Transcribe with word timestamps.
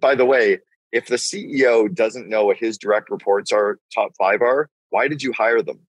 By 0.00 0.14
the 0.14 0.24
way, 0.24 0.60
if 0.92 1.08
the 1.08 1.16
CEO 1.16 1.92
doesn't 1.92 2.28
know 2.28 2.44
what 2.44 2.56
his 2.56 2.78
direct 2.78 3.10
reports 3.10 3.50
are, 3.50 3.80
top 3.92 4.12
five 4.16 4.42
are, 4.42 4.70
why 4.90 5.08
did 5.08 5.24
you 5.24 5.32
hire 5.32 5.60
them? 5.60 5.80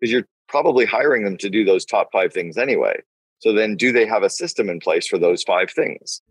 Because 0.00 0.10
you're 0.10 0.26
probably 0.48 0.86
hiring 0.86 1.22
them 1.22 1.36
to 1.38 1.50
do 1.50 1.62
those 1.62 1.84
top 1.84 2.08
five 2.10 2.32
things 2.32 2.56
anyway. 2.56 2.98
So 3.40 3.52
then, 3.52 3.76
do 3.76 3.92
they 3.92 4.06
have 4.06 4.22
a 4.22 4.30
system 4.30 4.70
in 4.70 4.80
place 4.80 5.06
for 5.06 5.18
those 5.18 5.42
five 5.42 5.70
things? 5.70 6.22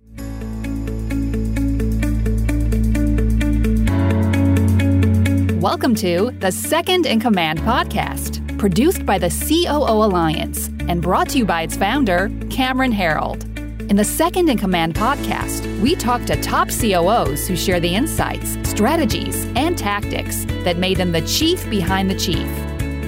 Welcome 5.61 5.93
to 5.97 6.31
the 6.39 6.49
Second 6.51 7.05
in 7.05 7.19
Command 7.19 7.59
podcast, 7.59 8.57
produced 8.57 9.05
by 9.05 9.19
the 9.19 9.29
COO 9.29 10.07
Alliance 10.07 10.69
and 10.89 11.03
brought 11.03 11.29
to 11.29 11.37
you 11.37 11.45
by 11.45 11.61
its 11.61 11.77
founder, 11.77 12.31
Cameron 12.49 12.91
Herold. 12.91 13.54
In 13.87 13.97
the 13.97 14.03
Second 14.03 14.49
in 14.49 14.57
Command 14.57 14.95
podcast, 14.95 15.79
we 15.79 15.95
talk 15.95 16.25
to 16.25 16.35
top 16.41 16.69
COOs 16.69 17.47
who 17.47 17.55
share 17.55 17.79
the 17.79 17.93
insights, 17.93 18.57
strategies, 18.67 19.45
and 19.55 19.77
tactics 19.77 20.45
that 20.63 20.77
made 20.77 20.97
them 20.97 21.11
the 21.11 21.21
chief 21.21 21.69
behind 21.69 22.09
the 22.09 22.15
chief. 22.15 22.47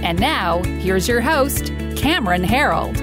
And 0.03 0.19
now, 0.19 0.61
here's 0.63 1.07
your 1.07 1.19
host, 1.19 1.73
Cameron 1.95 2.43
Herold. 2.43 2.95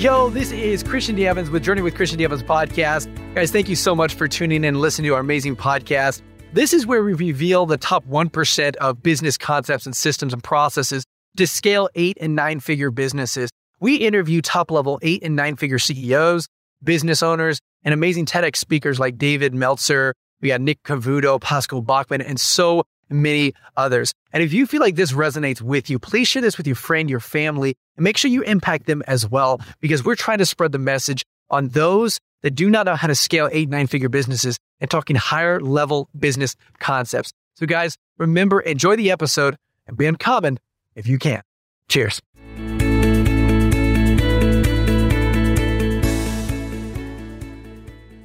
Yo, 0.00 0.30
this 0.30 0.52
is 0.52 0.82
Christian 0.82 1.14
D. 1.14 1.26
Evans 1.26 1.50
with 1.50 1.62
Journey 1.62 1.82
with 1.82 1.94
Christian 1.94 2.16
D. 2.16 2.24
Evans 2.24 2.42
podcast. 2.42 3.14
Guys, 3.34 3.50
thank 3.50 3.68
you 3.68 3.76
so 3.76 3.94
much 3.94 4.14
for 4.14 4.26
tuning 4.26 4.64
in 4.64 4.64
and 4.64 4.80
listening 4.80 5.10
to 5.10 5.14
our 5.14 5.20
amazing 5.20 5.54
podcast. 5.54 6.22
This 6.54 6.72
is 6.72 6.86
where 6.86 7.04
we 7.04 7.12
reveal 7.12 7.66
the 7.66 7.76
top 7.76 8.06
1% 8.08 8.76
of 8.76 9.02
business 9.02 9.36
concepts 9.36 9.84
and 9.84 9.94
systems 9.94 10.32
and 10.32 10.42
processes 10.42 11.04
to 11.36 11.46
scale 11.46 11.88
eight 11.94 12.18
and 12.20 12.34
nine 12.34 12.60
figure 12.60 12.90
businesses. 12.90 13.50
We 13.80 13.96
interview 13.96 14.42
top 14.42 14.70
level 14.70 14.98
eight 15.02 15.22
and 15.22 15.36
nine 15.36 15.56
figure 15.56 15.78
CEOs, 15.78 16.48
business 16.82 17.22
owners, 17.22 17.60
and 17.84 17.94
amazing 17.94 18.26
TEDx 18.26 18.56
speakers 18.56 19.00
like 19.00 19.18
David 19.18 19.54
Meltzer. 19.54 20.14
We 20.40 20.48
got 20.48 20.60
Nick 20.60 20.82
Cavuto, 20.82 21.40
Pascal 21.40 21.82
Bachman, 21.82 22.20
and 22.22 22.38
so 22.38 22.84
many 23.08 23.52
others. 23.76 24.12
And 24.32 24.42
if 24.42 24.52
you 24.52 24.66
feel 24.66 24.80
like 24.80 24.96
this 24.96 25.12
resonates 25.12 25.60
with 25.60 25.90
you, 25.90 25.98
please 25.98 26.28
share 26.28 26.42
this 26.42 26.56
with 26.56 26.66
your 26.66 26.76
friend, 26.76 27.10
your 27.10 27.20
family, 27.20 27.74
and 27.96 28.04
make 28.04 28.16
sure 28.16 28.30
you 28.30 28.42
impact 28.42 28.86
them 28.86 29.02
as 29.06 29.28
well, 29.28 29.60
because 29.80 30.04
we're 30.04 30.14
trying 30.14 30.38
to 30.38 30.46
spread 30.46 30.72
the 30.72 30.78
message 30.78 31.24
on 31.50 31.68
those 31.68 32.18
that 32.42 32.52
do 32.52 32.70
not 32.70 32.86
know 32.86 32.96
how 32.96 33.08
to 33.08 33.14
scale 33.14 33.48
eight, 33.52 33.68
nine 33.68 33.86
figure 33.86 34.08
businesses 34.08 34.56
and 34.80 34.90
talking 34.90 35.16
higher 35.16 35.60
level 35.60 36.08
business 36.18 36.56
concepts. 36.78 37.32
So, 37.54 37.66
guys, 37.66 37.96
remember, 38.16 38.60
enjoy 38.60 38.96
the 38.96 39.10
episode 39.10 39.56
and 39.86 39.96
be 39.96 40.06
uncommon 40.06 40.58
if 41.00 41.08
you 41.08 41.18
can. 41.18 41.42
Cheers. 41.88 42.20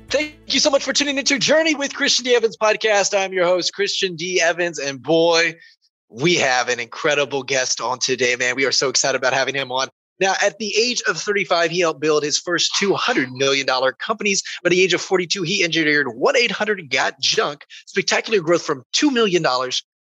Thank 0.10 0.54
you 0.54 0.60
so 0.60 0.70
much 0.70 0.84
for 0.84 0.94
tuning 0.94 1.18
into 1.18 1.40
Journey 1.40 1.74
with 1.74 1.96
Christian 1.96 2.26
D. 2.26 2.36
Evans 2.36 2.56
podcast. 2.56 3.18
I'm 3.18 3.34
your 3.34 3.46
host, 3.46 3.74
Christian 3.74 4.16
D. 4.16 4.40
Evans, 4.40 4.78
and 4.78 5.02
boy, 5.02 5.56
we 6.10 6.36
have 6.36 6.70
an 6.70 6.80
incredible 6.80 7.42
guest 7.42 7.82
on 7.82 7.98
today, 7.98 8.36
man. 8.36 8.56
We 8.56 8.66
are 8.66 8.72
so 8.72 8.90
excited 8.90 9.18
about 9.18 9.34
having 9.34 9.56
him 9.56 9.72
on. 9.72 9.88
Now, 10.20 10.36
at 10.42 10.58
the 10.60 10.74
age 10.78 11.02
of 11.10 11.18
35, 11.18 11.72
he 11.72 11.80
helped 11.80 12.00
build 12.00 12.24
his 12.24 12.38
first 12.38 12.72
$200 12.80 13.32
million 13.32 13.68
companies. 14.00 14.44
By 14.64 14.70
the 14.70 14.82
age 14.82 14.94
of 14.94 15.02
42, 15.02 15.42
he 15.44 15.64
engineered 15.64 16.08
1 16.16 16.38
800 16.38 16.90
Got 16.90 17.20
Junk, 17.20 17.66
spectacular 17.86 18.40
growth 18.40 18.64
from 18.64 18.84
$2 18.94 19.12
million 19.12 19.44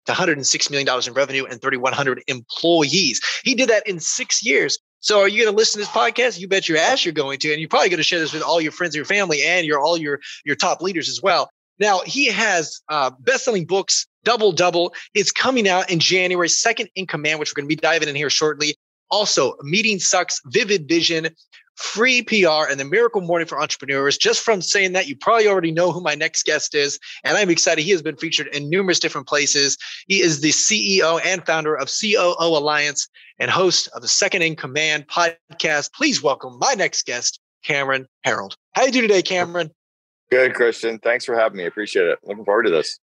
to 0.06 0.12
$106 0.12 0.70
million 0.70 0.88
in 1.06 1.12
revenue 1.12 1.44
and 1.44 1.60
3,100 1.60 2.22
employees. 2.26 3.20
He 3.44 3.54
did 3.54 3.68
that 3.68 3.86
in 3.86 4.00
six 4.00 4.44
years. 4.44 4.78
So 5.00 5.20
are 5.20 5.28
you 5.28 5.44
going 5.44 5.52
to 5.52 5.56
listen 5.56 5.80
to 5.80 5.86
this 5.86 5.94
podcast? 5.94 6.40
You 6.40 6.48
bet 6.48 6.68
your 6.68 6.78
ass 6.78 7.04
you're 7.04 7.12
going 7.12 7.38
to, 7.40 7.52
and 7.52 7.60
you're 7.60 7.68
probably 7.68 7.90
going 7.90 7.98
to 7.98 8.02
share 8.02 8.18
this 8.18 8.32
with 8.32 8.42
all 8.42 8.60
your 8.60 8.72
friends 8.72 8.96
your 8.96 9.04
family 9.04 9.42
and 9.44 9.66
your 9.66 9.80
all 9.80 9.96
your 9.96 10.20
your 10.44 10.56
top 10.56 10.80
leaders 10.80 11.08
as 11.08 11.22
well. 11.22 11.50
Now 11.78 12.00
he 12.06 12.26
has 12.26 12.80
uh, 12.88 13.10
best-selling 13.20 13.66
books, 13.66 14.06
Double 14.24 14.52
Double. 14.52 14.94
It's 15.14 15.30
coming 15.30 15.68
out 15.68 15.90
in 15.90 16.00
January. 16.00 16.48
Second 16.48 16.88
in 16.94 17.06
Command, 17.06 17.38
which 17.38 17.52
we're 17.52 17.60
going 17.60 17.68
to 17.68 17.76
be 17.76 17.80
diving 17.80 18.08
in 18.08 18.16
here 18.16 18.30
shortly. 18.30 18.74
Also, 19.10 19.54
Meeting 19.62 19.98
Sucks, 19.98 20.40
Vivid 20.46 20.88
Vision, 20.88 21.28
free 21.76 22.22
PR 22.22 22.68
and 22.70 22.80
the 22.80 22.84
Miracle 22.84 23.20
Morning 23.20 23.46
for 23.46 23.60
Entrepreneurs. 23.60 24.18
Just 24.18 24.40
from 24.40 24.60
saying 24.60 24.92
that, 24.92 25.06
you 25.06 25.16
probably 25.16 25.46
already 25.46 25.72
know 25.72 25.92
who 25.92 26.00
my 26.00 26.14
next 26.14 26.44
guest 26.44 26.74
is. 26.74 26.98
And 27.24 27.36
I'm 27.36 27.50
excited. 27.50 27.82
He 27.82 27.90
has 27.92 28.02
been 28.02 28.16
featured 28.16 28.48
in 28.48 28.68
numerous 28.68 28.98
different 28.98 29.28
places. 29.28 29.76
He 30.08 30.20
is 30.20 30.40
the 30.40 30.50
CEO 30.50 31.20
and 31.24 31.44
founder 31.46 31.74
of 31.74 31.88
COO 31.88 32.34
Alliance 32.40 33.08
and 33.38 33.50
host 33.50 33.88
of 33.94 34.02
the 34.02 34.08
Second 34.08 34.42
in 34.42 34.56
Command 34.56 35.06
podcast. 35.08 35.92
Please 35.92 36.22
welcome 36.22 36.58
my 36.58 36.74
next 36.74 37.06
guest, 37.06 37.40
Cameron 37.62 38.06
Herold. 38.26 38.56
How 38.72 38.84
you 38.84 38.92
do 38.92 39.02
today, 39.02 39.22
Cameron? 39.22 39.70
Good, 40.30 40.54
Christian. 40.54 40.98
Thanks 40.98 41.24
for 41.24 41.38
having 41.38 41.58
me. 41.58 41.66
Appreciate 41.66 42.06
it. 42.06 42.18
Looking 42.24 42.44
forward 42.44 42.64
to 42.64 42.70
this. 42.70 42.98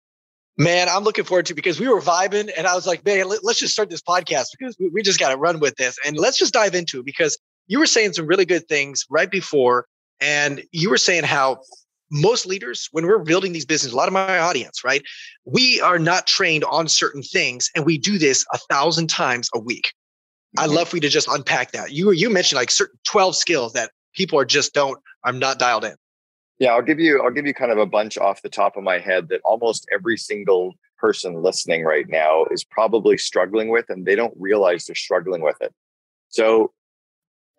Man, 0.57 0.89
I'm 0.89 1.05
looking 1.05 1.25
forward 1.25 1.47
to 1.47 1.55
because 1.55 1.81
we 1.81 1.89
were 1.89 2.01
vibing 2.01 2.51
and 2.57 2.67
I 2.67 2.75
was 2.75 2.87
like, 2.87 3.05
man, 3.05 3.29
let, 3.29 3.43
us 3.43 3.59
just 3.59 3.73
start 3.73 3.89
this 3.89 4.03
podcast 4.03 4.49
because 4.59 4.77
we, 4.79 4.89
we 4.89 5.03
just 5.03 5.19
got 5.19 5.31
to 5.31 5.37
run 5.37 5.59
with 5.59 5.77
this 5.77 5.97
and 6.05 6.17
let's 6.19 6.39
just 6.39 6.53
dive 6.53 6.75
into 6.75 7.01
it 7.01 7.07
because 7.07 7.39
you 7.71 7.79
were 7.79 7.87
saying 7.87 8.13
some 8.15 8.27
really 8.27 8.45
good 8.45 8.67
things 8.67 9.07
right 9.09 9.31
before, 9.31 9.87
and 10.21 10.61
you 10.73 10.91
were 10.91 10.99
saying 10.99 11.23
how 11.23 11.61
most 12.11 12.45
leaders, 12.45 12.89
when 12.91 13.07
we're 13.07 13.21
building 13.21 13.53
these 13.53 13.65
businesses, 13.65 13.93
a 13.93 13.97
lot 13.97 14.09
of 14.09 14.13
my 14.13 14.41
audience, 14.41 14.83
right? 14.83 15.03
We 15.45 15.81
are 15.81 16.01
not 16.01 16.27
trained 16.27 16.65
on 16.65 16.89
certain 16.89 17.23
things, 17.23 17.71
and 17.77 17.87
we 17.87 17.97
do 17.97 18.19
this 18.19 18.45
a 18.53 18.59
thousand 18.59 19.07
times 19.09 19.49
a 19.55 19.61
week. 19.61 19.93
Mm-hmm. 20.59 20.69
I 20.69 20.75
love 20.75 20.89
for 20.89 20.97
you 20.97 21.01
to 21.03 21.09
just 21.09 21.29
unpack 21.29 21.71
that. 21.71 21.93
You 21.93 22.11
you 22.11 22.29
mentioned 22.29 22.57
like 22.57 22.73
certain 22.73 22.99
12 23.07 23.37
skills 23.37 23.73
that 23.75 23.93
people 24.15 24.37
are 24.37 24.45
just 24.45 24.75
don't, 24.75 24.99
I'm 25.23 25.39
not 25.39 25.61
dialed 25.61 25.85
in. 25.85 25.95
Yeah, 26.59 26.73
I'll 26.73 26.83
give 26.83 26.99
you 26.99 27.23
I'll 27.23 27.31
give 27.31 27.47
you 27.47 27.55
kind 27.55 27.71
of 27.71 27.79
a 27.79 27.87
bunch 27.87 28.19
off 28.19 28.43
the 28.43 28.49
top 28.49 28.77
of 28.77 28.83
my 28.83 28.99
head 28.99 29.29
that 29.29 29.43
almost 29.45 29.87
every 29.93 30.17
single 30.17 30.75
person 30.99 31.41
listening 31.41 31.85
right 31.85 32.09
now 32.09 32.47
is 32.47 32.65
probably 32.65 33.17
struggling 33.17 33.69
with 33.69 33.89
and 33.91 34.05
they 34.05 34.17
don't 34.17 34.35
realize 34.37 34.87
they're 34.87 34.97
struggling 34.97 35.41
with 35.41 35.57
it. 35.61 35.73
So 36.31 36.73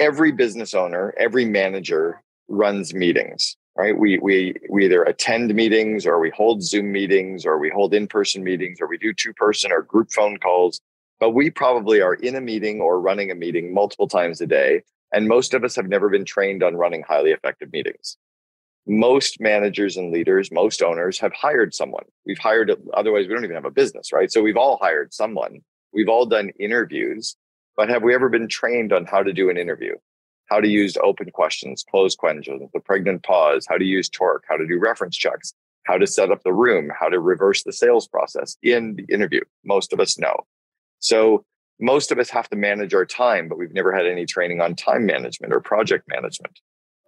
every 0.01 0.31
business 0.31 0.73
owner, 0.73 1.13
every 1.17 1.45
manager 1.45 2.21
runs 2.47 2.93
meetings, 2.93 3.55
right? 3.77 3.97
We 3.97 4.17
we 4.17 4.55
we 4.69 4.85
either 4.85 5.03
attend 5.03 5.53
meetings 5.53 6.05
or 6.05 6.19
we 6.19 6.31
hold 6.31 6.63
Zoom 6.63 6.91
meetings 6.91 7.45
or 7.45 7.59
we 7.59 7.69
hold 7.69 7.93
in-person 7.93 8.43
meetings 8.43 8.81
or 8.81 8.87
we 8.87 8.97
do 8.97 9.13
two-person 9.13 9.71
or 9.71 9.83
group 9.83 10.11
phone 10.11 10.37
calls. 10.37 10.81
But 11.19 11.29
we 11.31 11.51
probably 11.51 12.01
are 12.01 12.15
in 12.15 12.35
a 12.35 12.41
meeting 12.41 12.81
or 12.81 12.99
running 12.99 13.29
a 13.29 13.35
meeting 13.35 13.73
multiple 13.73 14.07
times 14.07 14.41
a 14.41 14.47
day. 14.47 14.81
And 15.13 15.27
most 15.27 15.53
of 15.53 15.63
us 15.63 15.75
have 15.75 15.87
never 15.87 16.09
been 16.09 16.25
trained 16.25 16.63
on 16.63 16.75
running 16.75 17.03
highly 17.03 17.31
effective 17.31 17.71
meetings. 17.71 18.17
Most 18.87 19.39
managers 19.39 19.97
and 19.97 20.11
leaders, 20.11 20.51
most 20.51 20.81
owners 20.81 21.19
have 21.19 21.33
hired 21.33 21.75
someone. 21.75 22.05
We've 22.25 22.39
hired, 22.39 22.71
otherwise, 22.95 23.27
we 23.27 23.35
don't 23.35 23.43
even 23.43 23.55
have 23.55 23.65
a 23.65 23.71
business, 23.71 24.11
right? 24.11 24.31
So 24.31 24.41
we've 24.41 24.57
all 24.57 24.79
hired 24.81 25.13
someone. 25.13 25.61
We've 25.93 26.09
all 26.09 26.25
done 26.25 26.49
interviews 26.59 27.35
but 27.75 27.89
have 27.89 28.03
we 28.03 28.13
ever 28.13 28.29
been 28.29 28.47
trained 28.47 28.93
on 28.93 29.05
how 29.05 29.23
to 29.23 29.33
do 29.33 29.49
an 29.49 29.57
interview? 29.57 29.95
How 30.49 30.59
to 30.59 30.67
use 30.67 30.97
open 31.01 31.31
questions, 31.31 31.83
closed 31.89 32.17
questions, 32.17 32.61
the 32.73 32.79
pregnant 32.79 33.23
pause, 33.23 33.65
how 33.69 33.77
to 33.77 33.85
use 33.85 34.09
torque, 34.09 34.43
how 34.49 34.57
to 34.57 34.67
do 34.67 34.79
reference 34.79 35.15
checks, 35.15 35.53
how 35.85 35.97
to 35.97 36.05
set 36.05 36.31
up 36.31 36.43
the 36.43 36.53
room, 36.53 36.91
how 36.99 37.07
to 37.07 37.19
reverse 37.19 37.63
the 37.63 37.73
sales 37.73 38.07
process 38.07 38.57
in 38.61 38.95
the 38.95 39.05
interview. 39.13 39.41
Most 39.63 39.93
of 39.93 39.99
us 39.99 40.17
know. 40.19 40.45
So 40.99 41.45
most 41.79 42.11
of 42.11 42.19
us 42.19 42.29
have 42.29 42.49
to 42.49 42.55
manage 42.55 42.93
our 42.93 43.05
time, 43.05 43.47
but 43.47 43.57
we've 43.57 43.73
never 43.73 43.93
had 43.95 44.05
any 44.05 44.25
training 44.25 44.61
on 44.61 44.75
time 44.75 45.05
management 45.05 45.53
or 45.53 45.59
project 45.59 46.07
management. 46.07 46.59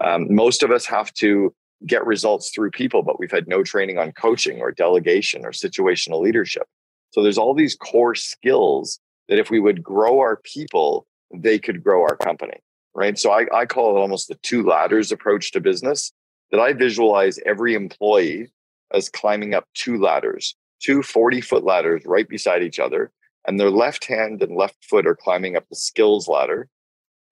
Um, 0.03 0.33
most 0.33 0.63
of 0.63 0.71
us 0.71 0.85
have 0.87 1.13
to 1.15 1.53
get 1.85 2.05
results 2.05 2.49
through 2.49 2.71
people, 2.71 3.03
but 3.03 3.19
we've 3.19 3.31
had 3.31 3.47
no 3.47 3.61
training 3.61 3.99
on 3.99 4.11
coaching 4.13 4.59
or 4.61 4.71
delegation 4.71 5.45
or 5.45 5.51
situational 5.51 6.21
leadership. 6.21 6.63
So 7.11 7.21
there's 7.21 7.37
all 7.37 7.53
these 7.53 7.75
core 7.75 8.15
skills 8.15 8.99
that 9.29 9.39
if 9.39 9.49
we 9.49 9.59
would 9.59 9.83
grow 9.83 10.19
our 10.19 10.37
people, 10.37 11.07
they 11.33 11.59
could 11.59 11.83
grow 11.83 12.01
our 12.01 12.15
company. 12.15 12.57
Right. 12.95 13.17
So 13.17 13.31
I, 13.31 13.47
I 13.53 13.65
call 13.65 13.95
it 13.95 13.99
almost 13.99 14.27
the 14.27 14.35
two 14.35 14.63
ladders 14.63 15.11
approach 15.11 15.51
to 15.51 15.59
business 15.59 16.11
that 16.51 16.59
I 16.59 16.73
visualize 16.73 17.39
every 17.45 17.73
employee 17.73 18.51
as 18.93 19.09
climbing 19.09 19.55
up 19.55 19.65
two 19.73 19.99
ladders, 19.99 20.55
two 20.79 21.01
40 21.01 21.41
foot 21.41 21.63
ladders 21.63 22.03
right 22.05 22.29
beside 22.29 22.61
each 22.61 22.77
other. 22.77 23.11
And 23.47 23.59
their 23.59 23.71
left 23.71 24.05
hand 24.05 24.43
and 24.43 24.55
left 24.55 24.85
foot 24.85 25.07
are 25.07 25.15
climbing 25.15 25.55
up 25.55 25.67
the 25.69 25.75
skills 25.75 26.27
ladder. 26.27 26.69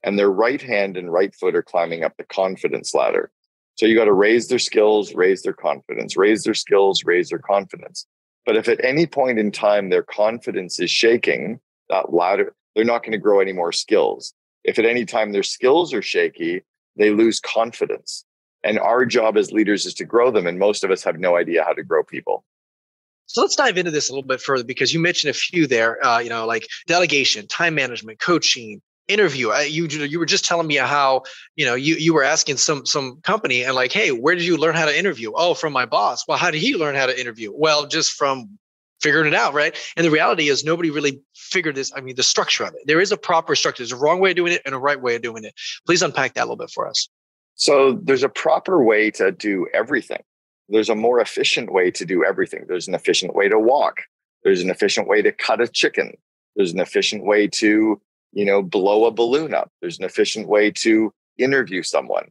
And 0.03 0.17
their 0.17 0.31
right 0.31 0.61
hand 0.61 0.97
and 0.97 1.13
right 1.13 1.33
foot 1.35 1.55
are 1.55 1.61
climbing 1.61 2.03
up 2.03 2.17
the 2.17 2.23
confidence 2.23 2.95
ladder. 2.95 3.31
So 3.75 3.85
you 3.85 3.95
got 3.95 4.05
to 4.05 4.13
raise 4.13 4.47
their 4.47 4.59
skills, 4.59 5.13
raise 5.13 5.43
their 5.43 5.53
confidence, 5.53 6.17
raise 6.17 6.43
their 6.43 6.53
skills, 6.53 7.03
raise 7.05 7.29
their 7.29 7.39
confidence. 7.39 8.05
But 8.45 8.57
if 8.57 8.67
at 8.67 8.83
any 8.83 9.05
point 9.05 9.39
in 9.39 9.51
time 9.51 9.89
their 9.89 10.03
confidence 10.03 10.79
is 10.79 10.89
shaking, 10.89 11.59
that 11.91 12.13
ladder, 12.13 12.55
they're 12.75 12.83
not 12.83 13.03
going 13.03 13.11
to 13.11 13.17
grow 13.17 13.39
any 13.39 13.53
more 13.53 13.71
skills. 13.71 14.33
If 14.63 14.79
at 14.79 14.85
any 14.85 15.05
time 15.05 15.31
their 15.31 15.43
skills 15.43 15.93
are 15.93 16.01
shaky, 16.01 16.63
they 16.97 17.11
lose 17.11 17.39
confidence. 17.39 18.25
And 18.63 18.79
our 18.79 19.05
job 19.05 19.37
as 19.37 19.51
leaders 19.51 19.85
is 19.85 19.93
to 19.95 20.05
grow 20.05 20.31
them. 20.31 20.47
And 20.47 20.59
most 20.59 20.83
of 20.83 20.91
us 20.91 21.03
have 21.03 21.19
no 21.19 21.35
idea 21.35 21.63
how 21.63 21.73
to 21.73 21.83
grow 21.83 22.03
people. 22.03 22.43
So 23.25 23.41
let's 23.41 23.55
dive 23.55 23.77
into 23.77 23.91
this 23.91 24.09
a 24.09 24.11
little 24.11 24.27
bit 24.27 24.41
further 24.41 24.63
because 24.63 24.93
you 24.93 24.99
mentioned 24.99 25.31
a 25.31 25.33
few 25.33 25.65
there, 25.65 26.03
uh, 26.05 26.19
you 26.19 26.29
know, 26.29 26.45
like 26.45 26.67
delegation, 26.85 27.47
time 27.47 27.75
management, 27.75 28.19
coaching, 28.19 28.81
interview 29.07 29.53
you 29.63 29.87
you 29.87 30.19
were 30.19 30.25
just 30.25 30.45
telling 30.45 30.67
me 30.67 30.75
how 30.75 31.23
you 31.55 31.65
know 31.65 31.75
you 31.75 31.95
you 31.95 32.13
were 32.13 32.23
asking 32.23 32.55
some 32.55 32.85
some 32.85 33.19
company 33.21 33.63
and 33.63 33.75
like 33.75 33.91
hey 33.91 34.11
where 34.11 34.35
did 34.35 34.45
you 34.45 34.55
learn 34.55 34.75
how 34.75 34.85
to 34.85 34.97
interview 34.97 35.31
oh 35.35 35.53
from 35.53 35.73
my 35.73 35.85
boss 35.85 36.25
well 36.27 36.37
how 36.37 36.49
did 36.49 36.61
he 36.61 36.75
learn 36.75 36.95
how 36.95 37.05
to 37.05 37.19
interview 37.19 37.51
well 37.53 37.87
just 37.87 38.11
from 38.11 38.57
figuring 39.01 39.27
it 39.27 39.33
out 39.33 39.53
right 39.53 39.77
and 39.95 40.05
the 40.05 40.11
reality 40.11 40.49
is 40.49 40.63
nobody 40.63 40.89
really 40.89 41.21
figured 41.35 41.75
this 41.75 41.91
i 41.95 42.01
mean 42.01 42.15
the 42.15 42.23
structure 42.23 42.63
of 42.63 42.73
it 42.73 42.81
there 42.85 43.01
is 43.01 43.11
a 43.11 43.17
proper 43.17 43.55
structure 43.55 43.83
there's 43.83 43.91
a 43.91 43.95
wrong 43.97 44.19
way 44.19 44.31
of 44.31 44.35
doing 44.35 44.53
it 44.53 44.61
and 44.65 44.75
a 44.75 44.79
right 44.79 45.01
way 45.01 45.15
of 45.15 45.21
doing 45.21 45.43
it 45.43 45.53
please 45.85 46.01
unpack 46.01 46.33
that 46.33 46.41
a 46.41 46.45
little 46.45 46.55
bit 46.55 46.71
for 46.71 46.87
us 46.87 47.09
so 47.55 47.99
there's 48.03 48.23
a 48.23 48.29
proper 48.29 48.83
way 48.83 49.11
to 49.11 49.31
do 49.31 49.67
everything 49.73 50.21
there's 50.69 50.89
a 50.89 50.95
more 50.95 51.19
efficient 51.19 51.71
way 51.71 51.91
to 51.91 52.05
do 52.05 52.23
everything 52.23 52.65
there's 52.67 52.87
an 52.87 52.95
efficient 52.95 53.35
way 53.35 53.47
to 53.49 53.59
walk 53.59 54.01
there's 54.43 54.61
an 54.61 54.69
efficient 54.69 55.07
way 55.07 55.21
to 55.21 55.31
cut 55.31 55.61
a 55.61 55.67
chicken 55.67 56.15
there's 56.55 56.73
an 56.73 56.79
efficient 56.79 57.23
way 57.25 57.47
to 57.47 58.01
you 58.33 58.45
know, 58.45 58.61
blow 58.61 59.05
a 59.05 59.11
balloon 59.11 59.53
up. 59.53 59.71
There's 59.81 59.99
an 59.99 60.05
efficient 60.05 60.47
way 60.47 60.71
to 60.71 61.13
interview 61.37 61.83
someone. 61.83 62.29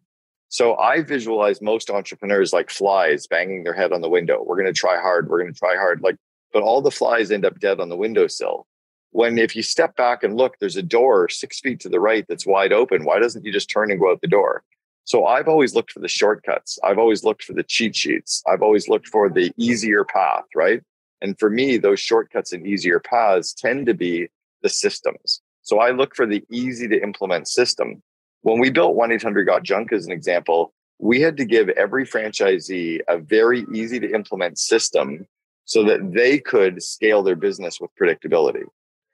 So 0.48 0.76
I 0.78 1.02
visualize 1.02 1.62
most 1.62 1.90
entrepreneurs 1.90 2.52
like 2.52 2.70
flies 2.70 3.26
banging 3.26 3.62
their 3.62 3.74
head 3.74 3.92
on 3.92 4.00
the 4.00 4.08
window. 4.08 4.42
We're 4.44 4.56
going 4.56 4.72
to 4.72 4.78
try 4.78 5.00
hard. 5.00 5.28
We're 5.28 5.40
going 5.40 5.52
to 5.52 5.58
try 5.58 5.76
hard. 5.76 6.00
Like, 6.02 6.16
but 6.52 6.62
all 6.62 6.80
the 6.80 6.90
flies 6.90 7.30
end 7.30 7.44
up 7.44 7.58
dead 7.58 7.80
on 7.80 7.88
the 7.88 7.96
windowsill. 7.96 8.66
When 9.12 9.38
if 9.38 9.56
you 9.56 9.62
step 9.62 9.96
back 9.96 10.22
and 10.22 10.36
look, 10.36 10.56
there's 10.58 10.76
a 10.76 10.82
door 10.82 11.28
six 11.28 11.60
feet 11.60 11.80
to 11.80 11.88
the 11.88 12.00
right 12.00 12.24
that's 12.28 12.46
wide 12.46 12.72
open. 12.72 13.04
Why 13.04 13.18
doesn't 13.18 13.44
you 13.44 13.52
just 13.52 13.70
turn 13.70 13.90
and 13.90 14.00
go 14.00 14.10
out 14.10 14.20
the 14.20 14.28
door? 14.28 14.62
So 15.04 15.26
I've 15.26 15.48
always 15.48 15.74
looked 15.74 15.90
for 15.90 16.00
the 16.00 16.08
shortcuts. 16.08 16.78
I've 16.84 16.98
always 16.98 17.24
looked 17.24 17.42
for 17.42 17.52
the 17.52 17.64
cheat 17.64 17.96
sheets. 17.96 18.42
I've 18.46 18.62
always 18.62 18.88
looked 18.88 19.08
for 19.08 19.28
the 19.28 19.52
easier 19.56 20.04
path, 20.04 20.44
right? 20.54 20.82
And 21.20 21.38
for 21.38 21.50
me, 21.50 21.76
those 21.76 22.00
shortcuts 22.00 22.52
and 22.52 22.66
easier 22.66 23.00
paths 23.00 23.52
tend 23.52 23.86
to 23.86 23.94
be 23.94 24.28
the 24.62 24.68
systems. 24.68 25.42
So 25.62 25.80
I 25.80 25.90
look 25.90 26.14
for 26.14 26.26
the 26.26 26.44
easy 26.50 26.86
to 26.88 27.02
implement 27.02 27.48
system. 27.48 28.02
When 28.42 28.58
we 28.58 28.70
built 28.70 28.94
1 28.94 29.12
800 29.12 29.44
Got 29.44 29.62
Junk 29.62 29.92
as 29.92 30.06
an 30.06 30.12
example, 30.12 30.72
we 30.98 31.20
had 31.20 31.36
to 31.38 31.44
give 31.44 31.68
every 31.70 32.06
franchisee 32.06 33.00
a 33.08 33.18
very 33.18 33.66
easy 33.72 33.98
to 34.00 34.14
implement 34.14 34.58
system 34.58 35.26
so 35.70 35.84
that 35.84 36.12
they 36.12 36.36
could 36.36 36.82
scale 36.82 37.22
their 37.22 37.36
business 37.36 37.80
with 37.80 37.92
predictability. 37.94 38.64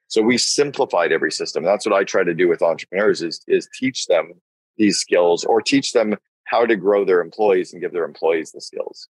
So 0.08 0.22
we 0.22 0.38
simplified 0.38 1.12
every 1.12 1.30
system. 1.30 1.62
That's 1.62 1.84
what 1.84 1.94
I 1.94 2.02
try 2.02 2.24
to 2.24 2.32
do 2.32 2.48
with 2.48 2.62
entrepreneurs 2.62 3.20
is, 3.20 3.42
is 3.46 3.68
teach 3.78 4.06
them 4.06 4.32
these 4.78 4.96
skills 4.96 5.44
or 5.44 5.60
teach 5.60 5.92
them 5.92 6.16
how 6.44 6.64
to 6.64 6.74
grow 6.74 7.04
their 7.04 7.20
employees 7.20 7.74
and 7.74 7.82
give 7.82 7.92
their 7.92 8.06
employees 8.06 8.52
the 8.52 8.62
skills. 8.62 9.06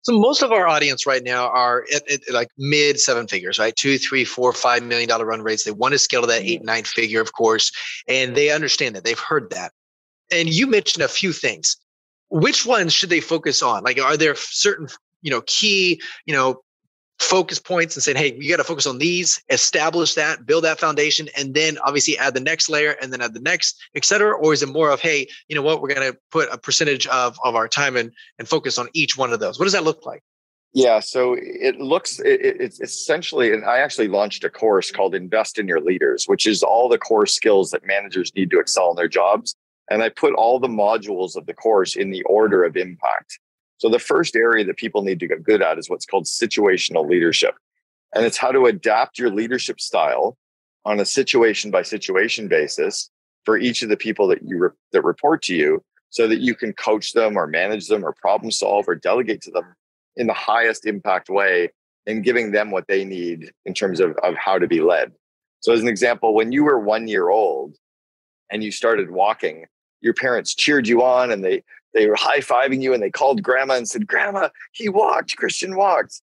So 0.00 0.18
most 0.18 0.42
of 0.42 0.52
our 0.52 0.66
audience 0.66 1.04
right 1.04 1.22
now 1.22 1.48
are 1.48 1.84
at, 1.94 2.10
at, 2.10 2.20
like 2.32 2.48
mid 2.56 2.98
seven 2.98 3.28
figures, 3.28 3.58
right? 3.58 3.76
Two, 3.76 3.98
three, 3.98 4.24
four, 4.24 4.54
five 4.54 4.82
million 4.82 5.06
dollar 5.06 5.26
run 5.26 5.42
rates. 5.42 5.64
They 5.64 5.70
want 5.70 5.92
to 5.92 5.98
scale 5.98 6.22
to 6.22 6.26
that 6.28 6.44
eight, 6.44 6.60
mm-hmm. 6.60 6.66
nine 6.66 6.84
figure, 6.84 7.20
of 7.20 7.34
course, 7.34 7.72
and 8.08 8.34
they 8.34 8.50
understand 8.50 8.96
that. 8.96 9.04
They've 9.04 9.18
heard 9.18 9.50
that. 9.50 9.72
And 10.32 10.48
you 10.48 10.66
mentioned 10.66 11.04
a 11.04 11.08
few 11.08 11.34
things. 11.34 11.76
Which 12.30 12.64
ones 12.64 12.94
should 12.94 13.10
they 13.10 13.20
focus 13.20 13.62
on? 13.62 13.84
Like, 13.84 14.00
are 14.00 14.16
there 14.16 14.34
certain, 14.34 14.88
you 15.24 15.30
know, 15.32 15.42
key, 15.46 16.00
you 16.26 16.34
know, 16.34 16.62
focus 17.18 17.58
points 17.58 17.96
and 17.96 18.02
saying, 18.02 18.16
hey, 18.16 18.36
you 18.38 18.50
got 18.50 18.58
to 18.58 18.64
focus 18.64 18.86
on 18.86 18.98
these, 18.98 19.42
establish 19.48 20.14
that, 20.14 20.44
build 20.44 20.64
that 20.64 20.78
foundation, 20.78 21.28
and 21.38 21.54
then 21.54 21.78
obviously 21.78 22.18
add 22.18 22.34
the 22.34 22.40
next 22.40 22.68
layer 22.68 22.96
and 23.00 23.12
then 23.12 23.20
add 23.22 23.32
the 23.32 23.40
next, 23.40 23.80
et 23.94 24.04
cetera? 24.04 24.36
Or 24.36 24.52
is 24.52 24.62
it 24.62 24.68
more 24.68 24.90
of, 24.90 25.00
hey, 25.00 25.26
you 25.48 25.56
know 25.56 25.62
what, 25.62 25.80
we're 25.80 25.94
going 25.94 26.12
to 26.12 26.18
put 26.30 26.48
a 26.52 26.58
percentage 26.58 27.06
of, 27.06 27.38
of 27.42 27.54
our 27.54 27.66
time 27.66 27.96
and, 27.96 28.12
and 28.38 28.48
focus 28.48 28.78
on 28.78 28.88
each 28.92 29.16
one 29.16 29.32
of 29.32 29.40
those? 29.40 29.58
What 29.58 29.64
does 29.64 29.72
that 29.72 29.84
look 29.84 30.04
like? 30.04 30.22
Yeah, 30.74 30.98
so 30.98 31.36
it 31.38 31.78
looks, 31.78 32.18
it, 32.18 32.40
it's 32.42 32.80
essentially, 32.80 33.54
and 33.54 33.64
I 33.64 33.78
actually 33.78 34.08
launched 34.08 34.42
a 34.42 34.50
course 34.50 34.90
called 34.90 35.14
Invest 35.14 35.58
in 35.58 35.68
Your 35.68 35.80
Leaders, 35.80 36.24
which 36.26 36.46
is 36.46 36.64
all 36.64 36.88
the 36.88 36.98
core 36.98 37.26
skills 37.26 37.70
that 37.70 37.86
managers 37.86 38.34
need 38.34 38.50
to 38.50 38.58
excel 38.58 38.90
in 38.90 38.96
their 38.96 39.08
jobs. 39.08 39.54
And 39.88 40.02
I 40.02 40.08
put 40.08 40.34
all 40.34 40.58
the 40.58 40.66
modules 40.66 41.36
of 41.36 41.46
the 41.46 41.54
course 41.54 41.94
in 41.94 42.10
the 42.10 42.24
order 42.24 42.64
of 42.64 42.76
impact. 42.76 43.38
So 43.84 43.90
the 43.90 43.98
first 43.98 44.34
area 44.34 44.64
that 44.64 44.78
people 44.78 45.02
need 45.02 45.20
to 45.20 45.28
get 45.28 45.42
good 45.42 45.60
at 45.60 45.78
is 45.78 45.90
what's 45.90 46.06
called 46.06 46.24
situational 46.24 47.06
leadership. 47.06 47.54
And 48.14 48.24
it's 48.24 48.38
how 48.38 48.50
to 48.50 48.64
adapt 48.64 49.18
your 49.18 49.28
leadership 49.28 49.78
style 49.78 50.38
on 50.86 51.00
a 51.00 51.04
situation 51.04 51.70
by 51.70 51.82
situation 51.82 52.48
basis 52.48 53.10
for 53.44 53.58
each 53.58 53.82
of 53.82 53.90
the 53.90 53.96
people 53.98 54.26
that 54.28 54.42
you 54.42 54.56
re- 54.56 54.70
that 54.92 55.04
report 55.04 55.42
to 55.42 55.54
you 55.54 55.84
so 56.08 56.26
that 56.26 56.40
you 56.40 56.54
can 56.54 56.72
coach 56.72 57.12
them 57.12 57.36
or 57.36 57.46
manage 57.46 57.88
them 57.88 58.06
or 58.06 58.14
problem 58.14 58.50
solve 58.50 58.88
or 58.88 58.94
delegate 58.94 59.42
to 59.42 59.50
them 59.50 59.74
in 60.16 60.28
the 60.28 60.32
highest 60.32 60.86
impact 60.86 61.28
way 61.28 61.68
and 62.06 62.24
giving 62.24 62.52
them 62.52 62.70
what 62.70 62.88
they 62.88 63.04
need 63.04 63.52
in 63.66 63.74
terms 63.74 64.00
of, 64.00 64.16
of 64.22 64.34
how 64.34 64.58
to 64.58 64.66
be 64.66 64.80
led. 64.80 65.12
So 65.60 65.74
as 65.74 65.82
an 65.82 65.88
example, 65.88 66.32
when 66.32 66.52
you 66.52 66.64
were 66.64 66.80
one 66.80 67.06
year 67.06 67.28
old 67.28 67.76
and 68.50 68.64
you 68.64 68.72
started 68.72 69.10
walking, 69.10 69.66
your 70.00 70.14
parents 70.14 70.54
cheered 70.54 70.88
you 70.88 71.02
on 71.02 71.30
and 71.30 71.44
they 71.44 71.62
they 71.94 72.08
were 72.08 72.16
high 72.16 72.40
fiving 72.40 72.82
you 72.82 72.92
and 72.92 73.02
they 73.02 73.10
called 73.10 73.42
grandma 73.42 73.74
and 73.74 73.88
said, 73.88 74.06
Grandma, 74.06 74.48
he 74.72 74.88
walked, 74.88 75.36
Christian 75.36 75.76
walked. 75.76 76.20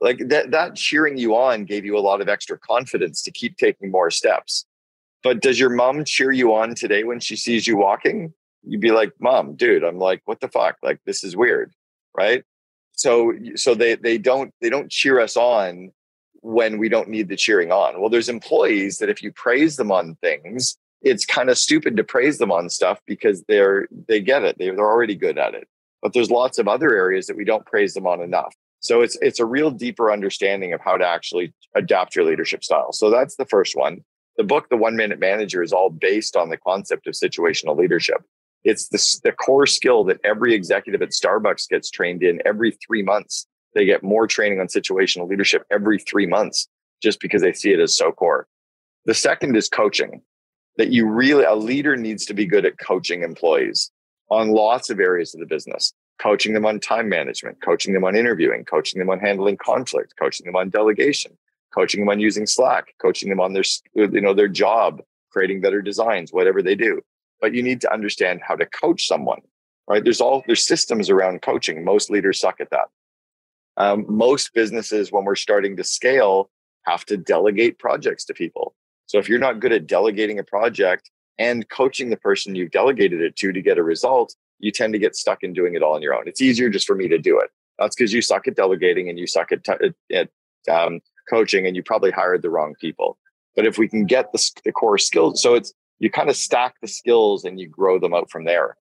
Like 0.00 0.18
that, 0.28 0.50
that 0.50 0.74
cheering 0.74 1.16
you 1.16 1.36
on 1.36 1.64
gave 1.64 1.84
you 1.84 1.96
a 1.96 2.00
lot 2.00 2.20
of 2.20 2.28
extra 2.28 2.58
confidence 2.58 3.22
to 3.22 3.30
keep 3.30 3.56
taking 3.56 3.90
more 3.90 4.10
steps. 4.10 4.66
But 5.22 5.40
does 5.40 5.58
your 5.58 5.70
mom 5.70 6.04
cheer 6.04 6.32
you 6.32 6.54
on 6.54 6.74
today 6.74 7.04
when 7.04 7.20
she 7.20 7.36
sees 7.36 7.66
you 7.66 7.76
walking? 7.76 8.34
You'd 8.64 8.80
be 8.80 8.90
like, 8.90 9.12
Mom, 9.20 9.54
dude, 9.54 9.84
I'm 9.84 9.98
like, 9.98 10.20
what 10.24 10.40
the 10.40 10.48
fuck? 10.48 10.76
Like, 10.82 11.00
this 11.06 11.24
is 11.24 11.36
weird. 11.36 11.72
Right. 12.16 12.44
So, 12.92 13.32
so 13.54 13.74
they, 13.74 13.94
they 13.94 14.18
don't, 14.18 14.52
they 14.60 14.68
don't 14.68 14.90
cheer 14.90 15.20
us 15.20 15.36
on 15.36 15.92
when 16.40 16.78
we 16.78 16.88
don't 16.88 17.08
need 17.08 17.28
the 17.28 17.36
cheering 17.36 17.72
on. 17.72 18.00
Well, 18.00 18.10
there's 18.10 18.28
employees 18.28 18.98
that 18.98 19.08
if 19.08 19.22
you 19.22 19.32
praise 19.32 19.76
them 19.76 19.90
on 19.90 20.16
things, 20.16 20.76
it's 21.04 21.26
kind 21.26 21.50
of 21.50 21.58
stupid 21.58 21.96
to 21.96 22.04
praise 22.04 22.38
them 22.38 22.50
on 22.50 22.70
stuff 22.70 23.00
because 23.06 23.44
they're 23.48 23.86
they 24.08 24.20
get 24.20 24.42
it. 24.42 24.56
They're, 24.58 24.74
they're 24.74 24.90
already 24.90 25.14
good 25.14 25.38
at 25.38 25.54
it. 25.54 25.68
But 26.02 26.12
there's 26.12 26.30
lots 26.30 26.58
of 26.58 26.68
other 26.68 26.96
areas 26.96 27.26
that 27.26 27.36
we 27.36 27.44
don't 27.44 27.66
praise 27.66 27.94
them 27.94 28.06
on 28.06 28.20
enough. 28.20 28.54
So 28.80 29.02
it's 29.02 29.16
it's 29.20 29.40
a 29.40 29.46
real 29.46 29.70
deeper 29.70 30.10
understanding 30.10 30.72
of 30.72 30.80
how 30.80 30.96
to 30.96 31.06
actually 31.06 31.52
adapt 31.74 32.16
your 32.16 32.24
leadership 32.24 32.64
style. 32.64 32.92
So 32.92 33.10
that's 33.10 33.36
the 33.36 33.46
first 33.46 33.76
one. 33.76 34.04
The 34.36 34.44
book 34.44 34.68
the 34.68 34.76
one 34.76 34.96
minute 34.96 35.20
manager 35.20 35.62
is 35.62 35.72
all 35.72 35.90
based 35.90 36.36
on 36.36 36.48
the 36.48 36.56
concept 36.56 37.06
of 37.06 37.14
situational 37.14 37.76
leadership. 37.76 38.22
It's 38.64 38.88
the, 38.88 39.28
the 39.28 39.32
core 39.32 39.66
skill 39.66 40.04
that 40.04 40.20
every 40.24 40.54
executive 40.54 41.02
at 41.02 41.10
starbucks 41.10 41.68
gets 41.68 41.90
trained 41.90 42.22
in 42.22 42.40
every 42.46 42.72
three 42.86 43.02
months. 43.02 43.46
They 43.74 43.84
get 43.84 44.02
more 44.02 44.26
training 44.26 44.60
on 44.60 44.68
situational 44.68 45.28
leadership 45.28 45.64
every 45.70 45.98
three 45.98 46.26
months 46.26 46.68
just 47.02 47.20
because 47.20 47.42
they 47.42 47.52
see 47.52 47.72
it 47.72 47.80
as 47.80 47.96
so 47.96 48.10
core. 48.10 48.46
The 49.04 49.14
second 49.14 49.54
is 49.56 49.68
coaching 49.68 50.22
that 50.76 50.90
you 50.90 51.06
really, 51.06 51.44
a 51.44 51.54
leader 51.54 51.96
needs 51.96 52.24
to 52.26 52.34
be 52.34 52.46
good 52.46 52.66
at 52.66 52.78
coaching 52.78 53.22
employees 53.22 53.90
on 54.30 54.50
lots 54.50 54.90
of 54.90 55.00
areas 55.00 55.34
of 55.34 55.40
the 55.40 55.46
business, 55.46 55.92
coaching 56.18 56.54
them 56.54 56.66
on 56.66 56.80
time 56.80 57.08
management, 57.08 57.60
coaching 57.62 57.94
them 57.94 58.04
on 58.04 58.16
interviewing, 58.16 58.64
coaching 58.64 58.98
them 58.98 59.10
on 59.10 59.20
handling 59.20 59.56
conflict, 59.56 60.14
coaching 60.18 60.46
them 60.46 60.56
on 60.56 60.70
delegation, 60.70 61.36
coaching 61.72 62.00
them 62.00 62.08
on 62.08 62.20
using 62.20 62.46
Slack, 62.46 62.94
coaching 63.00 63.28
them 63.28 63.40
on 63.40 63.52
their, 63.52 63.64
you 63.94 64.20
know, 64.20 64.34
their 64.34 64.48
job, 64.48 65.02
creating 65.30 65.60
better 65.60 65.82
designs, 65.82 66.32
whatever 66.32 66.62
they 66.62 66.74
do. 66.74 67.00
But 67.40 67.54
you 67.54 67.62
need 67.62 67.80
to 67.82 67.92
understand 67.92 68.40
how 68.46 68.56
to 68.56 68.66
coach 68.66 69.06
someone, 69.06 69.40
right? 69.88 70.02
There's 70.02 70.20
all, 70.20 70.42
there's 70.46 70.66
systems 70.66 71.10
around 71.10 71.42
coaching. 71.42 71.84
Most 71.84 72.10
leaders 72.10 72.40
suck 72.40 72.60
at 72.60 72.70
that. 72.70 72.88
Um, 73.76 74.06
most 74.08 74.54
businesses, 74.54 75.12
when 75.12 75.24
we're 75.24 75.34
starting 75.34 75.76
to 75.76 75.84
scale, 75.84 76.50
have 76.86 77.04
to 77.06 77.16
delegate 77.16 77.78
projects 77.78 78.24
to 78.26 78.34
people 78.34 78.74
so 79.14 79.20
if 79.20 79.28
you're 79.28 79.38
not 79.38 79.60
good 79.60 79.70
at 79.70 79.86
delegating 79.86 80.40
a 80.40 80.42
project 80.42 81.08
and 81.38 81.68
coaching 81.68 82.10
the 82.10 82.16
person 82.16 82.56
you've 82.56 82.72
delegated 82.72 83.20
it 83.20 83.36
to 83.36 83.52
to 83.52 83.62
get 83.62 83.78
a 83.78 83.82
result, 83.84 84.34
you 84.58 84.72
tend 84.72 84.92
to 84.92 84.98
get 84.98 85.14
stuck 85.14 85.44
in 85.44 85.52
doing 85.52 85.76
it 85.76 85.84
all 85.84 85.94
on 85.94 86.02
your 86.02 86.16
own. 86.16 86.26
It's 86.26 86.42
easier 86.42 86.68
just 86.68 86.84
for 86.84 86.96
me 86.96 87.06
to 87.06 87.16
do 87.16 87.38
it. 87.38 87.50
That's 87.78 87.94
because 87.94 88.12
you 88.12 88.20
suck 88.20 88.48
at 88.48 88.56
delegating 88.56 89.08
and 89.08 89.16
you 89.16 89.28
suck 89.28 89.52
at, 89.52 89.62
t- 89.62 89.94
at 90.12 90.30
um, 90.68 91.00
coaching 91.30 91.64
and 91.64 91.76
you 91.76 91.82
probably 91.84 92.10
hired 92.10 92.42
the 92.42 92.50
wrong 92.50 92.74
people. 92.80 93.16
But 93.54 93.66
if 93.66 93.78
we 93.78 93.86
can 93.86 94.04
get 94.04 94.32
the, 94.32 94.50
the 94.64 94.72
core 94.72 94.98
skills, 94.98 95.40
so 95.40 95.54
it's 95.54 95.72
you 96.00 96.10
kind 96.10 96.28
of 96.28 96.34
stack 96.34 96.74
the 96.82 96.88
skills 96.88 97.44
and 97.44 97.60
you 97.60 97.68
grow 97.68 98.00
them 98.00 98.14
out 98.14 98.32
from 98.32 98.42
there 98.42 98.76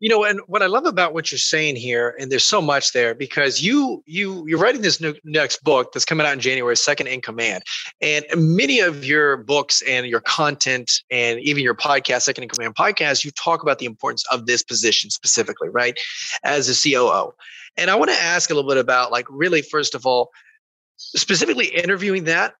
you 0.00 0.08
know 0.10 0.24
and 0.24 0.40
what 0.46 0.62
i 0.62 0.66
love 0.66 0.84
about 0.84 1.14
what 1.14 1.30
you're 1.30 1.38
saying 1.38 1.76
here 1.76 2.14
and 2.18 2.30
there's 2.30 2.44
so 2.44 2.60
much 2.60 2.92
there 2.92 3.14
because 3.14 3.62
you 3.62 4.02
you 4.06 4.44
you're 4.46 4.58
writing 4.58 4.82
this 4.82 5.00
new, 5.00 5.14
next 5.24 5.62
book 5.64 5.92
that's 5.92 6.04
coming 6.04 6.26
out 6.26 6.32
in 6.32 6.40
january 6.40 6.76
second 6.76 7.06
in 7.06 7.20
command. 7.20 7.62
And 8.00 8.24
many 8.36 8.80
of 8.80 9.04
your 9.04 9.38
books 9.38 9.82
and 9.82 10.06
your 10.06 10.20
content 10.20 10.90
and 11.10 11.40
even 11.40 11.62
your 11.62 11.74
podcast 11.74 12.22
second 12.22 12.44
in 12.44 12.48
command 12.48 12.74
podcast 12.74 13.24
you 13.24 13.30
talk 13.30 13.62
about 13.62 13.78
the 13.78 13.86
importance 13.86 14.24
of 14.30 14.46
this 14.46 14.62
position 14.62 15.10
specifically 15.10 15.68
right 15.68 15.98
as 16.44 16.68
a 16.68 16.74
coo 16.74 17.32
and 17.76 17.90
i 17.90 17.94
want 17.94 18.10
to 18.10 18.16
ask 18.16 18.50
a 18.50 18.54
little 18.54 18.68
bit 18.68 18.78
about 18.78 19.10
like 19.10 19.26
really 19.30 19.62
first 19.62 19.94
of 19.94 20.04
all 20.04 20.30
specifically 20.96 21.66
interviewing 21.66 22.24
that 22.24 22.54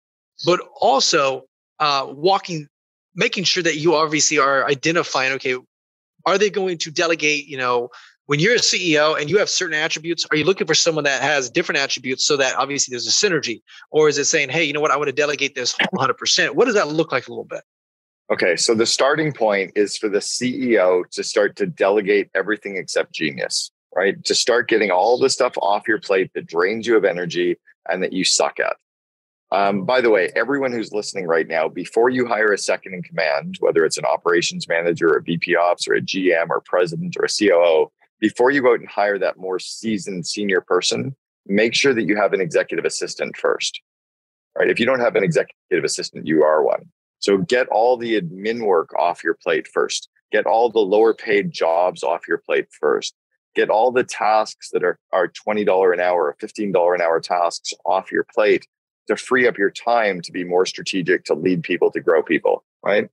but 0.44 0.60
also 0.80 1.44
uh, 1.80 2.06
walking 2.08 2.68
making 3.14 3.44
sure 3.44 3.62
that 3.62 3.76
you 3.76 3.94
obviously 3.94 4.38
are 4.38 4.66
identifying 4.66 5.32
okay 5.32 5.56
are 6.26 6.38
they 6.38 6.50
going 6.50 6.76
to 6.78 6.90
delegate 6.90 7.46
you 7.46 7.56
know 7.56 7.88
when 8.26 8.40
you're 8.40 8.54
a 8.54 8.58
ceo 8.58 9.18
and 9.18 9.30
you 9.30 9.38
have 9.38 9.48
certain 9.48 9.74
attributes 9.74 10.26
are 10.30 10.36
you 10.36 10.44
looking 10.44 10.66
for 10.66 10.74
someone 10.74 11.04
that 11.04 11.22
has 11.22 11.48
different 11.48 11.80
attributes 11.80 12.26
so 12.26 12.36
that 12.36 12.54
obviously 12.56 12.92
there's 12.92 13.06
a 13.06 13.10
synergy 13.10 13.62
or 13.90 14.08
is 14.08 14.18
it 14.18 14.24
saying 14.24 14.48
hey 14.48 14.64
you 14.64 14.72
know 14.72 14.80
what 14.80 14.90
i 14.90 14.96
want 14.96 15.08
to 15.08 15.12
delegate 15.12 15.54
this 15.54 15.74
100% 15.94 16.50
what 16.50 16.66
does 16.66 16.74
that 16.74 16.88
look 16.88 17.12
like 17.12 17.28
a 17.28 17.30
little 17.30 17.44
bit 17.44 17.62
Okay, 18.28 18.56
so 18.56 18.74
the 18.74 18.86
starting 18.86 19.32
point 19.32 19.70
is 19.76 19.96
for 19.96 20.08
the 20.08 20.18
CEO 20.18 21.08
to 21.12 21.22
start 21.22 21.54
to 21.56 21.66
delegate 21.66 22.28
everything 22.34 22.76
except 22.76 23.12
genius, 23.12 23.70
right? 23.94 24.22
To 24.24 24.34
start 24.34 24.68
getting 24.68 24.90
all 24.90 25.16
the 25.16 25.30
stuff 25.30 25.52
off 25.58 25.86
your 25.86 26.00
plate 26.00 26.32
that 26.34 26.46
drains 26.46 26.88
you 26.88 26.96
of 26.96 27.04
energy 27.04 27.56
and 27.88 28.02
that 28.02 28.12
you 28.12 28.24
suck 28.24 28.58
at. 28.58 28.76
Um, 29.52 29.84
by 29.84 30.00
the 30.00 30.10
way, 30.10 30.30
everyone 30.34 30.72
who's 30.72 30.92
listening 30.92 31.26
right 31.26 31.46
now, 31.46 31.68
before 31.68 32.10
you 32.10 32.26
hire 32.26 32.52
a 32.52 32.58
second 32.58 32.94
in 32.94 33.02
command, 33.02 33.56
whether 33.60 33.84
it's 33.84 33.98
an 33.98 34.04
operations 34.04 34.66
manager 34.68 35.08
or 35.08 35.18
a 35.18 35.22
VP 35.22 35.54
ops 35.54 35.86
or 35.86 35.94
a 35.94 36.00
GM 36.00 36.50
or 36.50 36.60
president 36.60 37.16
or 37.16 37.24
a 37.24 37.28
COO, 37.28 37.90
before 38.18 38.50
you 38.50 38.62
go 38.62 38.72
out 38.72 38.80
and 38.80 38.88
hire 38.88 39.18
that 39.18 39.36
more 39.36 39.58
seasoned 39.58 40.26
senior 40.26 40.60
person, 40.60 41.14
make 41.46 41.74
sure 41.74 41.94
that 41.94 42.06
you 42.06 42.16
have 42.16 42.32
an 42.32 42.40
executive 42.40 42.84
assistant 42.84 43.36
first. 43.36 43.80
Right? 44.58 44.70
If 44.70 44.80
you 44.80 44.86
don't 44.86 45.00
have 45.00 45.16
an 45.16 45.22
executive 45.22 45.84
assistant, 45.84 46.26
you 46.26 46.42
are 46.42 46.64
one. 46.64 46.86
So 47.20 47.38
get 47.38 47.68
all 47.68 47.96
the 47.96 48.20
admin 48.20 48.64
work 48.64 48.94
off 48.98 49.22
your 49.22 49.34
plate 49.34 49.68
first. 49.68 50.08
Get 50.32 50.46
all 50.46 50.70
the 50.70 50.80
lower 50.80 51.14
paid 51.14 51.52
jobs 51.52 52.02
off 52.02 52.26
your 52.26 52.38
plate 52.38 52.66
first. 52.80 53.14
Get 53.54 53.70
all 53.70 53.92
the 53.92 54.04
tasks 54.04 54.70
that 54.72 54.82
are, 54.82 54.98
are 55.12 55.28
$20 55.28 55.92
an 55.92 56.00
hour 56.00 56.24
or 56.24 56.36
$15 56.40 56.94
an 56.94 57.00
hour 57.00 57.20
tasks 57.20 57.72
off 57.84 58.10
your 58.10 58.26
plate 58.34 58.66
to 59.08 59.16
free 59.16 59.46
up 59.46 59.58
your 59.58 59.70
time 59.70 60.20
to 60.22 60.32
be 60.32 60.44
more 60.44 60.66
strategic, 60.66 61.24
to 61.24 61.34
lead 61.34 61.62
people, 61.62 61.90
to 61.92 62.00
grow 62.00 62.22
people, 62.22 62.64
right? 62.82 63.08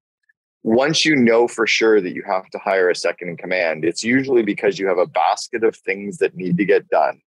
Once 0.63 1.03
you 1.03 1.15
know 1.15 1.47
for 1.47 1.67
sure 1.67 1.99
that 1.99 2.13
you 2.13 2.23
have 2.25 2.49
to 2.49 2.57
hire 2.57 2.89
a 2.89 2.95
second 2.95 3.29
in 3.29 3.37
command, 3.37 3.83
it's 3.83 4.03
usually 4.03 4.43
because 4.43 4.79
you 4.79 4.87
have 4.87 4.97
a 4.97 5.05
basket 5.05 5.63
of 5.63 5.75
things 5.75 6.17
that 6.19 6.35
need 6.35 6.57
to 6.57 6.65
get 6.65 6.87
done. 6.89 7.21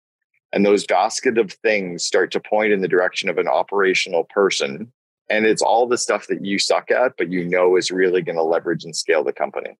And 0.52 0.64
those 0.64 0.86
basket 0.86 1.36
of 1.36 1.52
things 1.52 2.04
start 2.04 2.30
to 2.32 2.40
point 2.40 2.72
in 2.72 2.80
the 2.80 2.88
direction 2.88 3.28
of 3.28 3.36
an 3.36 3.48
operational 3.48 4.24
person 4.24 4.92
and 5.28 5.46
it's 5.46 5.62
all 5.62 5.86
the 5.86 5.98
stuff 5.98 6.26
that 6.28 6.44
you 6.44 6.58
suck 6.58 6.90
at, 6.90 7.12
but 7.18 7.30
you 7.30 7.44
know 7.44 7.76
is 7.76 7.90
really 7.90 8.22
going 8.22 8.36
to 8.36 8.42
leverage 8.42 8.84
and 8.84 8.94
scale 8.94 9.24
the 9.24 9.32
company. 9.32 9.76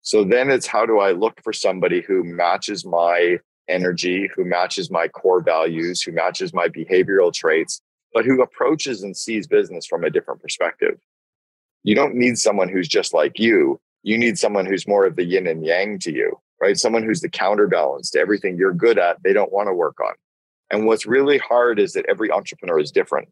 So 0.00 0.24
then 0.24 0.50
it's 0.50 0.66
how 0.66 0.86
do 0.86 0.98
I 0.98 1.12
look 1.12 1.40
for 1.42 1.52
somebody 1.52 2.00
who 2.00 2.24
matches 2.24 2.84
my 2.84 3.38
energy, 3.68 4.28
who 4.34 4.44
matches 4.44 4.90
my 4.90 5.08
core 5.08 5.42
values, 5.42 6.02
who 6.02 6.12
matches 6.12 6.52
my 6.52 6.68
behavioral 6.68 7.32
traits, 7.32 7.80
but 8.12 8.24
who 8.24 8.42
approaches 8.42 9.02
and 9.02 9.16
sees 9.16 9.46
business 9.46 9.86
from 9.86 10.04
a 10.04 10.10
different 10.10 10.40
perspective. 10.40 10.98
You 11.84 11.94
don't 11.94 12.14
need 12.14 12.38
someone 12.38 12.68
who's 12.68 12.88
just 12.88 13.12
like 13.12 13.38
you. 13.38 13.80
You 14.02 14.18
need 14.18 14.38
someone 14.38 14.66
who's 14.66 14.88
more 14.88 15.06
of 15.06 15.16
the 15.16 15.24
yin 15.24 15.46
and 15.46 15.64
yang 15.64 15.98
to 16.00 16.12
you, 16.12 16.38
right? 16.60 16.76
Someone 16.76 17.02
who's 17.02 17.20
the 17.20 17.28
counterbalance 17.28 18.10
to 18.10 18.20
everything 18.20 18.56
you're 18.56 18.72
good 18.72 18.98
at, 18.98 19.22
they 19.22 19.32
don't 19.32 19.52
want 19.52 19.68
to 19.68 19.74
work 19.74 20.00
on. 20.00 20.14
And 20.70 20.86
what's 20.86 21.06
really 21.06 21.38
hard 21.38 21.78
is 21.78 21.92
that 21.92 22.06
every 22.08 22.30
entrepreneur 22.30 22.78
is 22.78 22.90
different. 22.90 23.28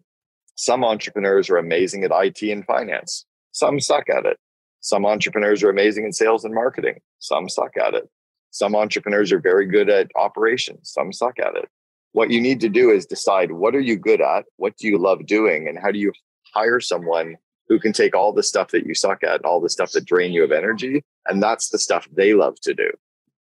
Some 0.57 0.85
entrepreneurs 0.85 1.49
are 1.49 1.57
amazing 1.57 2.05
at 2.05 2.13
IT 2.13 2.43
and 2.43 2.65
finance. 2.67 3.25
Some 3.53 3.81
suck 3.81 4.09
at 4.11 4.27
it. 4.27 4.39
Some 4.81 5.07
entrepreneurs 5.07 5.63
are 5.63 5.71
amazing 5.71 6.05
in 6.05 6.13
sales 6.13 6.45
and 6.45 6.55
marketing. 6.55 7.01
Some 7.19 7.49
suck 7.49 7.77
at 7.77 7.95
it. 7.95 8.09
Some 8.51 8.75
entrepreneurs 8.75 9.33
are 9.33 9.39
very 9.39 9.67
good 9.67 9.89
at 9.89 10.11
operations. 10.17 10.91
Some 10.93 11.13
suck 11.13 11.39
at 11.39 11.55
it. 11.55 11.69
What 12.13 12.31
you 12.31 12.41
need 12.41 12.61
to 12.61 12.69
do 12.69 12.91
is 12.91 13.07
decide 13.07 13.53
what 13.53 13.75
are 13.75 13.81
you 13.81 13.97
good 13.97 14.21
at? 14.21 14.45
What 14.57 14.77
do 14.77 14.89
you 14.89 14.99
love 14.99 15.27
doing? 15.27 15.69
And 15.69 15.79
how 15.79 15.91
do 15.91 15.99
you 15.99 16.13
hire 16.55 16.81
someone 16.81 17.37
who 17.69 17.79
can 17.79 17.93
take 17.93 18.17
all 18.17 18.33
the 18.33 18.43
stuff 18.43 18.73
that 18.73 18.85
you 18.85 18.95
suck 18.95 19.23
at, 19.23 19.45
all 19.45 19.61
the 19.61 19.71
stuff 19.71 19.93
that 19.93 20.05
drain 20.05 20.33
you 20.33 20.43
of 20.43 20.51
energy, 20.51 21.05
and 21.27 21.41
that's 21.41 21.69
the 21.69 21.79
stuff 21.79 22.09
they 22.13 22.35
love 22.35 22.61
to 22.63 22.75
do. 22.75 22.91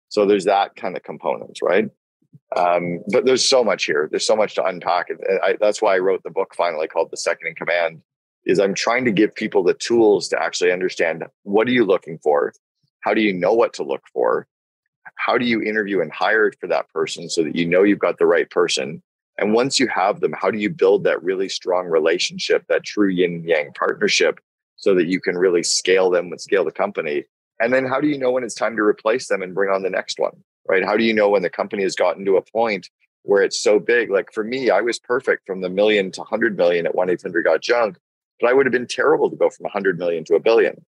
So 0.10 0.28
there's 0.28 0.46
that 0.46 0.76
kind 0.76 0.96
of 0.96 1.02
component, 1.02 1.58
right? 1.64 1.90
Um, 2.56 3.00
but 3.12 3.26
there's 3.26 3.44
so 3.44 3.64
much 3.64 3.86
here. 3.86 4.08
There's 4.12 4.28
so 4.28 4.36
much 4.36 4.54
to 4.56 4.64
unpack. 4.64 5.10
And 5.10 5.20
I, 5.44 5.56
that's 5.60 5.82
why 5.82 5.96
I 5.96 6.00
wrote 6.00 6.22
the 6.22 6.30
book 6.30 6.54
finally 6.56 6.88
called 6.88 7.10
The 7.12 7.18
Second 7.18 7.48
in 7.48 7.56
Command. 7.56 8.04
Is 8.46 8.60
I'm 8.60 8.76
trying 8.76 9.06
to 9.06 9.12
give 9.12 9.34
people 9.34 9.64
the 9.64 9.74
tools 9.74 10.28
to 10.28 10.40
actually 10.40 10.72
understand 10.72 11.24
what 11.44 11.68
are 11.68 11.72
you 11.72 11.86
looking 11.86 12.20
for? 12.20 12.54
How 13.00 13.16
do 13.16 13.22
you 13.22 13.34
know 13.34 13.54
what 13.54 13.74
to 13.76 13.84
look 13.84 14.04
for? 14.14 14.48
How 15.16 15.38
do 15.38 15.46
you 15.46 15.62
interview 15.62 16.02
and 16.02 16.12
hire 16.12 16.52
for 16.60 16.68
that 16.68 16.90
person 16.90 17.30
so 17.30 17.44
that 17.44 17.56
you 17.56 17.66
know 17.66 17.84
you've 17.84 18.00
got 18.00 18.18
the 18.18 18.26
right 18.26 18.50
person? 18.50 19.02
And 19.38 19.54
once 19.54 19.80
you 19.80 19.88
have 19.88 20.20
them, 20.20 20.34
how 20.34 20.52
do 20.52 20.60
you 20.60 20.70
build 20.70 21.04
that 21.06 21.24
really 21.24 21.50
strong 21.50 21.88
relationship, 21.88 22.66
that 22.68 22.84
true 22.84 23.10
yin 23.10 23.44
yang 23.44 23.72
partnership, 23.74 24.40
so 24.76 24.94
that 24.96 25.08
you 25.08 25.20
can 25.20 25.38
really 25.38 25.64
scale 25.64 26.10
them 26.10 26.32
and 26.32 26.40
scale 26.40 26.66
the 26.66 26.72
company? 26.72 27.24
And 27.60 27.74
then 27.74 27.86
how 27.86 28.00
do 28.02 28.08
you 28.08 28.18
know 28.18 28.32
when 28.32 28.44
it's 28.44 28.56
time 28.56 28.76
to 28.76 28.84
replace 28.84 29.28
them 29.28 29.42
and 29.42 29.56
bring 29.56 29.72
on 29.72 29.82
the 29.82 29.90
next 29.90 30.20
one? 30.20 30.44
right? 30.68 30.84
How 30.84 30.98
do 30.98 31.04
you 31.04 31.14
know 31.14 31.30
when 31.30 31.42
the 31.42 31.50
company 31.50 31.84
has 31.84 31.96
gotten 31.96 32.26
to 32.26 32.38
a 32.38 32.42
point 32.42 32.90
where 33.24 33.42
it's 33.42 33.60
so 33.60 33.80
big? 33.80 34.10
Like 34.10 34.32
for 34.34 34.44
me, 34.44 34.70
I 34.70 34.82
was 34.82 35.00
perfect 35.00 35.46
from 35.46 35.62
the 35.62 35.70
million 35.70 36.12
to 36.12 36.22
100 36.22 36.58
million 36.58 36.86
at 36.86 36.96
1 36.96 37.10
800 37.10 37.44
Got 37.44 37.62
Junk, 37.62 37.98
but 38.40 38.50
I 38.50 38.54
would 38.54 38.66
have 38.66 38.74
been 38.74 38.88
terrible 38.88 39.30
to 39.30 39.36
go 39.36 39.50
from 39.50 39.64
100 39.64 39.98
million 39.98 40.24
to 40.26 40.36
a 40.36 40.40
billion. 40.40 40.84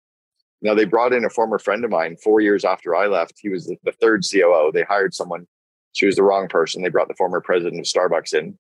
Now, 0.62 0.74
they 0.74 0.85
brought 0.85 1.13
in 1.13 1.25
a 1.25 1.29
former 1.29 1.59
friend 1.59 1.83
of 1.83 1.91
mine 1.91 2.17
four 2.17 2.41
years 2.41 2.65
after 2.65 2.95
I 2.95 3.07
left. 3.07 3.39
He 3.39 3.50
was 3.50 3.67
the 3.67 3.91
third 3.91 4.24
COO. 4.29 4.71
They 4.74 4.83
hired 4.83 5.13
someone. 5.13 5.47
She 5.93 6.05
was 6.05 6.15
the 6.15 6.24
wrong 6.24 6.47
person. 6.47 6.81
They 6.81 6.89
brought 6.89 7.07
the 7.07 7.15
former 7.15 7.41
president 7.41 7.79
of 7.79 7.85
Starbucks 7.85 8.33
in. 8.33 8.57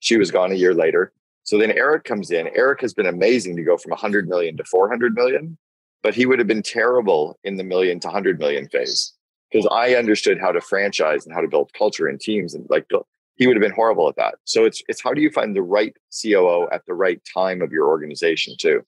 She 0.00 0.16
was 0.16 0.30
gone 0.30 0.50
a 0.50 0.56
year 0.56 0.74
later. 0.74 1.12
So 1.44 1.58
then 1.58 1.72
Eric 1.72 2.04
comes 2.04 2.30
in. 2.30 2.48
Eric 2.48 2.80
has 2.80 2.94
been 2.94 3.06
amazing 3.06 3.56
to 3.56 3.62
go 3.62 3.76
from 3.76 3.90
100 3.90 4.28
million 4.28 4.56
to 4.56 4.64
400 4.64 5.14
million, 5.14 5.58
but 6.02 6.14
he 6.14 6.26
would 6.26 6.38
have 6.38 6.48
been 6.48 6.62
terrible 6.62 7.38
in 7.44 7.56
the 7.56 7.64
million 7.64 8.00
to 8.00 8.08
100 8.08 8.38
million 8.38 8.68
phase 8.68 9.14
because 9.50 9.66
I 9.70 9.94
understood 9.94 10.38
how 10.40 10.52
to 10.52 10.60
franchise 10.60 11.26
and 11.26 11.34
how 11.34 11.40
to 11.40 11.48
build 11.48 11.72
culture 11.72 12.06
and 12.06 12.20
teams 12.20 12.54
and 12.54 12.66
like 12.70 12.86
he 13.36 13.46
would 13.46 13.56
have 13.56 13.62
been 13.62 13.72
horrible 13.72 14.08
at 14.08 14.16
that. 14.16 14.34
So 14.44 14.64
it's 14.64 14.82
it's 14.86 15.02
how 15.02 15.14
do 15.14 15.22
you 15.22 15.30
find 15.30 15.56
the 15.56 15.62
right 15.62 15.96
COO 16.22 16.68
at 16.72 16.84
the 16.86 16.94
right 16.94 17.20
time 17.32 17.62
of 17.62 17.72
your 17.72 17.88
organization 17.88 18.54
too? 18.58 18.84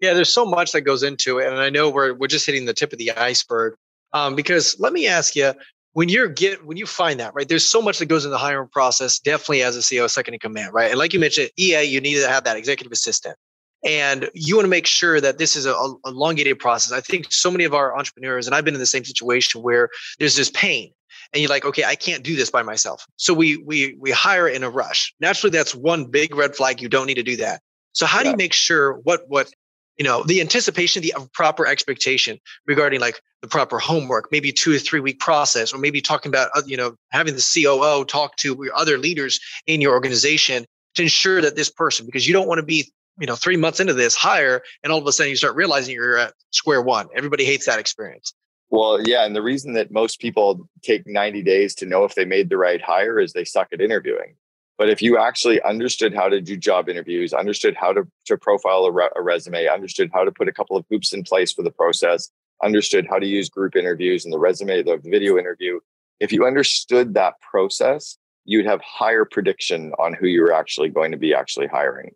Yeah, 0.00 0.14
there's 0.14 0.32
so 0.32 0.44
much 0.44 0.72
that 0.72 0.82
goes 0.82 1.02
into 1.02 1.38
it, 1.38 1.48
and 1.48 1.58
I 1.58 1.70
know 1.70 1.90
we're 1.90 2.14
we're 2.14 2.26
just 2.26 2.46
hitting 2.46 2.64
the 2.64 2.74
tip 2.74 2.92
of 2.92 2.98
the 2.98 3.12
iceberg. 3.12 3.74
Um, 4.12 4.34
because 4.34 4.78
let 4.80 4.92
me 4.92 5.06
ask 5.06 5.36
you, 5.36 5.52
when 5.92 6.08
you're 6.08 6.28
get 6.28 6.64
when 6.64 6.76
you 6.76 6.86
find 6.86 7.20
that 7.20 7.34
right, 7.34 7.48
there's 7.48 7.66
so 7.66 7.82
much 7.82 7.98
that 7.98 8.06
goes 8.06 8.24
in 8.24 8.30
the 8.30 8.38
hiring 8.38 8.68
process. 8.68 9.18
Definitely 9.18 9.62
as 9.62 9.76
a 9.76 9.80
CEO, 9.80 10.08
second 10.08 10.34
in 10.34 10.40
command, 10.40 10.72
right? 10.72 10.90
And 10.90 10.98
like 10.98 11.12
you 11.12 11.20
mentioned, 11.20 11.50
EA, 11.58 11.82
you 11.82 12.00
need 12.00 12.20
to 12.20 12.28
have 12.28 12.44
that 12.44 12.56
executive 12.56 12.92
assistant 12.92 13.36
and 13.84 14.28
you 14.34 14.56
want 14.56 14.64
to 14.64 14.70
make 14.70 14.86
sure 14.86 15.20
that 15.20 15.38
this 15.38 15.56
is 15.56 15.64
a, 15.64 15.72
a 15.72 15.94
elongated 16.06 16.58
process. 16.58 16.92
I 16.92 17.00
think 17.00 17.32
so 17.32 17.50
many 17.50 17.64
of 17.64 17.72
our 17.72 17.96
entrepreneurs, 17.96 18.46
and 18.46 18.54
I've 18.54 18.64
been 18.64 18.74
in 18.74 18.80
the 18.80 18.86
same 18.86 19.04
situation 19.04 19.62
where 19.62 19.88
there's 20.18 20.36
this 20.36 20.50
pain 20.50 20.92
and 21.32 21.40
you're 21.40 21.48
like 21.48 21.64
okay 21.64 21.84
i 21.84 21.94
can't 21.94 22.22
do 22.22 22.36
this 22.36 22.50
by 22.50 22.62
myself 22.62 23.06
so 23.16 23.32
we 23.34 23.56
we 23.58 23.94
we 23.98 24.10
hire 24.10 24.48
in 24.48 24.62
a 24.62 24.70
rush 24.70 25.14
naturally 25.20 25.50
that's 25.50 25.74
one 25.74 26.04
big 26.04 26.34
red 26.34 26.54
flag 26.54 26.80
you 26.80 26.88
don't 26.88 27.06
need 27.06 27.14
to 27.14 27.22
do 27.22 27.36
that 27.36 27.60
so 27.92 28.06
how 28.06 28.18
yeah. 28.18 28.24
do 28.24 28.30
you 28.30 28.36
make 28.36 28.52
sure 28.52 28.94
what 29.04 29.22
what 29.28 29.52
you 30.00 30.04
know 30.04 30.22
the 30.22 30.40
anticipation 30.40 31.02
the 31.02 31.12
proper 31.34 31.66
expectation 31.66 32.38
regarding 32.66 33.00
like 33.00 33.20
the 33.42 33.48
proper 33.48 33.78
homework 33.78 34.32
maybe 34.32 34.50
two 34.50 34.74
or 34.74 34.78
three 34.78 34.98
week 34.98 35.20
process 35.20 35.74
or 35.74 35.78
maybe 35.78 36.00
talking 36.00 36.30
about 36.30 36.48
uh, 36.56 36.62
you 36.64 36.76
know 36.76 36.94
having 37.10 37.34
the 37.34 37.42
coo 37.54 38.04
talk 38.06 38.34
to 38.36 38.70
other 38.74 38.96
leaders 38.96 39.38
in 39.66 39.82
your 39.82 39.92
organization 39.92 40.64
to 40.94 41.02
ensure 41.02 41.42
that 41.42 41.54
this 41.54 41.70
person 41.70 42.06
because 42.06 42.26
you 42.26 42.32
don't 42.32 42.48
want 42.48 42.58
to 42.58 42.64
be 42.64 42.90
you 43.20 43.26
know 43.26 43.36
three 43.36 43.58
months 43.58 43.78
into 43.78 43.92
this 43.92 44.16
hire 44.16 44.62
and 44.82 44.90
all 44.90 44.98
of 44.98 45.06
a 45.06 45.12
sudden 45.12 45.28
you 45.28 45.36
start 45.36 45.54
realizing 45.54 45.94
you're 45.94 46.16
at 46.16 46.32
square 46.50 46.80
one. 46.80 47.06
Everybody 47.14 47.44
hates 47.44 47.66
that 47.66 47.78
experience. 47.78 48.32
Well 48.70 49.06
yeah 49.06 49.26
and 49.26 49.36
the 49.36 49.42
reason 49.42 49.74
that 49.74 49.90
most 49.90 50.18
people 50.18 50.66
take 50.82 51.06
90 51.06 51.42
days 51.42 51.74
to 51.74 51.84
know 51.84 52.04
if 52.04 52.14
they 52.14 52.24
made 52.24 52.48
the 52.48 52.56
right 52.56 52.80
hire 52.80 53.20
is 53.20 53.34
they 53.34 53.44
suck 53.44 53.68
at 53.70 53.82
interviewing 53.82 54.36
but 54.80 54.88
if 54.88 55.02
you 55.02 55.18
actually 55.18 55.60
understood 55.60 56.14
how 56.14 56.26
to 56.26 56.40
do 56.40 56.56
job 56.56 56.88
interviews 56.88 57.34
understood 57.34 57.76
how 57.76 57.92
to, 57.92 58.02
to 58.24 58.38
profile 58.38 58.86
a, 58.86 58.90
re- 58.90 59.10
a 59.14 59.20
resume 59.22 59.68
understood 59.68 60.10
how 60.14 60.24
to 60.24 60.32
put 60.32 60.48
a 60.48 60.52
couple 60.52 60.76
of 60.76 60.86
hoops 60.90 61.12
in 61.12 61.22
place 61.22 61.52
for 61.52 61.62
the 61.62 61.70
process 61.70 62.30
understood 62.64 63.06
how 63.08 63.18
to 63.18 63.26
use 63.26 63.50
group 63.50 63.76
interviews 63.76 64.24
and 64.24 64.32
the 64.32 64.38
resume 64.38 64.82
the 64.82 64.98
video 65.04 65.36
interview 65.36 65.78
if 66.18 66.32
you 66.32 66.46
understood 66.46 67.12
that 67.12 67.34
process 67.42 68.16
you'd 68.46 68.66
have 68.66 68.80
higher 68.80 69.26
prediction 69.26 69.92
on 69.98 70.14
who 70.14 70.26
you're 70.26 70.52
actually 70.52 70.88
going 70.88 71.10
to 71.12 71.18
be 71.18 71.34
actually 71.34 71.66
hiring 71.66 72.10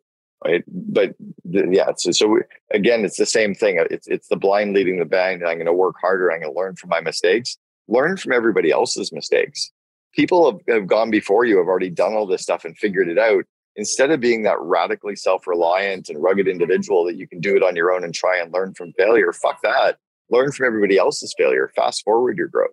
right? 0.45 0.65
But 0.67 1.15
yeah, 1.45 1.91
so, 1.97 2.11
so 2.11 2.41
again, 2.71 3.05
it's 3.05 3.17
the 3.17 3.27
same 3.27 3.55
thing. 3.55 3.85
It's 3.91 4.07
it's 4.07 4.29
the 4.29 4.37
blind 4.37 4.75
leading 4.75 4.99
the 4.99 5.07
blind. 5.07 5.43
I'm 5.43 5.57
going 5.57 5.67
to 5.67 5.73
work 5.73 5.97
harder. 6.01 6.31
I'm 6.31 6.41
going 6.41 6.53
to 6.53 6.59
learn 6.59 6.77
from 6.77 6.91
my 6.91 7.01
mistakes. 7.01 7.57
Learn 7.89 8.17
from 8.17 8.33
everybody 8.33 8.71
else's 8.71 9.11
mistakes. 9.11 9.73
People 10.15 10.51
have, 10.51 10.61
have 10.69 10.87
gone 10.87 11.11
before 11.11 11.45
you, 11.45 11.59
have 11.59 11.67
already 11.67 11.91
done 11.91 12.15
all 12.15 12.27
this 12.27 12.43
stuff 12.43 12.65
and 12.65 12.77
figured 12.77 13.09
it 13.09 13.19
out. 13.19 13.45
Instead 13.77 14.11
of 14.13 14.21
being 14.21 14.45
that 14.45 14.61
radically 14.61 15.17
self-reliant 15.17 16.09
and 16.09 16.23
rugged 16.23 16.47
individual 16.47 17.05
that 17.05 17.17
you 17.17 17.27
can 17.27 17.41
do 17.41 17.57
it 17.57 17.63
on 17.63 17.75
your 17.75 17.93
own 17.93 18.05
and 18.05 18.15
try 18.15 18.39
and 18.39 18.53
learn 18.53 18.73
from 18.75 18.93
failure, 18.93 19.33
fuck 19.33 19.61
that. 19.63 19.99
Learn 20.31 20.53
from 20.53 20.67
everybody 20.67 20.97
else's 20.97 21.35
failure. 21.37 21.73
Fast 21.75 22.05
forward 22.05 22.39
your 22.39 22.47
growth. 22.49 22.71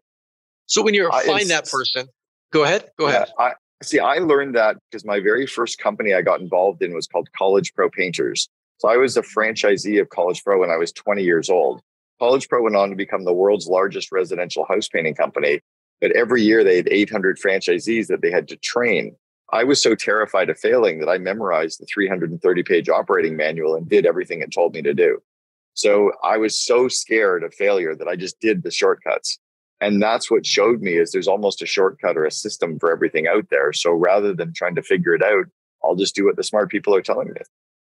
So 0.68 0.84
when 0.84 0.94
you're 0.94 1.12
find 1.12 1.50
that 1.50 1.68
person, 1.70 2.08
go 2.54 2.64
ahead. 2.64 2.92
Go 2.98 3.08
ahead. 3.08 3.30
I, 3.40 3.54
See, 3.84 4.00
I 4.00 4.18
learned 4.18 4.56
that 4.56 4.78
because 4.90 5.06
my 5.06 5.20
very 5.20 5.48
first 5.48 5.80
company 5.80 6.14
I 6.14 6.22
got 6.22 6.40
involved 6.40 6.84
in 6.84 6.94
was 6.94 7.08
called 7.08 7.30
College 7.36 7.74
Pro 7.74 7.90
Painters. 7.90 8.48
So 8.78 8.88
I 8.88 8.98
was 8.98 9.18
a 9.18 9.24
franchisee 9.24 10.00
of 10.00 10.10
College 10.10 10.44
Pro 10.44 10.60
when 10.60 10.70
I 10.70 10.78
was 10.78 10.92
20 10.92 11.24
years 11.24 11.50
old. 11.50 11.82
College 12.20 12.48
Pro 12.48 12.62
went 12.62 12.76
on 12.76 12.92
to 12.92 12.96
become 12.96 13.24
the 13.24 13.34
world's 13.34 13.68
largest 13.68 14.12
residential 14.12 14.66
house 14.66 14.88
painting 14.88 15.16
company. 15.16 15.62
But 16.02 16.12
every 16.12 16.42
year 16.42 16.64
they 16.64 16.78
had 16.78 16.90
800 16.90 17.38
franchisees 17.38 18.08
that 18.08 18.22
they 18.22 18.32
had 18.32 18.48
to 18.50 18.58
train. 18.58 19.16
I 19.54 19.64
was 19.64 19.82
so 19.82 19.96
terrified 19.96 20.50
of 20.50 20.58
failing 20.58 21.00
that 21.00 21.10
I 21.10 21.18
memorized 21.18 21.80
the 21.80 21.86
330 21.86 22.64
page 22.64 22.90
operating 22.90 23.36
manual 23.38 23.76
and 23.76 23.88
did 23.88 24.06
everything 24.06 24.42
it 24.42 24.52
told 24.52 24.74
me 24.74 24.82
to 24.82 24.94
do. 24.94 25.22
So 25.74 26.12
I 26.24 26.38
was 26.38 26.58
so 26.58 26.88
scared 26.88 27.44
of 27.44 27.54
failure 27.54 27.96
that 27.96 28.08
I 28.08 28.16
just 28.16 28.40
did 28.40 28.64
the 28.64 28.72
shortcuts. 28.72 29.40
And 29.80 30.02
that's 30.02 30.30
what 30.30 30.46
showed 30.46 30.82
me 30.82 30.94
is 30.94 31.12
there's 31.12 31.28
almost 31.28 31.62
a 31.62 31.66
shortcut 31.66 32.18
or 32.18 32.26
a 32.26 32.32
system 32.32 32.78
for 32.80 32.92
everything 32.92 33.28
out 33.28 33.48
there. 33.50 33.74
So 33.74 33.92
rather 33.92 34.34
than 34.34 34.54
trying 34.54 34.76
to 34.76 34.84
figure 34.84 35.16
it 35.16 35.24
out, 35.24 35.46
I'll 35.84 35.96
just 35.96 36.16
do 36.16 36.26
what 36.26 36.36
the 36.36 36.44
smart 36.44 36.70
people 36.70 36.94
are 36.96 37.02
telling 37.02 37.30
me. 37.30 37.42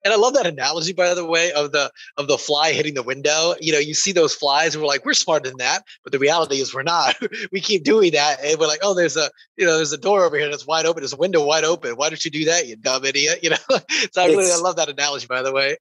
And 0.03 0.13
I 0.13 0.17
love 0.17 0.33
that 0.33 0.45
analogy, 0.45 0.93
by 0.93 1.13
the 1.13 1.25
way, 1.25 1.51
of 1.51 1.71
the 1.71 1.91
of 2.17 2.27
the 2.27 2.37
fly 2.37 2.73
hitting 2.73 2.95
the 2.95 3.03
window. 3.03 3.55
You 3.59 3.73
know, 3.73 3.79
you 3.79 3.93
see 3.93 4.11
those 4.11 4.33
flies, 4.33 4.73
and 4.73 4.81
we're 4.81 4.87
like, 4.87 5.05
we're 5.05 5.13
smarter 5.13 5.49
than 5.49 5.57
that, 5.57 5.83
but 6.03 6.11
the 6.11 6.19
reality 6.19 6.55
is 6.55 6.73
we're 6.73 6.83
not. 6.83 7.15
we 7.51 7.61
keep 7.61 7.83
doing 7.83 8.11
that, 8.13 8.43
and 8.43 8.59
we're 8.59 8.67
like, 8.67 8.79
oh, 8.83 8.93
there's 8.93 9.17
a 9.17 9.29
you 9.57 9.65
know, 9.65 9.75
there's 9.75 9.93
a 9.93 9.97
door 9.97 10.23
over 10.23 10.37
here 10.37 10.49
that's 10.49 10.65
wide 10.65 10.85
open. 10.85 11.01
There's 11.01 11.13
a 11.13 11.17
window 11.17 11.45
wide 11.45 11.63
open. 11.63 11.95
Why 11.95 12.09
don't 12.09 12.23
you 12.23 12.31
do 12.31 12.45
that, 12.45 12.67
you 12.67 12.75
dumb 12.75 13.05
idiot? 13.05 13.39
You 13.43 13.49
know. 13.49 13.79
so 14.11 14.21
I 14.21 14.27
really 14.27 14.51
I 14.51 14.57
love 14.57 14.75
that 14.75 14.87
analogy, 14.87 15.25
by 15.25 15.41
the 15.41 15.51
way. 15.51 15.75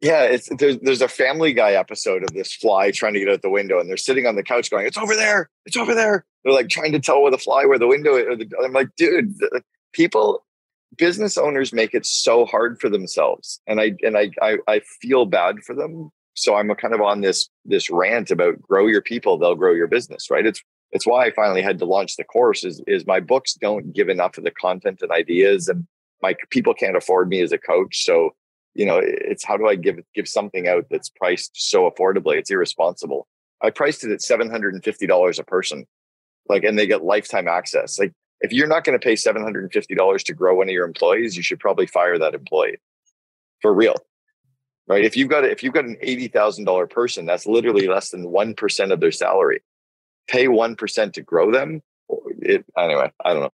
yeah, 0.00 0.24
it's 0.24 0.48
there's 0.58 0.78
there's 0.80 1.00
a 1.00 1.08
Family 1.08 1.52
Guy 1.52 1.72
episode 1.72 2.22
of 2.22 2.34
this 2.34 2.52
fly 2.54 2.90
trying 2.90 3.14
to 3.14 3.20
get 3.20 3.28
out 3.28 3.42
the 3.42 3.50
window, 3.50 3.78
and 3.80 3.88
they're 3.88 3.96
sitting 3.96 4.26
on 4.26 4.36
the 4.36 4.42
couch 4.42 4.70
going, 4.70 4.86
"It's 4.86 4.98
over 4.98 5.16
there! 5.16 5.48
It's 5.64 5.76
over 5.76 5.94
there!" 5.94 6.24
They're 6.44 6.52
like 6.52 6.68
trying 6.68 6.92
to 6.92 7.00
tell 7.00 7.22
where 7.22 7.30
the 7.30 7.38
fly 7.38 7.64
where 7.64 7.78
the 7.78 7.86
window. 7.86 8.16
Is. 8.16 8.46
I'm 8.62 8.72
like, 8.72 8.94
dude, 8.96 9.34
people 9.92 10.44
business 10.96 11.38
owners 11.38 11.72
make 11.72 11.94
it 11.94 12.06
so 12.06 12.44
hard 12.44 12.80
for 12.80 12.88
themselves 12.88 13.60
and 13.66 13.80
i 13.80 13.92
and 14.02 14.16
I, 14.16 14.30
I 14.40 14.58
i 14.68 14.80
feel 15.00 15.26
bad 15.26 15.62
for 15.64 15.74
them. 15.74 16.10
So 16.34 16.54
i'm 16.54 16.74
kind 16.74 16.94
of 16.94 17.00
on 17.00 17.20
this 17.20 17.48
this 17.64 17.90
rant 17.90 18.30
about 18.30 18.60
grow 18.60 18.86
your 18.86 19.02
people 19.02 19.38
they'll 19.38 19.54
grow 19.54 19.72
your 19.72 19.86
business 19.86 20.30
right? 20.30 20.46
It's 20.46 20.62
it's 20.90 21.06
why 21.06 21.26
i 21.26 21.30
finally 21.30 21.62
had 21.62 21.78
to 21.78 21.84
launch 21.84 22.16
the 22.16 22.24
course 22.24 22.64
is 22.64 22.82
is 22.86 23.06
my 23.06 23.20
books 23.20 23.54
don't 23.54 23.92
give 23.92 24.08
enough 24.08 24.38
of 24.38 24.44
the 24.44 24.50
content 24.50 25.00
and 25.02 25.10
ideas 25.10 25.68
and 25.68 25.86
my 26.22 26.36
people 26.50 26.74
can't 26.74 26.96
afford 26.96 27.28
me 27.28 27.40
as 27.40 27.52
a 27.52 27.58
coach. 27.58 28.04
So 28.04 28.34
you 28.74 28.86
know 28.86 29.00
it's 29.02 29.44
how 29.44 29.56
do 29.56 29.68
i 29.68 29.74
give 29.74 29.98
give 30.14 30.28
something 30.28 30.68
out 30.68 30.86
that's 30.90 31.08
priced 31.10 31.52
so 31.54 31.90
affordably? 31.90 32.36
It's 32.36 32.50
irresponsible. 32.50 33.26
I 33.62 33.70
priced 33.70 34.02
it 34.02 34.10
at 34.10 34.18
$750 34.18 35.38
a 35.38 35.44
person 35.44 35.86
like 36.48 36.64
and 36.64 36.78
they 36.78 36.86
get 36.86 37.04
lifetime 37.04 37.48
access. 37.48 37.98
Like 37.98 38.12
if 38.42 38.52
you're 38.52 38.66
not 38.66 38.84
going 38.84 38.98
to 38.98 39.02
pay 39.02 39.14
$750 39.14 40.22
to 40.24 40.34
grow 40.34 40.56
one 40.56 40.68
of 40.68 40.72
your 40.72 40.84
employees, 40.84 41.36
you 41.36 41.42
should 41.42 41.60
probably 41.60 41.86
fire 41.86 42.18
that 42.18 42.34
employee 42.34 42.76
for 43.60 43.72
real. 43.72 43.94
Right. 44.88 45.04
If 45.04 45.16
you've 45.16 45.28
got 45.28 45.44
if 45.44 45.62
you've 45.62 45.72
got 45.72 45.84
an 45.84 45.96
$80,000 46.02 46.90
person, 46.90 47.24
that's 47.24 47.46
literally 47.46 47.86
less 47.86 48.10
than 48.10 48.26
1% 48.26 48.92
of 48.92 49.00
their 49.00 49.12
salary. 49.12 49.62
Pay 50.28 50.46
1% 50.46 51.12
to 51.12 51.22
grow 51.22 51.52
them. 51.52 51.82
It, 52.40 52.64
anyway, 52.76 53.12
I 53.24 53.32
don't 53.32 53.42
know. 53.42 53.52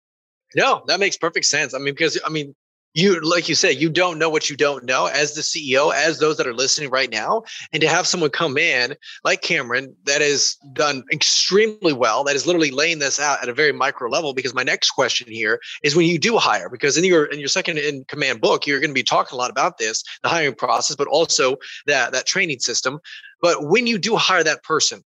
No, 0.56 0.84
that 0.88 1.00
makes 1.00 1.18
perfect 1.18 1.46
sense. 1.46 1.74
I 1.74 1.78
mean, 1.78 1.94
because 1.94 2.20
I 2.24 2.30
mean, 2.30 2.54
you 2.94 3.20
like 3.22 3.50
you 3.50 3.56
said 3.56 3.76
you 3.76 3.90
don't 3.90 4.20
know 4.20 4.30
what 4.30 4.50
you 4.50 4.56
don't 4.56 4.84
know 4.84 5.08
as 5.08 5.34
the 5.34 5.42
ceo 5.42 5.94
as 5.94 6.20
those 6.20 6.38
that 6.38 6.48
are 6.48 6.54
listening 6.54 6.90
right 6.90 7.12
now. 7.12 7.44
And 7.72 7.82
to 7.82 7.88
have 7.88 8.08
someone 8.08 8.30
come 8.30 8.58
in 8.58 8.96
like 9.24 9.42
cameron 9.42 9.96
that 10.06 10.22
has 10.22 10.56
done 10.74 11.04
extremely 11.12 11.94
well 11.94 12.24
that 12.24 12.36
is 12.36 12.46
literally 12.46 12.72
laying 12.72 13.00
this 13.00 13.20
out 13.20 13.42
at 13.42 13.50
a 13.50 13.54
very 13.54 13.72
micro 13.72 14.10
level 14.10 14.34
because 14.34 14.54
my 14.54 14.64
next 14.64 14.92
question 14.92 15.28
here 15.28 15.60
is 15.84 15.96
when 15.96 16.06
you 16.06 16.20
do 16.20 16.38
hire 16.38 16.70
because 16.70 16.98
in 16.98 17.04
your 17.04 17.26
in 17.26 17.40
your 17.40 17.48
second 17.48 17.78
in 17.78 18.04
command 18.06 18.42
book 18.42 18.68
you're 18.68 18.80
going 18.80 18.90
to 18.90 18.94
be 18.94 19.04
talking 19.04 19.36
a 19.36 19.38
lot 19.38 19.50
about 19.50 19.78
this 19.78 20.04
the 20.22 20.30
hiring 20.30 20.56
process 20.56 20.96
but 20.96 21.08
also 21.08 21.58
that 21.88 22.12
that 22.12 22.26
training 22.26 22.60
system. 22.60 23.00
But 23.42 23.68
when 23.68 23.88
you 23.88 23.98
do 23.98 24.16
hire 24.16 24.44
that 24.44 24.64
person 24.64 25.04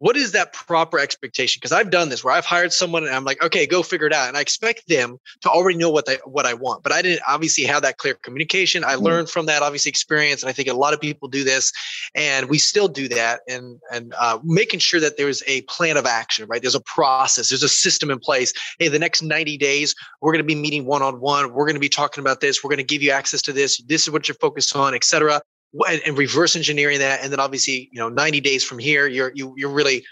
what 0.00 0.16
is 0.16 0.32
that 0.32 0.54
proper 0.54 0.98
expectation? 0.98 1.60
Because 1.60 1.72
i've 1.72 1.90
done 1.90 2.08
this 2.08 2.24
where 2.24 2.34
i've 2.34 2.44
hired 2.44 2.72
someone 2.72 3.04
and 3.04 3.14
i'm 3.14 3.24
like 3.24 3.42
okay 3.44 3.66
go 3.66 3.82
figure 3.82 4.06
it 4.06 4.12
out. 4.12 4.28
And 4.28 4.36
i 4.36 4.40
expect 4.40 4.88
them 4.88 5.18
to 5.42 5.48
already 5.48 5.78
know 5.78 5.90
what 5.90 6.06
they 6.06 6.16
what 6.24 6.46
i 6.46 6.54
want. 6.54 6.82
But 6.82 6.92
i 6.92 7.00
didn't 7.02 7.22
obviously 7.28 7.64
have 7.64 7.82
that 7.82 7.98
clear 7.98 8.14
communication. 8.14 8.82
I 8.82 8.94
mm-hmm. 8.94 9.04
learned 9.04 9.30
from 9.30 9.46
that 9.46 9.62
obviously 9.62 9.90
experience 9.90 10.42
and 10.42 10.50
i 10.50 10.52
think 10.52 10.68
a 10.68 10.74
lot 10.74 10.94
of 10.94 11.00
people 11.00 11.28
do 11.28 11.44
this 11.44 11.72
and 12.14 12.48
we 12.48 12.58
still 12.58 12.88
do 12.88 13.08
that 13.08 13.40
and 13.48 13.78
and 13.92 14.14
uh, 14.18 14.38
making 14.42 14.80
sure 14.80 15.00
that 15.00 15.16
there's 15.16 15.42
a 15.46 15.62
plan 15.62 15.96
of 15.96 16.06
action 16.06 16.46
right? 16.48 16.62
There's 16.62 16.74
a 16.74 16.80
process. 16.80 17.50
There's 17.50 17.62
a 17.62 17.68
system 17.68 18.10
in 18.10 18.18
place. 18.18 18.52
Hey 18.78 18.88
the 18.88 18.98
next 18.98 19.22
90 19.22 19.58
days 19.58 19.94
we're 20.22 20.32
going 20.32 20.44
to 20.44 20.54
be 20.54 20.54
meeting 20.54 20.86
one-on-one. 20.86 21.52
We're 21.52 21.66
going 21.66 21.74
to 21.74 21.80
be 21.80 21.88
talking 21.90 22.22
about 22.22 22.40
this. 22.40 22.64
We're 22.64 22.70
going 22.70 22.78
to 22.78 22.84
give 22.84 23.02
you 23.02 23.10
access 23.10 23.42
to 23.42 23.52
this. 23.52 23.80
This 23.82 24.02
is 24.02 24.10
what 24.10 24.28
you're 24.28 24.34
focused 24.36 24.74
on 24.74 24.94
etc 24.94 25.42
and, 25.88 26.00
and 26.06 26.18
reverse 26.18 26.56
engineering 26.56 26.98
that, 26.98 27.22
and 27.22 27.32
then 27.32 27.40
obviously, 27.40 27.88
you 27.92 27.98
know, 27.98 28.08
90 28.08 28.40
days 28.40 28.64
from 28.64 28.78
here, 28.78 29.06
you're 29.06 29.32
you, 29.34 29.54
you're 29.56 29.70
really 29.70 30.04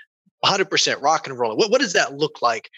100% 0.45 1.03
rock 1.03 1.27
and 1.27 1.39
roll. 1.39 1.57
What 1.57 1.71
what 1.71 1.81
does 1.81 1.95
that 1.95 2.15
look 2.15 2.43
like? 2.43 2.71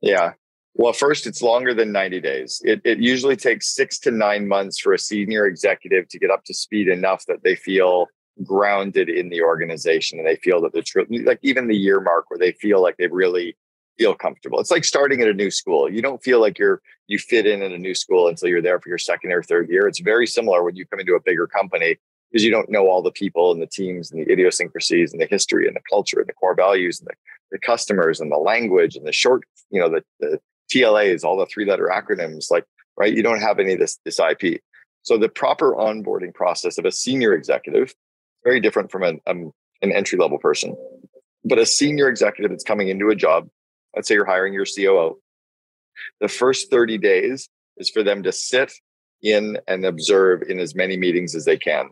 Yeah. 0.00 0.32
Well, 0.74 0.92
first, 0.92 1.26
it's 1.26 1.42
longer 1.42 1.74
than 1.74 1.90
90 1.90 2.20
days. 2.20 2.62
It, 2.64 2.80
it 2.84 2.98
usually 3.00 3.34
takes 3.34 3.74
six 3.74 3.98
to 4.00 4.12
nine 4.12 4.46
months 4.46 4.78
for 4.78 4.92
a 4.92 4.98
senior 4.98 5.46
executive 5.46 6.08
to 6.08 6.18
get 6.20 6.30
up 6.30 6.44
to 6.44 6.54
speed 6.54 6.86
enough 6.86 7.24
that 7.26 7.42
they 7.42 7.56
feel 7.56 8.06
grounded 8.44 9.08
in 9.08 9.28
the 9.28 9.42
organization 9.42 10.18
and 10.18 10.28
they 10.28 10.36
feel 10.36 10.60
that 10.60 10.72
they're 10.72 10.82
true, 10.82 11.04
like 11.24 11.40
even 11.42 11.66
the 11.66 11.76
year 11.76 12.00
mark 12.00 12.30
where 12.30 12.38
they 12.38 12.52
feel 12.52 12.80
like 12.80 12.96
they 12.96 13.08
really 13.08 13.56
feel 13.98 14.14
comfortable. 14.14 14.60
It's 14.60 14.70
like 14.70 14.84
starting 14.84 15.20
at 15.20 15.26
a 15.26 15.34
new 15.34 15.50
school. 15.50 15.90
You 15.92 16.00
don't 16.00 16.22
feel 16.22 16.40
like 16.40 16.58
you're 16.58 16.80
you 17.08 17.18
fit 17.18 17.46
in 17.46 17.62
in 17.62 17.72
a 17.72 17.78
new 17.78 17.94
school 17.94 18.28
until 18.28 18.48
you're 18.48 18.62
there 18.62 18.78
for 18.78 18.88
your 18.88 18.98
second 18.98 19.32
or 19.32 19.42
third 19.42 19.68
year. 19.68 19.88
It's 19.88 19.98
very 19.98 20.26
similar 20.26 20.62
when 20.62 20.76
you 20.76 20.86
come 20.86 21.00
into 21.00 21.14
a 21.14 21.20
bigger 21.20 21.48
company 21.48 21.96
because 22.30 22.44
you 22.44 22.50
don't 22.50 22.70
know 22.70 22.88
all 22.88 23.02
the 23.02 23.10
people 23.10 23.52
and 23.52 23.62
the 23.62 23.66
teams 23.66 24.10
and 24.10 24.20
the 24.20 24.30
idiosyncrasies 24.30 25.12
and 25.12 25.20
the 25.20 25.26
history 25.26 25.66
and 25.66 25.74
the 25.74 25.82
culture 25.90 26.20
and 26.20 26.28
the 26.28 26.34
core 26.34 26.54
values 26.54 27.00
and 27.00 27.08
the, 27.08 27.14
the 27.52 27.58
customers 27.58 28.20
and 28.20 28.30
the 28.30 28.36
language 28.36 28.96
and 28.96 29.06
the 29.06 29.12
short, 29.12 29.44
you 29.70 29.80
know, 29.80 29.88
the, 29.88 30.02
the 30.20 30.38
TLAs, 30.70 31.24
all 31.24 31.36
the 31.36 31.46
three 31.46 31.64
letter 31.64 31.90
acronyms, 31.92 32.50
like, 32.50 32.64
right? 32.96 33.14
You 33.14 33.22
don't 33.22 33.40
have 33.40 33.58
any 33.58 33.74
of 33.74 33.78
this, 33.78 33.98
this 34.04 34.20
IP. 34.20 34.60
So 35.02 35.16
the 35.16 35.28
proper 35.28 35.74
onboarding 35.74 36.34
process 36.34 36.76
of 36.76 36.84
a 36.84 36.92
senior 36.92 37.32
executive, 37.32 37.94
very 38.44 38.60
different 38.60 38.90
from 38.90 39.04
an, 39.04 39.20
um, 39.26 39.52
an 39.80 39.92
entry 39.92 40.18
level 40.18 40.38
person, 40.38 40.76
but 41.44 41.58
a 41.58 41.64
senior 41.64 42.08
executive 42.08 42.50
that's 42.50 42.64
coming 42.64 42.88
into 42.88 43.08
a 43.08 43.14
job, 43.14 43.48
let's 43.96 44.08
say 44.08 44.14
you're 44.14 44.26
hiring 44.26 44.52
your 44.52 44.66
COO, 44.66 45.18
the 46.20 46.28
first 46.28 46.70
30 46.70 46.98
days 46.98 47.48
is 47.78 47.88
for 47.88 48.02
them 48.02 48.22
to 48.24 48.32
sit 48.32 48.72
in 49.22 49.58
and 49.66 49.86
observe 49.86 50.42
in 50.42 50.60
as 50.60 50.74
many 50.74 50.96
meetings 50.96 51.34
as 51.34 51.44
they 51.44 51.56
can 51.56 51.88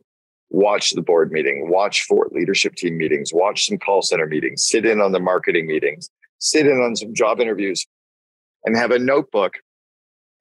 watch 0.51 0.93
the 0.93 1.03
board 1.03 1.33
meeting, 1.33 1.69
watch 1.69 2.05
four 2.05 2.29
leadership 2.33 2.75
team 2.75 2.97
meetings, 2.97 3.33
watch 3.33 3.67
some 3.67 3.79
call 3.79 4.03
center 4.03 4.27
meetings, 4.27 4.67
sit 4.67 4.87
in 4.87 5.01
on 5.01 5.13
the 5.13 5.21
marketing 5.21 5.67
meetings, 5.67 6.11
sit 6.39 6.67
in 6.67 6.81
on 6.81 6.97
some 6.97 7.15
job 7.15 7.41
interviews, 7.41 7.87
and 8.65 8.77
have 8.77 8.91
a 8.91 8.99
notebook 8.99 9.55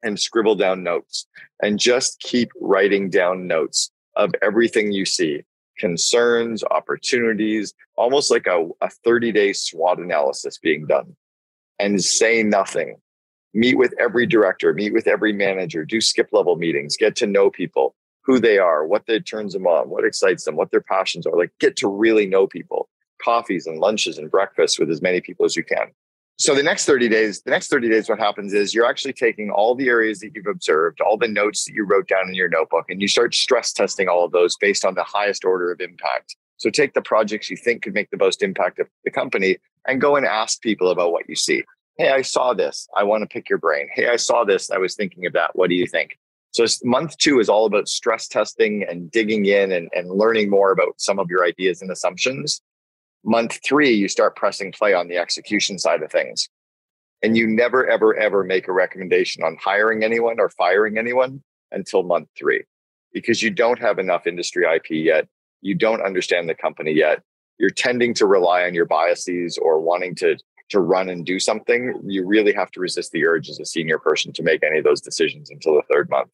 and 0.04 0.20
scribble 0.20 0.56
down 0.56 0.84
notes. 0.84 1.28
And 1.62 1.80
just 1.80 2.20
keep 2.20 2.52
writing 2.60 3.10
down 3.10 3.48
notes 3.48 3.92
of 4.16 4.32
everything 4.42 4.92
you 4.92 5.06
see. 5.06 5.44
Concerns, 5.78 6.64
opportunities, 6.64 7.74
almost 7.98 8.32
like 8.32 8.48
a, 8.48 8.70
a 8.82 8.90
30 8.90 9.32
day 9.32 9.54
SWOT 9.54 10.00
analysis 10.00 10.58
being 10.58 10.86
done. 10.86 11.16
And 11.80 12.02
say 12.02 12.44
nothing. 12.44 12.96
Meet 13.54 13.78
with 13.78 13.94
every 14.00 14.26
director, 14.26 14.74
meet 14.74 14.94
with 14.94 15.08
every 15.08 15.34
manager, 15.34 15.86
do 15.86 16.02
skip 16.02 16.30
level 16.32 16.56
meetings, 16.56 16.98
get 16.98 17.16
to 17.18 17.28
know 17.28 17.50
people, 17.50 17.96
who 18.26 18.40
they 18.40 18.58
are, 18.58 18.86
what 18.86 19.06
that 19.06 19.26
turns 19.26 19.54
them 19.54 19.68
on, 19.68 19.90
what 19.90 20.04
excites 20.04 20.46
them, 20.46 20.56
what 20.56 20.72
their 20.72 20.82
passions 20.82 21.26
are. 21.26 21.38
Like 21.38 21.52
get 21.60 21.76
to 21.78 21.88
really 21.88 22.26
know 22.26 22.48
people. 22.48 22.90
Coffees 23.24 23.66
and 23.66 23.80
lunches 23.80 24.18
and 24.18 24.30
breakfasts 24.30 24.80
with 24.80 24.90
as 24.90 25.02
many 25.02 25.22
people 25.22 25.46
as 25.46 25.56
you 25.56 25.64
can. 25.64 25.92
So 26.38 26.54
the 26.54 26.64
next 26.64 26.86
30 26.86 27.08
days, 27.08 27.42
the 27.44 27.52
next 27.52 27.70
30 27.70 27.88
days, 27.88 28.10
what 28.10 28.20
happens 28.20 28.54
is 28.54 28.74
you're 28.74 28.86
actually 28.86 29.14
taking 29.14 29.50
all 29.52 29.74
the 29.74 29.88
areas 29.88 30.20
that 30.20 30.32
you've 30.36 30.48
observed, 30.48 31.00
all 31.00 31.18
the 31.18 31.30
notes 31.30 31.64
that 31.64 31.74
you 31.74 31.86
wrote 31.86 32.10
down 32.10 32.28
in 32.28 32.36
your 32.36 32.50
notebook, 32.50 32.86
and 32.90 33.02
you 33.02 33.08
start 33.08 33.34
stress 33.34 33.72
testing 33.72 34.10
all 34.10 34.26
of 34.26 34.34
those 34.34 34.58
based 34.58 34.84
on 34.84 34.96
the 34.96 35.04
highest 35.04 35.46
order 35.46 35.72
of 35.72 35.80
impact. 35.80 36.36
So 36.58 36.70
take 36.70 36.94
the 36.94 37.02
projects 37.02 37.50
you 37.50 37.56
think 37.56 37.84
could 37.84 37.94
make 37.94 38.10
the 38.10 38.18
most 38.18 38.44
impact 38.44 38.80
of 38.80 38.88
the 39.06 39.12
company 39.12 39.58
and 39.88 40.02
go 40.02 40.18
and 40.18 40.26
ask 40.26 40.62
people 40.62 40.90
about 40.90 41.14
what 41.14 41.30
you 41.30 41.36
see. 41.36 41.64
Hey, 41.98 42.10
I 42.12 42.22
saw 42.22 42.54
this. 42.54 42.86
I 42.98 43.04
want 43.04 43.22
to 43.22 43.28
pick 43.28 43.50
your 43.50 43.60
brain. 43.60 43.88
Hey, 43.94 44.10
I 44.10 44.18
saw 44.18 44.44
this. 44.44 44.70
I 44.70 44.78
was 44.78 44.96
thinking 44.96 45.26
of 45.26 45.34
that. 45.34 45.52
What 45.56 45.70
do 45.70 45.76
you 45.76 45.88
think? 45.88 46.18
So 46.56 46.66
month 46.86 47.18
two 47.18 47.42
is 47.42 47.50
all 47.50 47.66
about 47.66 47.90
stress 47.90 48.30
testing 48.30 48.86
and 48.90 49.12
digging 49.12 49.46
in 49.46 49.74
and, 49.74 49.90
and 49.94 50.10
learning 50.10 50.50
more 50.50 50.72
about 50.72 50.94
some 50.96 51.20
of 51.20 51.30
your 51.30 51.44
ideas 51.44 51.82
and 51.82 51.92
assumptions. 51.92 52.62
Month 53.26 53.60
three, 53.66 53.92
you 53.92 54.08
start 54.08 54.38
pressing 54.38 54.72
play 54.72 54.94
on 54.94 55.10
the 55.10 55.18
execution 55.18 55.78
side 55.78 56.02
of 56.02 56.10
things. 56.10 56.48
And 57.22 57.36
you 57.36 57.46
never, 57.46 57.86
ever, 57.86 58.16
ever 58.16 58.46
make 58.46 58.70
a 58.70 58.72
recommendation 58.72 59.44
on 59.44 59.58
hiring 59.62 60.06
anyone 60.06 60.40
or 60.40 60.48
firing 60.48 60.98
anyone 60.98 61.44
until 61.74 62.04
month 62.04 62.30
three 62.38 62.64
because 63.12 63.44
you 63.44 63.50
don't 63.50 63.80
have 63.80 64.00
enough 64.00 64.26
industry 64.26 64.64
IP 64.64 64.92
yet. 64.92 65.28
You 65.60 65.76
don't 65.76 66.06
understand 66.06 66.48
the 66.48 66.56
company 66.56 66.94
yet. 66.94 67.22
You're 67.58 67.70
tending 67.70 68.14
to 68.14 68.26
rely 68.26 68.64
on 68.64 68.74
your 68.74 68.86
biases 68.86 69.58
or 69.62 69.82
wanting 69.82 70.16
to 70.16 70.38
to 70.70 70.80
run 70.80 71.10
and 71.10 71.26
do 71.26 71.40
something, 71.40 72.02
you 72.08 72.26
really 72.26 72.52
have 72.52 72.72
to 72.72 72.80
resist 72.80 73.12
the 73.12 73.24
urge 73.24 73.50
as 73.50 73.60
a 73.60 73.66
senior 73.66 74.00
person 74.00 74.34
to 74.34 74.42
make 74.42 74.64
any 74.64 74.80
of 74.80 74.84
those 74.84 75.00
decisions 75.00 75.52
until 75.52 75.76
the 75.76 75.84
third 75.92 76.10
month 76.10 76.32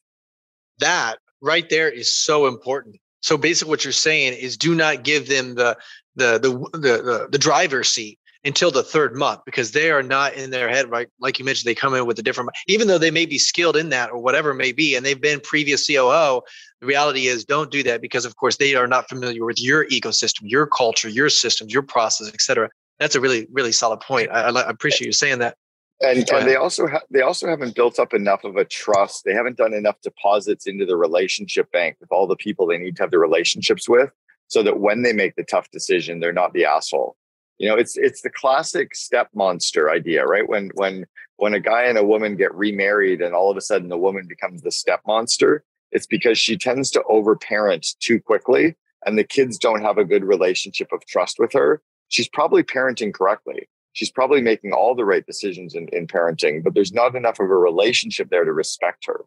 that 0.82 1.17
right 1.41 1.67
there 1.70 1.89
is 1.89 2.13
so 2.13 2.48
important. 2.48 2.98
So 3.22 3.38
basically, 3.38 3.70
what 3.70 3.84
you're 3.84 3.94
saying 3.94 4.34
is, 4.34 4.58
do 4.58 4.76
not 4.76 5.04
give 5.04 5.28
them 5.28 5.56
the 5.56 5.78
the 6.15 6.39
the 6.39 6.50
the, 6.74 6.80
the, 6.80 7.28
the 7.32 7.38
driver's 7.38 7.89
seat 7.89 8.20
until 8.44 8.72
the 8.72 8.84
third 8.84 9.15
month 9.15 9.41
because 9.46 9.72
they 9.72 9.91
are 9.91 10.02
not 10.02 10.34
in 10.34 10.50
their 10.50 10.67
head 10.67 10.89
right? 10.89 11.08
Like 11.20 11.38
you 11.38 11.46
mentioned 11.46 11.70
they 11.70 11.76
come 11.76 11.94
in 11.94 12.06
with 12.06 12.17
a 12.20 12.24
different 12.24 12.50
even 12.67 12.88
though 12.88 12.98
they 12.98 13.12
may 13.12 13.26
be 13.26 13.38
skilled 13.38 13.78
in 13.78 13.89
that 13.89 14.10
or 14.12 14.17
whatever 14.17 14.52
it 14.52 14.56
may 14.56 14.72
be 14.72 14.96
and 14.96 15.06
they've 15.06 15.22
been 15.22 15.39
previous 15.39 15.86
coo 15.86 16.41
the 16.82 16.88
reality 16.88 17.28
is 17.28 17.46
don't 17.46 17.70
do 17.70 17.84
that 17.84 18.02
because 18.02 18.26
of 18.26 18.36
course 18.36 18.58
they 18.58 18.74
are 18.74 18.88
not 18.88 19.08
familiar 19.08 19.46
with 19.46 19.62
your 19.62 19.86
ecosystem 19.89 20.41
your 20.44 20.65
culture 20.65 21.08
your 21.08 21.30
systems 21.30 21.72
your 21.72 21.84
process 21.84 22.30
etc 22.30 22.67
that's 23.02 23.15
a 23.15 23.20
really 23.20 23.48
really 23.52 23.72
solid 23.72 24.00
point. 24.00 24.30
I, 24.32 24.50
I 24.50 24.70
appreciate 24.70 25.08
you 25.08 25.12
saying 25.12 25.39
that 25.39 25.58
and, 26.04 26.30
and 26.30 26.48
they 26.48 26.56
also 26.56 26.88
ha- 26.88 27.02
they 27.10 27.22
also 27.22 27.48
haven't 27.48 27.76
built 27.76 28.00
up 28.00 28.14
enough 28.14 28.44
of 28.44 28.56
a 28.56 28.66
trust. 28.66 29.24
They 29.26 29.34
haven't 29.34 29.58
done 29.58 29.74
enough 29.74 30.02
deposits 30.02 30.68
into 30.68 30.86
the 30.86 30.98
relationship 30.98 31.72
bank 31.72 31.98
with 32.00 32.12
all 32.12 32.28
the 32.28 32.36
people 32.36 32.66
they 32.66 32.78
need 32.78 32.96
to 32.98 33.04
have 33.04 33.12
the 33.12 33.20
relationships 33.20 33.88
with 33.88 34.12
so 34.48 34.64
that 34.64 34.80
when 34.80 35.04
they 35.04 35.14
make 35.14 35.36
the 35.36 35.44
tough 35.44 35.70
decision 35.72 36.20
they're 36.20 36.34
not 36.34 36.54
the 36.54 36.66
asshole. 36.66 37.16
You 37.58 37.70
know 37.70 37.76
it's 37.76 37.98
it's 37.98 38.22
the 38.22 38.30
classic 38.30 38.96
step 38.96 39.30
monster 39.36 39.92
idea 39.92 40.26
right? 40.26 40.48
When 40.48 40.72
when 40.76 41.06
when 41.38 41.54
a 41.54 41.60
guy 41.60 41.84
and 41.84 41.98
a 41.98 42.06
woman 42.06 42.36
get 42.36 42.54
remarried 42.54 43.22
and 43.22 43.34
all 43.34 43.52
of 43.52 43.58
a 43.58 43.62
sudden 43.62 43.90
the 43.90 43.98
woman 43.98 44.26
becomes 44.28 44.62
the 44.62 44.72
step 44.72 45.02
monster 45.06 45.64
it's 45.92 46.08
because 46.08 46.40
she 46.40 46.58
tends 46.58 46.90
to 46.92 47.04
overparent 47.10 47.96
too 48.00 48.20
quickly 48.20 48.76
and 49.06 49.18
the 49.18 49.24
kids 49.24 49.58
don't 49.58 49.82
have 49.82 49.98
a 49.98 50.06
good 50.06 50.24
relationship 50.24 50.92
of 50.92 51.06
trust 51.06 51.38
with 51.40 51.54
her. 51.54 51.82
She's 52.08 52.30
probably 52.30 52.64
parenting 52.64 53.14
correctly 53.14 53.68
she's 53.93 54.12
probably 54.12 54.41
making 54.41 54.71
all 54.73 54.95
the 54.95 55.06
right 55.06 55.25
decisions 55.25 55.75
in, 55.75 55.88
in 55.89 56.08
parenting 56.08 56.63
but 56.63 56.73
there's 56.73 56.93
not 56.93 57.15
enough 57.15 57.39
of 57.39 57.49
a 57.49 57.58
relationship 57.58 58.30
there 58.30 58.45
to 58.45 58.54
respect 58.54 59.06
her 59.06 59.21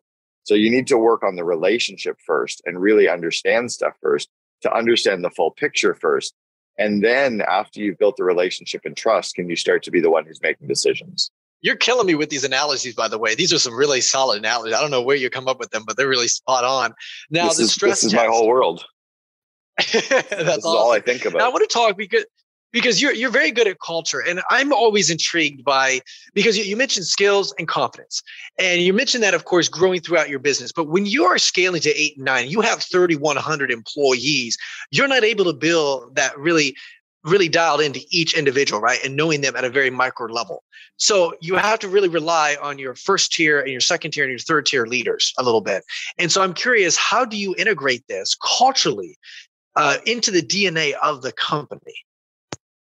so 0.44 0.54
you 0.54 0.70
need 0.70 0.86
to 0.86 0.98
work 0.98 1.22
on 1.22 1.36
the 1.36 1.44
relationship 1.44 2.16
first 2.26 2.62
and 2.66 2.80
really 2.80 3.08
understand 3.08 3.70
stuff 3.72 3.94
first 4.02 4.28
to 4.62 4.72
understand 4.74 5.24
the 5.24 5.30
full 5.30 5.50
picture 5.50 5.94
first 5.94 6.34
and 6.78 7.04
then 7.04 7.42
after 7.42 7.80
you've 7.80 7.98
built 7.98 8.16
the 8.16 8.24
relationship 8.24 8.82
and 8.84 8.96
trust, 8.96 9.36
can 9.36 9.48
you 9.48 9.56
start 9.56 9.82
to 9.84 9.90
be 9.90 10.00
the 10.00 10.10
one 10.10 10.26
who's 10.26 10.42
making 10.42 10.68
decisions? 10.68 11.30
You're 11.60 11.76
killing 11.76 12.06
me 12.06 12.14
with 12.14 12.28
these 12.28 12.44
analogies, 12.44 12.94
by 12.94 13.08
the 13.08 13.18
way. 13.18 13.34
These 13.34 13.52
are 13.52 13.58
some 13.58 13.74
really 13.74 14.00
solid 14.00 14.38
analogies. 14.38 14.74
I 14.74 14.80
don't 14.80 14.90
know 14.90 15.00
where 15.00 15.16
you 15.16 15.30
come 15.30 15.48
up 15.48 15.58
with 15.58 15.70
them, 15.70 15.84
but 15.86 15.96
they're 15.96 16.08
really 16.08 16.28
spot 16.28 16.64
on. 16.64 16.94
Now, 17.30 17.48
this 17.48 17.56
the 17.56 17.62
is, 17.64 17.72
stress 17.72 18.02
this 18.02 18.04
is 18.04 18.14
my 18.14 18.26
whole 18.26 18.46
world. 18.46 18.84
That's 19.92 20.10
awesome. 20.30 20.62
all 20.64 20.92
I 20.92 21.00
think 21.00 21.24
about. 21.24 21.38
Now, 21.38 21.46
I 21.46 21.48
want 21.48 21.68
to 21.68 21.72
talk 21.72 21.96
because 21.96 22.24
because 22.74 23.00
you're 23.00 23.14
you're 23.14 23.30
very 23.30 23.50
good 23.50 23.66
at 23.66 23.78
culture 23.80 24.20
and 24.20 24.42
i'm 24.50 24.72
always 24.72 25.08
intrigued 25.08 25.64
by 25.64 26.00
because 26.34 26.58
you, 26.58 26.64
you, 26.64 26.76
mentioned 26.76 27.06
skills 27.06 27.54
and 27.58 27.68
confidence 27.68 28.22
and 28.58 28.82
you 28.82 28.92
mentioned 28.92 29.22
that 29.22 29.32
of 29.32 29.46
course 29.46 29.68
growing 29.68 30.00
throughout 30.00 30.28
your 30.28 30.40
business 30.40 30.72
but 30.72 30.88
when 30.88 31.06
you 31.06 31.24
are 31.24 31.38
scaling 31.38 31.80
to 31.80 31.90
eight 31.98 32.16
and 32.16 32.26
nine 32.26 32.50
you 32.50 32.60
have 32.60 32.82
3100 32.82 33.70
employees 33.70 34.58
you're 34.90 35.08
not 35.08 35.24
able 35.24 35.44
to 35.46 35.54
build 35.54 36.14
that 36.16 36.36
really 36.38 36.76
really 37.22 37.48
dialed 37.48 37.80
into 37.80 38.00
each 38.10 38.36
individual 38.36 38.82
right 38.82 39.02
and 39.02 39.16
knowing 39.16 39.40
them 39.40 39.56
at 39.56 39.64
a 39.64 39.70
very 39.70 39.88
micro 39.88 40.26
level. 40.26 40.62
So 40.98 41.34
you 41.40 41.56
have 41.56 41.78
to 41.78 41.88
really 41.88 42.08
rely 42.08 42.58
on 42.60 42.78
your 42.78 42.94
first 42.94 43.32
tier 43.32 43.60
and 43.60 43.70
your 43.70 43.80
second 43.80 44.10
tier 44.10 44.24
and 44.24 44.30
your 44.30 44.38
third 44.38 44.66
tier 44.66 44.84
leaders 44.84 45.32
a 45.38 45.42
little 45.42 45.62
bit 45.62 45.82
and 46.18 46.30
so 46.30 46.42
i'm 46.42 46.52
curious 46.52 46.96
how 46.96 47.24
do 47.24 47.36
you 47.36 47.54
integrate 47.56 48.06
this 48.08 48.36
culturally 48.58 49.16
uh, 49.74 49.96
into 50.06 50.30
the 50.30 50.42
dna 50.42 50.92
of 51.02 51.22
the 51.22 51.32
company 51.32 51.94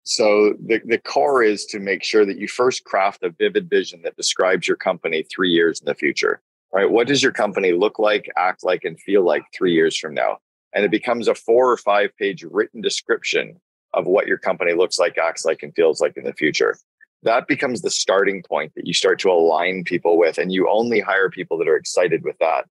so 0.06 0.54
the, 0.64 0.80
the 0.84 0.98
core 0.98 1.42
is 1.42 1.66
to 1.66 1.80
make 1.80 2.04
sure 2.04 2.24
that 2.24 2.38
you 2.38 2.46
first 2.46 2.84
craft 2.84 3.24
a 3.24 3.30
vivid 3.30 3.68
vision 3.68 4.02
that 4.02 4.16
describes 4.16 4.68
your 4.68 4.76
company 4.76 5.24
three 5.24 5.50
years 5.50 5.80
in 5.80 5.86
the 5.86 5.96
future. 5.96 6.40
Right? 6.72 6.88
What 6.88 7.08
does 7.08 7.24
your 7.24 7.32
company 7.32 7.72
look 7.72 7.98
like, 7.98 8.30
act 8.36 8.62
like, 8.62 8.84
and 8.84 9.00
feel 9.00 9.24
like 9.24 9.42
three 9.52 9.72
years 9.72 9.96
from 9.96 10.14
now? 10.14 10.38
And 10.72 10.84
it 10.84 10.92
becomes 10.92 11.26
a 11.26 11.34
four 11.34 11.72
or 11.72 11.76
five 11.76 12.10
page 12.18 12.44
written 12.44 12.80
description 12.80 13.60
of 13.94 14.06
what 14.06 14.28
your 14.28 14.38
company 14.38 14.74
looks 14.74 14.96
like, 14.96 15.18
acts 15.18 15.44
like, 15.44 15.64
and 15.64 15.74
feels 15.74 16.00
like 16.00 16.16
in 16.16 16.24
the 16.24 16.34
future. 16.34 16.76
That 17.24 17.48
becomes 17.48 17.82
the 17.82 17.90
starting 17.90 18.44
point 18.44 18.72
that 18.76 18.86
you 18.86 18.94
start 18.94 19.18
to 19.20 19.30
align 19.30 19.82
people 19.82 20.18
with, 20.18 20.38
and 20.38 20.52
you 20.52 20.68
only 20.68 21.00
hire 21.00 21.30
people 21.30 21.58
that 21.58 21.68
are 21.68 21.76
excited 21.76 22.22
with 22.22 22.38
that. 22.38 22.66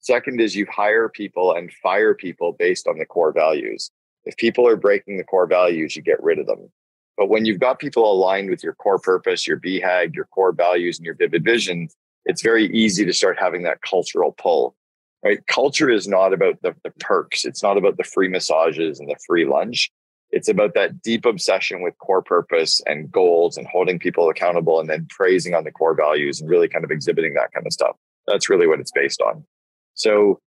Second 0.00 0.40
is 0.40 0.54
you 0.54 0.66
hire 0.70 1.08
people 1.08 1.52
and 1.56 1.72
fire 1.82 2.14
people 2.14 2.52
based 2.52 2.86
on 2.86 2.98
the 2.98 3.06
core 3.06 3.32
values. 3.32 3.90
If 4.24 4.36
people 4.36 4.66
are 4.66 4.76
breaking 4.76 5.16
the 5.16 5.24
core 5.24 5.46
values, 5.46 5.96
you 5.96 6.02
get 6.02 6.22
rid 6.22 6.38
of 6.38 6.46
them. 6.46 6.70
But 7.16 7.28
when 7.28 7.44
you've 7.44 7.58
got 7.58 7.80
people 7.80 8.10
aligned 8.10 8.48
with 8.48 8.62
your 8.62 8.74
core 8.74 8.98
purpose, 8.98 9.46
your 9.46 9.58
BHAG, 9.58 10.14
your 10.14 10.26
core 10.26 10.52
values, 10.52 10.98
and 10.98 11.06
your 11.06 11.16
vivid 11.16 11.44
vision, 11.44 11.88
it's 12.24 12.42
very 12.42 12.66
easy 12.66 13.04
to 13.04 13.12
start 13.12 13.38
having 13.38 13.62
that 13.62 13.82
cultural 13.82 14.32
pull. 14.32 14.76
Right? 15.24 15.44
Culture 15.48 15.90
is 15.90 16.06
not 16.06 16.32
about 16.32 16.62
the, 16.62 16.76
the 16.84 16.92
perks. 17.00 17.44
It's 17.44 17.62
not 17.62 17.76
about 17.76 17.96
the 17.96 18.04
free 18.04 18.28
massages 18.28 19.00
and 19.00 19.08
the 19.08 19.16
free 19.26 19.44
lunch. 19.44 19.90
It's 20.30 20.48
about 20.48 20.74
that 20.74 21.02
deep 21.02 21.24
obsession 21.24 21.82
with 21.82 21.98
core 21.98 22.22
purpose 22.22 22.80
and 22.86 23.10
goals 23.10 23.56
and 23.56 23.66
holding 23.66 23.98
people 23.98 24.28
accountable 24.28 24.78
and 24.78 24.88
then 24.88 25.06
praising 25.10 25.54
on 25.54 25.64
the 25.64 25.72
core 25.72 25.94
values 25.94 26.40
and 26.40 26.48
really 26.48 26.68
kind 26.68 26.84
of 26.84 26.90
exhibiting 26.90 27.34
that 27.34 27.50
kind 27.52 27.66
of 27.66 27.72
stuff. 27.72 27.96
That's 28.26 28.48
really 28.48 28.66
what 28.66 28.78
it's 28.78 28.92
based 28.92 29.20
on. 29.22 29.44
So 29.94 30.38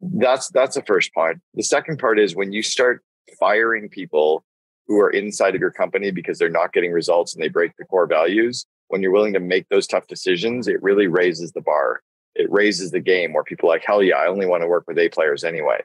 that's 0.00 0.48
that's 0.50 0.76
the 0.76 0.82
first 0.82 1.12
part. 1.14 1.38
The 1.54 1.62
second 1.62 1.98
part 1.98 2.18
is 2.18 2.36
when 2.36 2.52
you 2.52 2.62
start 2.62 3.02
firing 3.38 3.88
people 3.88 4.44
who 4.86 5.00
are 5.00 5.10
inside 5.10 5.54
of 5.54 5.60
your 5.60 5.70
company 5.70 6.10
because 6.10 6.38
they're 6.38 6.48
not 6.48 6.72
getting 6.72 6.92
results 6.92 7.34
and 7.34 7.42
they 7.42 7.48
break 7.48 7.72
the 7.76 7.84
core 7.84 8.06
values, 8.06 8.66
when 8.88 9.02
you're 9.02 9.12
willing 9.12 9.32
to 9.32 9.40
make 9.40 9.68
those 9.68 9.86
tough 9.86 10.06
decisions, 10.06 10.68
it 10.68 10.82
really 10.82 11.06
raises 11.08 11.52
the 11.52 11.60
bar. 11.60 12.02
It 12.34 12.50
raises 12.52 12.90
the 12.90 13.00
game 13.00 13.32
where 13.32 13.42
people 13.42 13.68
are 13.68 13.74
like, 13.74 13.84
hell 13.84 14.02
yeah, 14.02 14.16
I 14.16 14.28
only 14.28 14.46
want 14.46 14.62
to 14.62 14.68
work 14.68 14.84
with 14.86 14.98
A 14.98 15.08
players 15.08 15.42
anyway. 15.42 15.82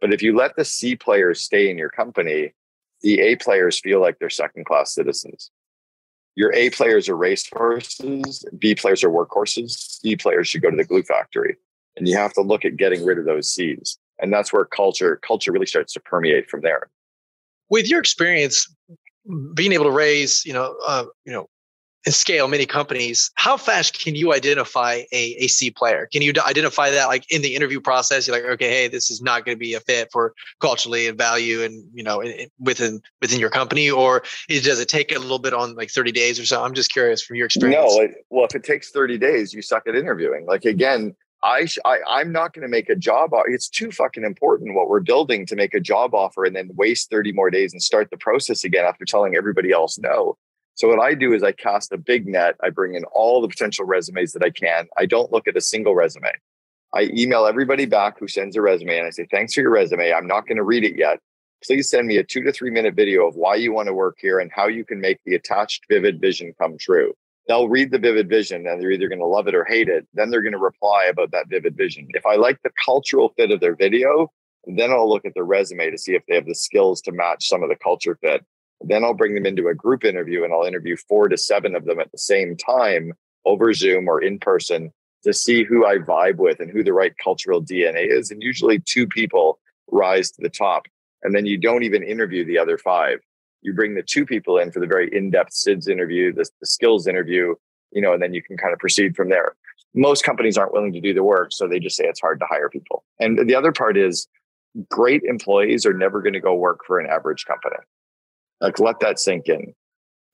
But 0.00 0.12
if 0.12 0.22
you 0.22 0.36
let 0.36 0.56
the 0.56 0.64
C 0.64 0.96
players 0.96 1.40
stay 1.40 1.70
in 1.70 1.78
your 1.78 1.88
company, 1.88 2.52
the 3.00 3.20
A 3.20 3.36
players 3.36 3.80
feel 3.80 4.00
like 4.00 4.18
they're 4.18 4.30
second 4.30 4.66
class 4.66 4.94
citizens. 4.94 5.50
Your 6.36 6.52
A 6.52 6.70
players 6.70 7.08
are 7.08 7.16
racehorses, 7.16 8.44
B 8.58 8.74
players 8.74 9.04
are 9.04 9.10
workhorses, 9.10 10.00
C 10.00 10.16
players 10.16 10.48
should 10.48 10.62
go 10.62 10.70
to 10.70 10.76
the 10.76 10.84
glue 10.84 11.04
factory. 11.04 11.56
And 11.96 12.08
you 12.08 12.16
have 12.16 12.32
to 12.34 12.40
look 12.40 12.64
at 12.64 12.76
getting 12.76 13.04
rid 13.04 13.18
of 13.18 13.24
those 13.24 13.48
seeds. 13.52 13.98
And 14.20 14.32
that's 14.32 14.52
where 14.52 14.64
culture 14.64 15.16
culture 15.26 15.52
really 15.52 15.66
starts 15.66 15.92
to 15.94 16.00
permeate 16.00 16.48
from 16.48 16.60
there. 16.62 16.88
With 17.68 17.88
your 17.88 18.00
experience 18.00 18.72
being 19.54 19.72
able 19.72 19.84
to 19.84 19.90
raise, 19.90 20.44
you 20.44 20.52
know, 20.52 20.76
uh, 20.86 21.06
you 21.24 21.32
know, 21.32 21.48
and 22.06 22.14
scale 22.14 22.48
many 22.48 22.66
companies, 22.66 23.30
how 23.36 23.56
fast 23.56 23.98
can 23.98 24.14
you 24.14 24.34
identify 24.34 25.02
a, 25.10 25.36
a 25.38 25.46
C 25.46 25.70
player? 25.70 26.06
Can 26.12 26.20
you 26.20 26.32
identify 26.46 26.90
that 26.90 27.06
like 27.06 27.30
in 27.32 27.40
the 27.40 27.56
interview 27.56 27.80
process? 27.80 28.26
You're 28.26 28.36
like, 28.36 28.44
okay, 28.44 28.68
hey, 28.68 28.88
this 28.88 29.10
is 29.10 29.22
not 29.22 29.44
going 29.44 29.56
to 29.56 29.58
be 29.58 29.72
a 29.74 29.80
fit 29.80 30.10
for 30.12 30.34
culturally 30.60 31.08
and 31.08 31.16
value 31.16 31.62
and 31.62 31.82
you 31.94 32.02
know 32.02 32.22
within 32.58 33.00
within 33.22 33.40
your 33.40 33.50
company, 33.50 33.90
or 33.90 34.22
is, 34.48 34.62
does 34.62 34.80
it 34.80 34.88
take 34.88 35.14
a 35.14 35.18
little 35.18 35.38
bit 35.38 35.54
on 35.54 35.74
like 35.76 35.90
30 35.90 36.12
days 36.12 36.38
or 36.38 36.44
so? 36.44 36.62
I'm 36.62 36.74
just 36.74 36.92
curious 36.92 37.22
from 37.22 37.36
your 37.36 37.46
experience. 37.46 37.94
No, 37.96 38.08
well, 38.28 38.44
if 38.44 38.54
it 38.54 38.64
takes 38.64 38.90
30 38.90 39.16
days, 39.18 39.54
you 39.54 39.62
suck 39.62 39.86
at 39.86 39.94
interviewing. 39.94 40.44
Like 40.46 40.66
again, 40.66 41.16
I, 41.44 41.66
I 41.84 41.98
I'm 42.08 42.32
not 42.32 42.54
going 42.54 42.62
to 42.62 42.68
make 42.68 42.88
a 42.88 42.96
job. 42.96 43.30
It's 43.46 43.68
too 43.68 43.90
fucking 43.90 44.24
important 44.24 44.74
what 44.74 44.88
we're 44.88 45.00
building 45.00 45.44
to 45.46 45.54
make 45.54 45.74
a 45.74 45.80
job 45.80 46.14
offer 46.14 46.44
and 46.44 46.56
then 46.56 46.70
waste 46.74 47.10
30 47.10 47.32
more 47.32 47.50
days 47.50 47.74
and 47.74 47.82
start 47.82 48.08
the 48.10 48.16
process 48.16 48.64
again 48.64 48.86
after 48.86 49.04
telling 49.04 49.36
everybody 49.36 49.70
else 49.70 49.98
no. 49.98 50.38
So 50.74 50.88
what 50.88 51.00
I 51.00 51.14
do 51.14 51.34
is 51.34 51.42
I 51.42 51.52
cast 51.52 51.92
a 51.92 51.98
big 51.98 52.26
net. 52.26 52.56
I 52.64 52.70
bring 52.70 52.94
in 52.94 53.04
all 53.12 53.42
the 53.42 53.48
potential 53.48 53.84
resumes 53.84 54.32
that 54.32 54.42
I 54.42 54.50
can. 54.50 54.86
I 54.98 55.04
don't 55.04 55.30
look 55.30 55.46
at 55.46 55.56
a 55.56 55.60
single 55.60 55.94
resume. 55.94 56.32
I 56.94 57.10
email 57.14 57.46
everybody 57.46 57.84
back 57.84 58.18
who 58.18 58.26
sends 58.26 58.56
a 58.56 58.62
resume 58.62 58.98
and 58.98 59.06
I 59.06 59.10
say, 59.10 59.26
thanks 59.30 59.52
for 59.52 59.60
your 59.60 59.70
resume. 59.70 60.12
I'm 60.12 60.26
not 60.26 60.46
going 60.46 60.56
to 60.56 60.64
read 60.64 60.84
it 60.84 60.96
yet. 60.96 61.20
Please 61.62 61.90
send 61.90 62.06
me 62.06 62.16
a 62.16 62.24
two 62.24 62.42
to 62.42 62.52
three 62.52 62.70
minute 62.70 62.94
video 62.94 63.28
of 63.28 63.36
why 63.36 63.56
you 63.56 63.72
want 63.72 63.88
to 63.88 63.94
work 63.94 64.16
here 64.18 64.38
and 64.40 64.50
how 64.50 64.66
you 64.66 64.84
can 64.84 65.00
make 65.00 65.18
the 65.26 65.34
attached 65.34 65.84
vivid 65.90 66.20
vision 66.20 66.54
come 66.58 66.78
true 66.78 67.12
they'll 67.46 67.68
read 67.68 67.90
the 67.90 67.98
vivid 67.98 68.28
vision 68.28 68.66
and 68.66 68.80
they're 68.80 68.90
either 68.90 69.08
going 69.08 69.20
to 69.20 69.26
love 69.26 69.48
it 69.48 69.54
or 69.54 69.64
hate 69.64 69.88
it. 69.88 70.06
Then 70.14 70.30
they're 70.30 70.42
going 70.42 70.52
to 70.52 70.58
reply 70.58 71.04
about 71.04 71.30
that 71.32 71.48
vivid 71.48 71.76
vision. 71.76 72.08
If 72.10 72.26
I 72.26 72.36
like 72.36 72.58
the 72.62 72.72
cultural 72.84 73.32
fit 73.36 73.50
of 73.50 73.60
their 73.60 73.76
video, 73.76 74.32
then 74.66 74.90
I'll 74.90 75.08
look 75.08 75.24
at 75.26 75.34
their 75.34 75.44
resume 75.44 75.90
to 75.90 75.98
see 75.98 76.14
if 76.14 76.22
they 76.26 76.34
have 76.34 76.46
the 76.46 76.54
skills 76.54 77.00
to 77.02 77.12
match 77.12 77.48
some 77.48 77.62
of 77.62 77.68
the 77.68 77.76
culture 77.76 78.18
fit. 78.20 78.44
Then 78.80 79.04
I'll 79.04 79.14
bring 79.14 79.34
them 79.34 79.46
into 79.46 79.68
a 79.68 79.74
group 79.74 80.04
interview 80.04 80.44
and 80.44 80.52
I'll 80.52 80.64
interview 80.64 80.96
four 81.08 81.28
to 81.28 81.36
seven 81.36 81.74
of 81.74 81.84
them 81.84 82.00
at 82.00 82.10
the 82.12 82.18
same 82.18 82.56
time 82.56 83.12
over 83.44 83.72
Zoom 83.72 84.08
or 84.08 84.22
in 84.22 84.38
person 84.38 84.92
to 85.22 85.32
see 85.32 85.64
who 85.64 85.86
I 85.86 85.98
vibe 85.98 86.36
with 86.36 86.60
and 86.60 86.70
who 86.70 86.82
the 86.82 86.92
right 86.92 87.12
cultural 87.22 87.62
DNA 87.62 88.10
is. 88.10 88.30
And 88.30 88.42
usually 88.42 88.78
two 88.80 89.06
people 89.06 89.58
rise 89.90 90.30
to 90.32 90.42
the 90.42 90.50
top. 90.50 90.86
And 91.22 91.34
then 91.34 91.46
you 91.46 91.56
don't 91.56 91.82
even 91.82 92.02
interview 92.02 92.44
the 92.44 92.58
other 92.58 92.76
five 92.76 93.20
you 93.64 93.72
bring 93.72 93.94
the 93.94 94.02
two 94.02 94.24
people 94.24 94.58
in 94.58 94.70
for 94.70 94.78
the 94.78 94.86
very 94.86 95.08
in-depth 95.12 95.52
SIDS 95.52 95.88
interview, 95.88 96.32
the, 96.32 96.48
the 96.60 96.66
skills 96.66 97.06
interview, 97.06 97.54
you 97.92 98.02
know, 98.02 98.12
and 98.12 98.22
then 98.22 98.34
you 98.34 98.42
can 98.42 98.56
kind 98.56 98.72
of 98.72 98.78
proceed 98.78 99.16
from 99.16 99.30
there. 99.30 99.56
Most 99.94 100.24
companies 100.24 100.58
aren't 100.58 100.72
willing 100.72 100.92
to 100.92 101.00
do 101.00 101.14
the 101.14 101.24
work, 101.24 101.52
so 101.52 101.66
they 101.66 101.80
just 101.80 101.96
say 101.96 102.04
it's 102.04 102.20
hard 102.20 102.38
to 102.40 102.46
hire 102.48 102.68
people. 102.68 103.04
And 103.20 103.48
the 103.48 103.54
other 103.54 103.72
part 103.72 103.96
is 103.96 104.28
great 104.90 105.22
employees 105.22 105.86
are 105.86 105.94
never 105.94 106.20
going 106.20 106.32
to 106.34 106.40
go 106.40 106.54
work 106.54 106.80
for 106.86 106.98
an 106.98 107.06
average 107.08 107.46
company. 107.46 107.76
Like 108.60 108.78
let 108.78 109.00
that 109.00 109.18
sink 109.18 109.48
in. 109.48 109.74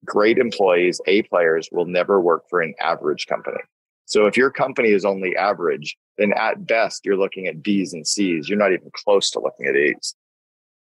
Great 0.05 0.39
employees, 0.39 1.01
A 1.07 1.23
players 1.23 1.69
will 1.71 1.85
never 1.85 2.21
work 2.21 2.45
for 2.49 2.63
an 2.63 2.75
average 2.81 3.27
company. 3.27 3.61
So 4.07 4.27
if 4.27 4.37
your 4.37 4.51
company 4.51 4.89
is 4.89 5.05
only 5.05 5.37
average, 5.37 5.97
then 6.19 6.33
at 6.33 6.67
best 6.67 7.05
you're 7.05 7.19
looking 7.19 7.47
at 7.47 7.63
B's 7.63 7.93
and 7.93 8.07
C's. 8.07 8.49
You're 8.49 8.59
not 8.59 8.73
even 8.73 8.91
close 8.93 9.31
to 9.31 9.41
looking 9.41 9.67
at 9.67 9.77
A's. 9.77 10.15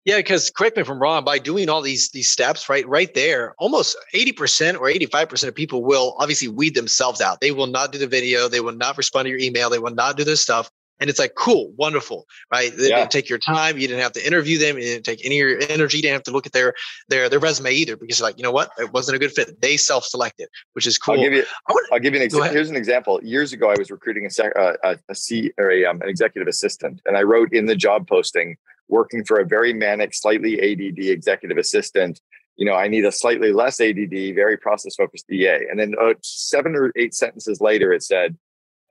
Yeah, 0.09 0.17
because 0.17 0.49
correct 0.49 0.77
me 0.77 0.81
if 0.81 0.89
I'm 0.89 0.99
wrong. 0.99 1.23
By 1.23 1.39
doing 1.39 1.69
all 1.69 1.83
these 1.83 2.09
these 2.13 2.31
steps, 2.31 2.71
right, 2.71 2.89
right 2.89 3.13
there, 3.13 3.55
almost 3.59 3.95
eighty 4.15 4.33
percent 4.33 4.79
or 4.79 4.89
eighty 4.89 5.05
five 5.05 5.29
percent 5.29 5.51
of 5.51 5.55
people 5.55 5.85
will 5.85 6.17
obviously 6.19 6.49
weed 6.49 6.75
themselves 6.75 7.21
out. 7.21 7.43
They 7.43 7.51
will 7.51 7.67
not 7.67 7.93
do 7.93 7.99
the 7.99 8.07
video. 8.07 8.49
They 8.49 8.61
will 8.61 8.73
not 8.73 8.97
respond 8.97 9.27
to 9.27 9.31
your 9.31 9.39
email. 9.39 9.69
They 9.69 9.79
will 9.79 9.95
not 9.95 10.17
do 10.17 10.25
this 10.25 10.41
stuff. 10.41 10.71
And 10.99 11.11
it's 11.11 11.19
like, 11.19 11.35
cool, 11.35 11.75
wonderful, 11.77 12.27
right? 12.51 12.75
They 12.75 12.89
yeah. 12.89 13.01
didn't 13.01 13.11
take 13.11 13.29
your 13.29 13.39
time. 13.39 13.77
You 13.77 13.87
didn't 13.87 14.01
have 14.01 14.13
to 14.13 14.27
interview 14.27 14.57
them. 14.57 14.79
You 14.79 14.85
didn't 14.85 15.05
take 15.05 15.23
any 15.27 15.43
of 15.43 15.49
your 15.51 15.61
energy. 15.69 15.99
You 15.99 16.03
didn't 16.05 16.15
have 16.15 16.23
to 16.23 16.31
look 16.31 16.47
at 16.47 16.55
their 16.55 16.73
their 17.11 17.29
their 17.29 17.39
resume 17.39 17.71
either 17.71 17.95
because 17.95 18.23
like, 18.23 18.39
you 18.39 18.43
know 18.43 18.51
what? 18.51 18.71
It 18.79 18.95
wasn't 18.95 19.17
a 19.17 19.19
good 19.19 19.33
fit. 19.33 19.61
They 19.61 19.77
self-selected, 19.77 20.49
which 20.73 20.87
is 20.87 20.97
cool. 20.97 21.17
I'll 21.17 21.21
give 21.21 21.35
you, 21.35 21.45
wanna, 21.69 21.87
I'll 21.93 22.01
give 22.01 22.15
you 22.15 22.21
an 22.21 22.25
example. 22.25 22.51
Here's 22.51 22.71
an 22.71 22.77
example. 22.77 23.21
Years 23.23 23.53
ago, 23.53 23.71
I 23.71 23.75
was 23.79 23.91
recruiting 23.91 24.25
a, 24.25 24.31
sec, 24.31 24.53
uh, 24.59 24.73
a, 24.83 24.97
a 25.11 25.15
C 25.15 25.53
or 25.59 25.71
a, 25.71 25.85
um, 25.85 26.01
an 26.01 26.09
executive 26.09 26.49
assistant, 26.49 27.03
and 27.05 27.15
I 27.15 27.25
wrote 27.25 27.53
in 27.53 27.67
the 27.67 27.77
job 27.77 28.09
posting, 28.09 28.57
working 28.89 29.25
for 29.25 29.39
a 29.39 29.47
very 29.47 29.73
manic, 29.73 30.15
slightly 30.15 30.61
ADD 30.61 30.99
executive 30.99 31.59
assistant. 31.59 32.21
You 32.57 32.67
know, 32.67 32.75
I 32.75 32.89
need 32.89 33.05
a 33.05 33.13
slightly 33.13 33.53
less 33.53 33.81
ADD, 33.81 34.35
very 34.35 34.57
process 34.57 34.97
focused 34.97 35.27
DA. 35.29 35.67
And 35.71 35.79
then 35.79 35.95
uh, 36.01 36.15
seven 36.23 36.75
or 36.75 36.93
eight 36.97 37.15
sentences 37.15 37.61
later, 37.61 37.93
it 37.93 38.03
said, 38.03 38.37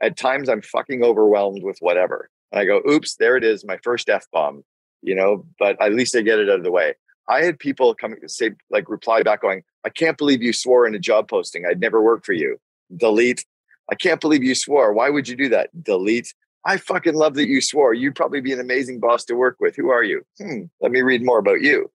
at 0.02 0.16
times 0.16 0.48
I'm 0.50 0.62
fucking 0.62 1.04
overwhelmed 1.04 1.64
with 1.64 1.78
whatever. 1.80 2.30
And 2.52 2.60
I 2.60 2.66
go, 2.66 2.82
oops, 2.90 3.16
there 3.16 3.36
it 3.36 3.44
is, 3.44 3.66
my 3.66 3.78
first 3.84 4.10
F 4.10 4.26
bomb, 4.32 4.64
you 5.02 5.16
know, 5.16 5.46
but 5.60 5.82
at 5.82 5.94
least 5.94 6.16
I 6.16 6.22
get 6.22 6.40
it 6.40 6.50
out 6.50 6.60
of 6.60 6.64
the 6.64 6.72
way. 6.72 6.94
I 7.28 7.44
had 7.44 7.60
people 7.60 7.94
coming 7.94 8.20
say, 8.28 8.52
like, 8.70 8.90
reply 8.90 9.22
back 9.22 9.42
going, 9.42 9.64
I 9.84 9.90
can't 9.90 10.18
believe 10.18 10.42
you 10.42 10.54
swore 10.54 10.88
in 10.88 10.96
a 10.96 11.00
job 11.00 11.28
posting. 11.28 11.66
I'd 11.66 11.82
never 11.82 12.02
work 12.02 12.26
for 12.26 12.34
you. 12.34 12.58
Delete. 12.96 13.46
I 13.92 13.96
can't 13.96 14.22
believe 14.22 14.44
you 14.44 14.56
swore. 14.56 14.94
Why 14.94 15.10
would 15.10 15.28
you 15.28 15.36
do 15.36 15.50
that? 15.50 15.70
Delete. 15.84 16.34
I 16.66 16.78
fucking 16.78 17.16
love 17.16 17.36
that 17.36 17.48
you 17.48 17.62
swore. 17.62 17.94
You'd 17.94 18.16
probably 18.16 18.42
be 18.42 18.54
an 18.54 18.60
amazing 18.60 19.00
boss 19.00 19.24
to 19.26 19.36
work 19.36 19.58
with. 19.60 19.76
Who 19.76 19.90
are 19.90 20.04
you? 20.04 20.26
Hmm, 20.38 20.64
let 20.82 20.92
me 20.92 21.02
read 21.02 21.24
more 21.24 21.40
about 21.40 21.62
you. 21.62 21.92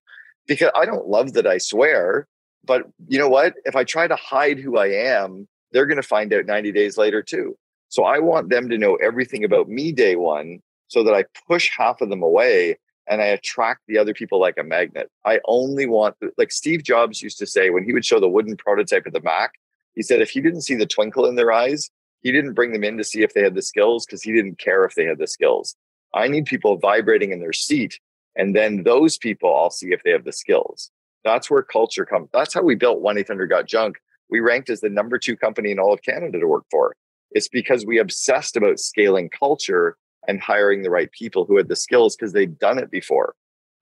Because 0.47 0.71
I 0.75 0.85
don't 0.85 1.07
love 1.07 1.33
that 1.33 1.47
I 1.47 1.57
swear, 1.57 2.27
but 2.65 2.83
you 3.07 3.19
know 3.19 3.29
what? 3.29 3.53
If 3.65 3.75
I 3.75 3.83
try 3.83 4.07
to 4.07 4.15
hide 4.15 4.59
who 4.59 4.77
I 4.77 4.87
am, 4.87 5.47
they're 5.71 5.85
going 5.85 6.01
to 6.01 6.07
find 6.07 6.33
out 6.33 6.45
90 6.45 6.71
days 6.71 6.97
later 6.97 7.21
too. 7.21 7.57
So 7.89 8.03
I 8.03 8.19
want 8.19 8.49
them 8.49 8.69
to 8.69 8.77
know 8.77 8.95
everything 8.95 9.43
about 9.43 9.69
me 9.69 9.91
day 9.91 10.15
one 10.15 10.59
so 10.87 11.03
that 11.03 11.13
I 11.13 11.25
push 11.47 11.69
half 11.77 12.01
of 12.01 12.09
them 12.09 12.23
away 12.23 12.77
and 13.07 13.21
I 13.21 13.25
attract 13.25 13.81
the 13.87 13.97
other 13.97 14.13
people 14.13 14.39
like 14.39 14.57
a 14.57 14.63
magnet. 14.63 15.11
I 15.25 15.39
only 15.45 15.85
want, 15.85 16.15
like 16.37 16.51
Steve 16.51 16.83
Jobs 16.83 17.21
used 17.21 17.37
to 17.39 17.45
say 17.45 17.69
when 17.69 17.83
he 17.83 17.93
would 17.93 18.05
show 18.05 18.19
the 18.19 18.29
wooden 18.29 18.55
prototype 18.55 19.05
of 19.05 19.13
the 19.13 19.21
Mac, 19.21 19.53
he 19.93 20.01
said 20.01 20.21
if 20.21 20.29
he 20.29 20.41
didn't 20.41 20.61
see 20.61 20.75
the 20.75 20.85
twinkle 20.85 21.25
in 21.25 21.35
their 21.35 21.51
eyes, 21.51 21.89
he 22.23 22.31
didn't 22.31 22.53
bring 22.53 22.71
them 22.71 22.83
in 22.83 22.97
to 22.97 23.03
see 23.03 23.21
if 23.21 23.33
they 23.33 23.43
had 23.43 23.53
the 23.53 23.61
skills 23.61 24.05
because 24.05 24.23
he 24.23 24.31
didn't 24.31 24.57
care 24.57 24.85
if 24.85 24.95
they 24.95 25.05
had 25.05 25.19
the 25.19 25.27
skills. 25.27 25.75
I 26.13 26.27
need 26.27 26.45
people 26.45 26.77
vibrating 26.77 27.31
in 27.31 27.39
their 27.39 27.53
seat. 27.53 27.99
And 28.35 28.55
then 28.55 28.83
those 28.83 29.17
people, 29.17 29.55
I'll 29.55 29.69
see 29.69 29.91
if 29.91 30.01
they 30.03 30.11
have 30.11 30.23
the 30.23 30.33
skills. 30.33 30.89
That's 31.23 31.49
where 31.49 31.61
culture 31.61 32.05
comes. 32.05 32.29
That's 32.33 32.53
how 32.53 32.63
we 32.63 32.75
built 32.75 33.01
1 33.01 33.17
800 33.17 33.47
Got 33.47 33.67
Junk. 33.67 33.97
We 34.29 34.39
ranked 34.39 34.69
as 34.69 34.81
the 34.81 34.89
number 34.89 35.19
two 35.19 35.37
company 35.37 35.71
in 35.71 35.79
all 35.79 35.93
of 35.93 36.01
Canada 36.01 36.39
to 36.39 36.47
work 36.47 36.65
for. 36.71 36.95
It's 37.31 37.47
because 37.47 37.85
we 37.85 37.99
obsessed 37.99 38.55
about 38.55 38.79
scaling 38.79 39.29
culture 39.29 39.97
and 40.27 40.39
hiring 40.39 40.81
the 40.81 40.89
right 40.89 41.11
people 41.11 41.45
who 41.45 41.57
had 41.57 41.67
the 41.67 41.75
skills 41.75 42.15
because 42.15 42.33
they'd 42.33 42.57
done 42.57 42.79
it 42.79 42.89
before. 42.89 43.35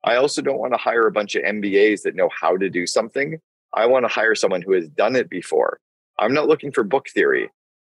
I 0.03 0.15
also 0.15 0.41
don't 0.41 0.57
want 0.57 0.73
to 0.73 0.79
hire 0.79 1.05
a 1.05 1.11
bunch 1.11 1.35
of 1.35 1.43
MBAs 1.43 2.01
that 2.03 2.15
know 2.15 2.29
how 2.29 2.57
to 2.57 2.69
do 2.69 2.87
something. 2.87 3.39
I 3.73 3.85
want 3.85 4.03
to 4.03 4.13
hire 4.13 4.35
someone 4.35 4.61
who 4.61 4.73
has 4.73 4.89
done 4.89 5.15
it 5.15 5.29
before. 5.29 5.79
I'm 6.17 6.33
not 6.33 6.47
looking 6.47 6.71
for 6.71 6.83
book 6.83 7.07
theory, 7.09 7.49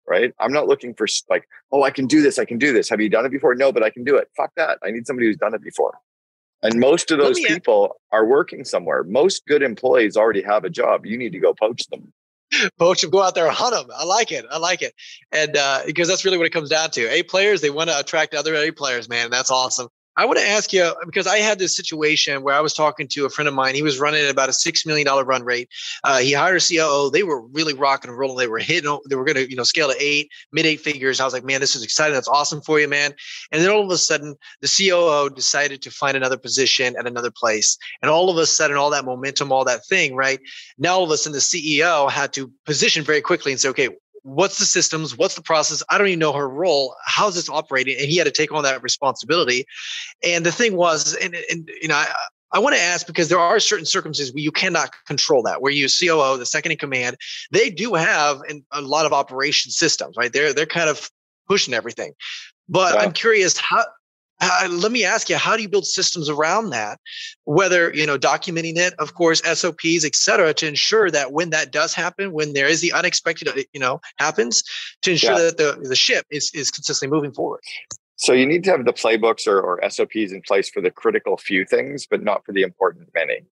right? 0.09 0.33
I'm 0.39 0.51
not 0.51 0.67
looking 0.67 0.93
for 0.93 1.07
like, 1.29 1.47
oh, 1.71 1.83
I 1.83 1.91
can 1.91 2.07
do 2.07 2.21
this. 2.21 2.39
I 2.39 2.45
can 2.45 2.57
do 2.57 2.73
this. 2.73 2.89
Have 2.89 2.99
you 2.99 3.09
done 3.09 3.25
it 3.25 3.31
before? 3.31 3.55
No, 3.55 3.71
but 3.71 3.83
I 3.83 3.89
can 3.89 4.03
do 4.03 4.17
it. 4.17 4.29
Fuck 4.35 4.51
that. 4.55 4.79
I 4.83 4.91
need 4.91 5.07
somebody 5.07 5.27
who's 5.27 5.37
done 5.37 5.53
it 5.53 5.63
before. 5.63 5.97
And 6.61 6.77
most 6.79 7.09
of 7.11 7.19
those 7.19 7.39
people 7.39 8.01
are 8.11 8.25
working 8.25 8.65
somewhere. 8.65 9.03
Most 9.03 9.45
good 9.45 9.61
employees 9.61 10.17
already 10.17 10.41
have 10.41 10.65
a 10.65 10.69
job. 10.69 11.05
You 11.05 11.17
need 11.17 11.31
to 11.31 11.39
go 11.39 11.53
poach 11.53 11.87
them 11.89 12.11
poach 12.77 13.01
them, 13.01 13.09
go 13.09 13.21
out 13.21 13.35
there 13.35 13.47
and 13.47 13.55
hunt 13.55 13.73
them. 13.73 13.95
I 13.95 14.03
like 14.05 14.31
it. 14.31 14.45
I 14.49 14.57
like 14.57 14.81
it. 14.81 14.93
And 15.31 15.55
uh, 15.55 15.81
because 15.85 16.07
that's 16.07 16.25
really 16.25 16.37
what 16.37 16.47
it 16.47 16.53
comes 16.53 16.69
down 16.69 16.91
to. 16.91 17.11
A 17.11 17.23
players, 17.23 17.61
they 17.61 17.69
want 17.69 17.89
to 17.89 17.99
attract 17.99 18.33
other 18.33 18.55
A 18.55 18.71
players, 18.71 19.09
man. 19.09 19.29
That's 19.29 19.51
awesome. 19.51 19.89
I 20.19 20.25
want 20.25 20.37
to 20.37 20.45
ask 20.45 20.73
you 20.73 20.93
because 21.05 21.27
I 21.27 21.37
had 21.37 21.59
this 21.59 21.73
situation 21.73 22.43
where 22.43 22.53
I 22.53 22.59
was 22.59 22.73
talking 22.73 23.07
to 23.07 23.25
a 23.25 23.29
friend 23.29 23.47
of 23.47 23.53
mine. 23.53 23.73
He 23.73 23.81
was 23.81 24.01
running 24.01 24.21
at 24.21 24.29
about 24.29 24.49
a 24.49 24.53
six 24.53 24.85
million 24.85 25.05
dollar 25.05 25.23
run 25.23 25.45
rate. 25.45 25.69
Uh, 26.03 26.17
he 26.17 26.33
hired 26.33 26.61
a 26.61 26.65
COO. 26.65 27.09
They 27.09 27.23
were 27.23 27.47
really 27.47 27.73
rocking 27.73 28.09
and 28.09 28.19
rolling. 28.19 28.37
They 28.37 28.49
were 28.49 28.59
hitting. 28.59 28.99
They 29.09 29.15
were 29.15 29.23
going 29.23 29.37
to 29.37 29.49
you 29.49 29.55
know 29.55 29.63
scale 29.63 29.87
to 29.87 29.95
eight, 29.97 30.29
mid 30.51 30.65
eight 30.65 30.81
figures. 30.81 31.21
I 31.21 31.23
was 31.23 31.31
like, 31.33 31.45
man, 31.45 31.61
this 31.61 31.73
is 31.73 31.85
exciting. 31.85 32.15
That's 32.15 32.27
awesome 32.27 32.59
for 32.59 32.81
you, 32.81 32.89
man. 32.89 33.13
And 33.53 33.63
then 33.63 33.71
all 33.71 33.81
of 33.81 33.89
a 33.91 33.97
sudden, 33.97 34.35
the 34.59 34.67
COO 34.67 35.33
decided 35.33 35.81
to 35.83 35.89
find 35.89 36.17
another 36.17 36.37
position 36.37 36.97
at 36.99 37.07
another 37.07 37.31
place. 37.31 37.77
And 38.01 38.11
all 38.11 38.29
of 38.29 38.35
a 38.35 38.45
sudden, 38.45 38.75
all 38.75 38.89
that 38.89 39.05
momentum, 39.05 39.53
all 39.53 39.63
that 39.63 39.85
thing, 39.85 40.17
right? 40.17 40.41
Now 40.77 40.95
all 40.95 41.05
of 41.05 41.11
a 41.11 41.17
sudden, 41.17 41.31
the 41.31 41.39
CEO 41.39 42.11
had 42.11 42.33
to 42.33 42.51
position 42.65 43.05
very 43.05 43.21
quickly 43.21 43.53
and 43.53 43.61
say, 43.61 43.69
okay, 43.69 43.87
what's 44.35 44.59
the 44.59 44.65
systems 44.65 45.17
what's 45.17 45.35
the 45.35 45.41
process 45.41 45.83
i 45.89 45.97
don't 45.97 46.07
even 46.07 46.19
know 46.19 46.33
her 46.33 46.47
role 46.47 46.95
how's 47.05 47.35
this 47.35 47.49
operating 47.49 47.97
and 47.97 48.07
he 48.07 48.17
had 48.17 48.25
to 48.25 48.31
take 48.31 48.51
on 48.51 48.63
that 48.63 48.81
responsibility 48.83 49.65
and 50.23 50.45
the 50.45 50.51
thing 50.51 50.75
was 50.75 51.15
and, 51.15 51.35
and 51.49 51.69
you 51.81 51.87
know 51.87 51.95
I, 51.95 52.07
I 52.51 52.59
want 52.59 52.75
to 52.75 52.81
ask 52.81 53.05
because 53.05 53.29
there 53.29 53.39
are 53.39 53.59
certain 53.59 53.85
circumstances 53.85 54.33
where 54.33 54.41
you 54.41 54.51
cannot 54.51 54.91
control 55.05 55.43
that. 55.43 55.61
Where 55.61 55.71
you 55.71 55.87
COO, 55.87 56.37
the 56.37 56.47
second 56.47 56.71
in 56.71 56.79
command, 56.79 57.15
they 57.51 57.69
do 57.69 57.93
have 57.93 58.41
a 58.71 58.81
lot 58.81 59.05
of 59.05 59.13
operation 59.13 59.71
systems, 59.71 60.15
right? 60.17 60.33
They're 60.33 60.51
they're 60.51 60.65
kind 60.65 60.89
of 60.89 61.11
pushing 61.47 61.73
everything. 61.73 62.13
But 62.67 62.95
yeah. 62.95 63.01
I'm 63.01 63.11
curious 63.11 63.57
how 63.57 63.85
uh, 64.41 64.67
let 64.71 64.91
me 64.91 65.03
ask 65.03 65.29
you 65.29 65.37
how 65.37 65.55
do 65.55 65.61
you 65.61 65.69
build 65.69 65.85
systems 65.85 66.29
around 66.29 66.69
that? 66.71 66.99
Whether 67.45 67.93
you 67.93 68.05
know 68.05 68.17
documenting 68.17 68.77
it 68.77 68.93
of 68.99 69.13
course 69.13 69.41
sops 69.41 70.05
et 70.05 70.15
cetera 70.15 70.53
to 70.55 70.67
ensure 70.67 71.11
that 71.11 71.31
when 71.31 71.49
that 71.49 71.71
does 71.71 71.93
happen 71.93 72.31
when 72.31 72.53
there 72.53 72.67
is 72.67 72.81
the 72.81 72.93
unexpected 72.93 73.47
uh, 73.47 73.61
you 73.73 73.79
know 73.79 74.01
happens 74.17 74.63
to 75.01 75.11
ensure 75.11 75.33
yeah. 75.33 75.39
that 75.39 75.57
the, 75.57 75.87
the 75.87 75.95
ship 75.95 76.25
is, 76.29 76.51
is 76.53 76.71
consistently 76.71 77.13
moving 77.15 77.31
forward. 77.31 77.61
So 78.15 78.33
you 78.33 78.45
need 78.45 78.65
to 78.65 78.71
have 78.71 78.83
the 78.83 78.91
playbooks 78.91 79.47
or, 79.47 79.61
or 79.61 79.89
sops 79.89 80.15
in 80.15 80.41
place 80.45 80.69
for 80.69 80.81
the 80.81 80.91
critical 80.91 81.37
few 81.37 81.65
things 81.65 82.05
but 82.09 82.23
not 82.23 82.45
for 82.45 82.51
the 82.51 82.63
important 82.63 83.09
many 83.13 83.45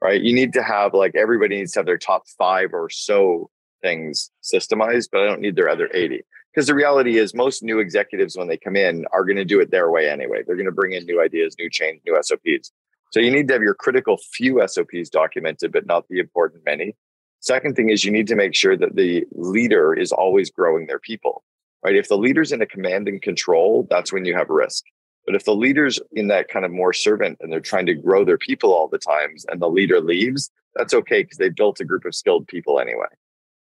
right? 0.00 0.20
You 0.20 0.34
need 0.34 0.52
to 0.54 0.64
have 0.64 0.94
like 0.94 1.14
everybody 1.14 1.58
needs 1.58 1.72
to 1.72 1.78
have 1.78 1.86
their 1.86 1.96
top 1.96 2.24
five 2.36 2.74
or 2.74 2.90
so 2.90 3.50
things 3.82 4.30
systemized 4.42 5.08
but 5.12 5.20
i 5.20 5.26
don't 5.26 5.40
need 5.40 5.56
their 5.56 5.68
other 5.68 5.90
80 5.92 6.22
because 6.52 6.66
the 6.66 6.74
reality 6.74 7.18
is 7.18 7.34
most 7.34 7.62
new 7.62 7.78
executives 7.78 8.36
when 8.36 8.48
they 8.48 8.56
come 8.56 8.76
in 8.76 9.04
are 9.12 9.24
going 9.24 9.36
to 9.36 9.44
do 9.44 9.60
it 9.60 9.70
their 9.70 9.90
way 9.90 10.08
anyway. 10.08 10.42
They're 10.46 10.56
going 10.56 10.66
to 10.66 10.72
bring 10.72 10.92
in 10.92 11.04
new 11.06 11.20
ideas 11.22 11.56
new 11.58 11.70
change 11.70 12.00
new 12.06 12.20
sops 12.22 12.72
so 13.12 13.20
you 13.20 13.30
need 13.30 13.48
to 13.48 13.54
have 13.54 13.62
your 13.62 13.74
critical 13.74 14.18
few 14.32 14.66
sops 14.66 15.10
documented 15.10 15.72
but 15.72 15.86
not 15.86 16.06
the 16.08 16.18
important 16.18 16.64
many. 16.64 16.96
Second 17.40 17.74
thing 17.74 17.90
is 17.90 18.04
you 18.04 18.12
need 18.12 18.28
to 18.28 18.36
make 18.36 18.54
sure 18.54 18.76
that 18.76 18.94
the 18.94 19.24
leader 19.32 19.92
is 19.94 20.12
always 20.12 20.50
growing 20.50 20.86
their 20.86 21.00
people 21.00 21.42
right? 21.84 21.96
If 21.96 22.08
the 22.08 22.16
leader's 22.16 22.52
in 22.52 22.62
a 22.62 22.66
command 22.66 23.08
and 23.08 23.20
control 23.20 23.86
that's 23.90 24.12
when 24.12 24.24
you 24.24 24.34
have 24.34 24.48
risk. 24.48 24.84
But 25.26 25.36
if 25.36 25.44
the 25.44 25.54
leader's 25.54 26.00
in 26.12 26.28
that 26.28 26.48
kind 26.48 26.64
of 26.64 26.72
more 26.72 26.92
servant 26.92 27.38
and 27.40 27.52
they're 27.52 27.60
trying 27.60 27.86
to 27.86 27.94
grow 27.94 28.24
their 28.24 28.38
people 28.38 28.72
all 28.72 28.88
the 28.88 28.98
times 28.98 29.46
and 29.48 29.60
the 29.60 29.70
leader 29.70 30.00
leaves 30.00 30.50
that's 30.74 30.94
okay 30.94 31.22
because 31.22 31.38
they 31.38 31.50
built 31.50 31.80
a 31.80 31.84
group 31.84 32.04
of 32.04 32.14
skilled 32.14 32.46
people 32.48 32.80
anyway 32.80 33.06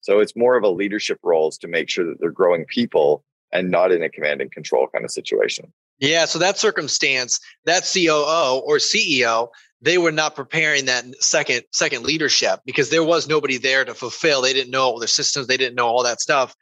so 0.00 0.20
it's 0.20 0.36
more 0.36 0.56
of 0.56 0.64
a 0.64 0.68
leadership 0.68 1.18
roles 1.22 1.58
to 1.58 1.68
make 1.68 1.88
sure 1.88 2.06
that 2.06 2.20
they're 2.20 2.30
growing 2.30 2.64
people 2.64 3.24
and 3.52 3.70
not 3.70 3.92
in 3.92 4.02
a 4.02 4.08
command 4.08 4.40
and 4.40 4.50
control 4.52 4.86
kind 4.88 5.04
of 5.04 5.10
situation. 5.10 5.72
Yeah. 5.98 6.24
So 6.24 6.38
that 6.38 6.58
circumstance, 6.58 7.40
that 7.66 7.82
COO 7.92 8.62
or 8.64 8.76
CEO, 8.76 9.48
they 9.82 9.98
were 9.98 10.12
not 10.12 10.34
preparing 10.34 10.86
that 10.86 11.04
second 11.22 11.62
second 11.72 12.04
leadership 12.04 12.60
because 12.64 12.90
there 12.90 13.04
was 13.04 13.28
nobody 13.28 13.58
there 13.58 13.84
to 13.84 13.94
fulfill. 13.94 14.42
They 14.42 14.52
didn't 14.52 14.70
know 14.70 14.84
all 14.84 14.98
their 14.98 15.08
systems. 15.08 15.46
They 15.46 15.56
didn't 15.56 15.74
know 15.74 15.86
all 15.86 16.02
that 16.04 16.20
stuff. 16.20 16.54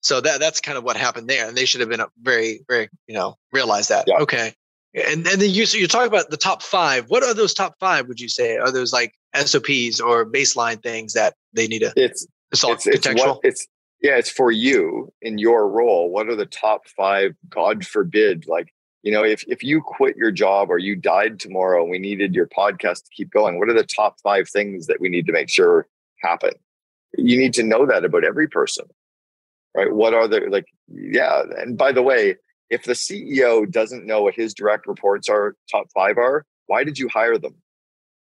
So 0.00 0.20
that 0.20 0.40
that's 0.40 0.60
kind 0.60 0.78
of 0.78 0.84
what 0.84 0.96
happened 0.96 1.28
there, 1.28 1.48
and 1.48 1.56
they 1.56 1.64
should 1.64 1.80
have 1.80 1.90
been 1.90 2.02
very 2.20 2.60
very 2.68 2.88
you 3.06 3.14
know 3.14 3.36
realize 3.52 3.88
that. 3.88 4.04
Yeah. 4.06 4.18
Okay. 4.18 4.54
And 4.94 5.26
and 5.26 5.40
then 5.40 5.50
you 5.50 5.66
so 5.66 5.78
you 5.78 5.88
talk 5.88 6.06
about 6.06 6.30
the 6.30 6.36
top 6.36 6.62
five. 6.62 7.06
What 7.08 7.22
are 7.22 7.34
those 7.34 7.54
top 7.54 7.76
five? 7.80 8.08
Would 8.08 8.20
you 8.20 8.28
say 8.28 8.56
are 8.56 8.70
those 8.70 8.92
like 8.92 9.14
SOPs 9.34 10.00
or 10.00 10.24
baseline 10.24 10.82
things 10.82 11.14
that 11.14 11.34
they 11.52 11.66
need 11.66 11.80
to? 11.80 11.92
It's 11.96 12.26
it's 12.52 12.64
all 12.64 12.72
it's, 12.72 12.86
it's, 12.86 13.06
what, 13.06 13.40
it's 13.42 13.66
yeah, 14.02 14.16
it's 14.16 14.30
for 14.30 14.50
you 14.50 15.12
in 15.22 15.38
your 15.38 15.68
role. 15.68 16.10
What 16.10 16.28
are 16.28 16.36
the 16.36 16.46
top 16.46 16.86
five? 16.96 17.34
God 17.48 17.86
forbid, 17.86 18.46
like 18.46 18.72
you 19.02 19.12
know, 19.12 19.24
if 19.24 19.44
if 19.48 19.62
you 19.62 19.80
quit 19.80 20.16
your 20.16 20.30
job 20.30 20.70
or 20.70 20.78
you 20.78 20.96
died 20.96 21.40
tomorrow, 21.40 21.82
and 21.82 21.90
we 21.90 21.98
needed 21.98 22.34
your 22.34 22.46
podcast 22.46 23.04
to 23.04 23.10
keep 23.16 23.30
going. 23.30 23.58
What 23.58 23.68
are 23.68 23.74
the 23.74 23.84
top 23.84 24.16
five 24.22 24.48
things 24.48 24.86
that 24.86 25.00
we 25.00 25.08
need 25.08 25.26
to 25.26 25.32
make 25.32 25.48
sure 25.48 25.86
happen? 26.20 26.52
You 27.16 27.38
need 27.38 27.54
to 27.54 27.62
know 27.62 27.86
that 27.86 28.04
about 28.04 28.24
every 28.24 28.48
person, 28.48 28.86
right? 29.74 29.92
What 29.92 30.12
are 30.12 30.28
the 30.28 30.40
like? 30.50 30.66
Yeah, 30.88 31.42
and 31.56 31.78
by 31.78 31.92
the 31.92 32.02
way, 32.02 32.36
if 32.70 32.84
the 32.84 32.92
CEO 32.92 33.70
doesn't 33.70 34.06
know 34.06 34.22
what 34.22 34.34
his 34.34 34.54
direct 34.54 34.86
reports 34.86 35.28
are, 35.28 35.56
top 35.70 35.86
five 35.94 36.18
are, 36.18 36.44
why 36.66 36.84
did 36.84 36.98
you 36.98 37.08
hire 37.08 37.38
them? 37.38 37.54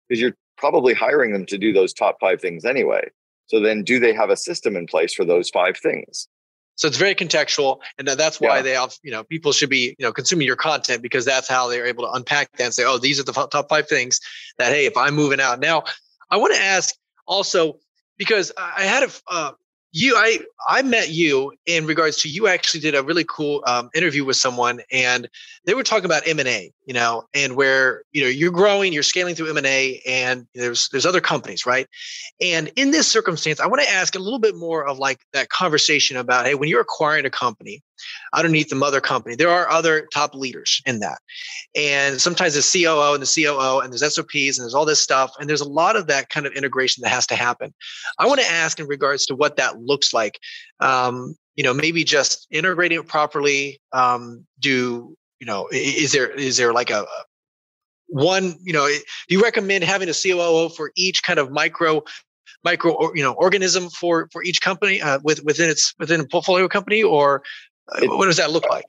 Because 0.08 0.20
you're 0.20 0.36
probably 0.56 0.94
hiring 0.94 1.32
them 1.32 1.46
to 1.46 1.58
do 1.58 1.72
those 1.72 1.92
top 1.92 2.16
five 2.20 2.40
things 2.40 2.64
anyway. 2.64 3.10
So 3.48 3.60
then 3.60 3.82
do 3.82 3.98
they 3.98 4.12
have 4.12 4.30
a 4.30 4.36
system 4.36 4.76
in 4.76 4.86
place 4.86 5.12
for 5.12 5.24
those 5.24 5.50
five 5.50 5.76
things? 5.76 6.28
So 6.76 6.86
it's 6.86 6.96
very 6.96 7.14
contextual, 7.16 7.80
and 7.98 8.06
that's 8.06 8.40
why 8.40 8.56
yeah. 8.56 8.62
they 8.62 8.70
have 8.70 8.94
you 9.02 9.10
know 9.10 9.24
people 9.24 9.50
should 9.50 9.68
be 9.68 9.96
you 9.98 10.06
know 10.06 10.12
consuming 10.12 10.46
your 10.46 10.56
content 10.56 11.02
because 11.02 11.24
that's 11.24 11.48
how 11.48 11.68
they're 11.68 11.86
able 11.86 12.04
to 12.04 12.12
unpack 12.12 12.52
that 12.52 12.64
and 12.64 12.74
say, 12.74 12.84
oh, 12.84 12.98
these 12.98 13.18
are 13.18 13.24
the 13.24 13.32
top 13.32 13.68
five 13.68 13.88
things 13.88 14.20
that 14.58 14.72
hey, 14.72 14.86
if 14.86 14.96
I'm 14.96 15.14
moving 15.14 15.40
out 15.40 15.58
now, 15.58 15.82
I 16.30 16.36
want 16.36 16.54
to 16.54 16.60
ask 16.60 16.94
also 17.26 17.80
because 18.16 18.52
I 18.56 18.84
had 18.84 19.02
a 19.02 19.10
uh, 19.28 19.52
you 19.92 20.14
i 20.16 20.38
i 20.68 20.82
met 20.82 21.10
you 21.10 21.52
in 21.66 21.86
regards 21.86 22.20
to 22.20 22.28
you 22.28 22.46
actually 22.46 22.80
did 22.80 22.94
a 22.94 23.02
really 23.02 23.24
cool 23.24 23.62
um, 23.66 23.88
interview 23.94 24.24
with 24.24 24.36
someone 24.36 24.80
and 24.92 25.28
they 25.64 25.74
were 25.74 25.82
talking 25.82 26.04
about 26.04 26.26
m&a 26.26 26.70
you 26.84 26.92
know 26.92 27.24
and 27.34 27.56
where 27.56 28.02
you 28.12 28.22
know 28.22 28.28
you're 28.28 28.52
growing 28.52 28.92
you're 28.92 29.02
scaling 29.02 29.34
through 29.34 29.48
m&a 29.56 30.00
and 30.06 30.46
there's 30.54 30.88
there's 30.90 31.06
other 31.06 31.20
companies 31.20 31.64
right? 31.64 31.86
And 32.40 32.70
in 32.76 32.90
this 32.90 33.08
circumstance 33.08 33.60
i 33.60 33.66
want 33.66 33.82
to 33.82 33.90
ask 33.90 34.14
a 34.14 34.18
little 34.18 34.38
bit 34.38 34.56
more 34.56 34.86
of 34.86 34.98
like 34.98 35.20
that 35.32 35.48
conversation 35.48 36.16
about 36.16 36.46
hey 36.46 36.54
when 36.54 36.68
you're 36.68 36.80
acquiring 36.80 37.24
a 37.24 37.30
company 37.30 37.82
underneath 38.34 38.68
the 38.68 38.76
mother 38.76 39.00
company. 39.00 39.34
There 39.34 39.50
are 39.50 39.70
other 39.70 40.06
top 40.12 40.34
leaders 40.34 40.80
in 40.86 41.00
that. 41.00 41.18
And 41.74 42.20
sometimes 42.20 42.54
the 42.54 42.60
coo 42.60 43.14
and 43.14 43.22
the 43.22 43.26
coo 43.26 43.80
and 43.80 43.92
there's 43.92 44.14
sops 44.14 44.58
and 44.58 44.64
there's 44.64 44.74
all 44.74 44.84
this 44.84 45.00
stuff 45.00 45.32
and 45.38 45.48
there's 45.48 45.60
a 45.60 45.68
lot 45.68 45.96
of 45.96 46.06
that 46.08 46.28
kind 46.28 46.46
of 46.46 46.52
integration 46.52 47.02
that 47.02 47.10
has 47.10 47.26
to 47.28 47.36
happen. 47.36 47.74
I 48.18 48.26
want 48.26 48.40
to 48.40 48.46
ask 48.46 48.78
in 48.78 48.86
regards 48.86 49.26
to 49.26 49.34
what 49.34 49.56
that 49.56 49.80
looks 49.80 50.12
like. 50.12 50.38
Um, 50.80 51.36
you 51.58 51.64
know 51.64 51.74
maybe 51.74 52.04
just 52.04 52.46
integrating 52.52 53.00
it 53.00 53.08
properly 53.08 53.80
um, 53.92 54.46
do 54.60 55.16
you 55.40 55.46
know 55.46 55.68
is 55.72 56.12
there 56.12 56.30
is 56.30 56.56
there 56.56 56.72
like 56.72 56.88
a 56.88 57.04
one 58.06 58.56
you 58.62 58.72
know 58.72 58.86
do 58.86 59.34
you 59.34 59.42
recommend 59.42 59.84
having 59.84 60.08
a 60.08 60.14
coo 60.14 60.68
for 60.70 60.92
each 60.96 61.22
kind 61.24 61.38
of 61.38 61.50
micro 61.50 62.00
micro 62.64 63.12
you 63.12 63.22
know 63.22 63.32
organism 63.32 63.90
for 63.90 64.28
for 64.32 64.42
each 64.44 64.62
company 64.62 65.02
uh, 65.02 65.18
with 65.24 65.42
within 65.44 65.68
its 65.68 65.94
within 65.98 66.20
a 66.20 66.24
portfolio 66.24 66.68
company 66.68 67.02
or 67.02 67.42
uh, 67.92 68.16
what 68.16 68.26
does 68.26 68.36
that 68.36 68.50
look 68.50 68.68
like? 68.68 68.84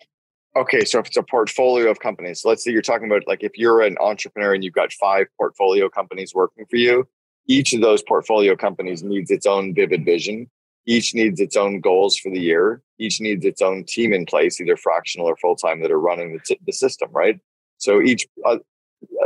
okay 0.56 0.84
so 0.84 0.98
if 0.98 1.06
it's 1.06 1.18
a 1.18 1.22
portfolio 1.22 1.92
of 1.92 2.00
companies 2.00 2.44
let's 2.44 2.64
say 2.64 2.72
you're 2.72 2.82
talking 2.82 3.06
about 3.06 3.22
like 3.28 3.44
if 3.44 3.52
you're 3.56 3.82
an 3.82 3.96
entrepreneur 4.02 4.52
and 4.52 4.64
you've 4.64 4.74
got 4.74 4.92
five 4.94 5.28
portfolio 5.38 5.88
companies 5.88 6.34
working 6.34 6.66
for 6.68 6.78
you 6.78 7.08
each 7.50 7.74
of 7.74 7.82
those 7.82 8.04
portfolio 8.04 8.56
companies 8.56 9.02
needs 9.04 9.32
its 9.32 9.48
own 9.48 9.74
vivid 9.74 10.06
vision. 10.06 10.50
Each 10.86 11.16
needs 11.16 11.40
its 11.40 11.58
own 11.58 11.82
goals 11.82 12.16
for 12.16 12.30
the 12.32 12.40
year. 12.40 12.84
Each 13.00 13.20
needs 13.20 13.44
its 13.44 13.60
own 13.62 13.86
team 13.86 14.14
in 14.14 14.28
place 14.28 14.62
either 14.62 14.78
fractional 14.78 15.28
or 15.28 15.36
full-time 15.36 15.82
that 15.82 15.92
are 15.92 16.00
running 16.00 16.34
the, 16.34 16.40
t- 16.46 16.60
the 16.66 16.72
system 16.72 17.10
right? 17.12 17.40
So 17.80 18.02
each 18.02 18.28
uh, 18.46 18.58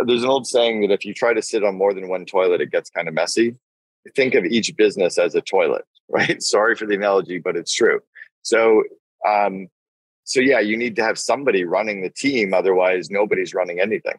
there's 0.05 0.23
an 0.23 0.29
old 0.29 0.47
saying 0.47 0.81
that 0.81 0.91
if 0.91 1.03
you 1.03 1.13
try 1.13 1.33
to 1.33 1.41
sit 1.41 1.63
on 1.65 1.77
more 1.77 1.93
than 1.93 2.07
one 2.07 2.25
toilet 2.25 2.61
it 2.61 2.71
gets 2.71 2.89
kind 2.89 3.09
of 3.09 3.13
messy. 3.13 3.55
Think 4.15 4.35
of 4.35 4.45
each 4.45 4.73
business 4.77 5.17
as 5.17 5.35
a 5.35 5.41
toilet 5.41 5.83
right? 6.09 6.41
Sorry 6.41 6.75
for 6.75 6.85
the 6.85 6.95
analogy 6.95 7.39
but 7.39 7.57
it's 7.57 7.73
true. 7.73 7.99
So 8.41 8.83
um 9.27 9.67
so 10.23 10.39
yeah 10.39 10.59
you 10.59 10.77
need 10.77 10.95
to 10.95 11.03
have 11.03 11.17
somebody 11.17 11.63
running 11.63 12.01
the 12.01 12.09
team 12.09 12.53
otherwise 12.53 13.09
nobody's 13.09 13.53
running 13.53 13.79
anything 13.79 14.15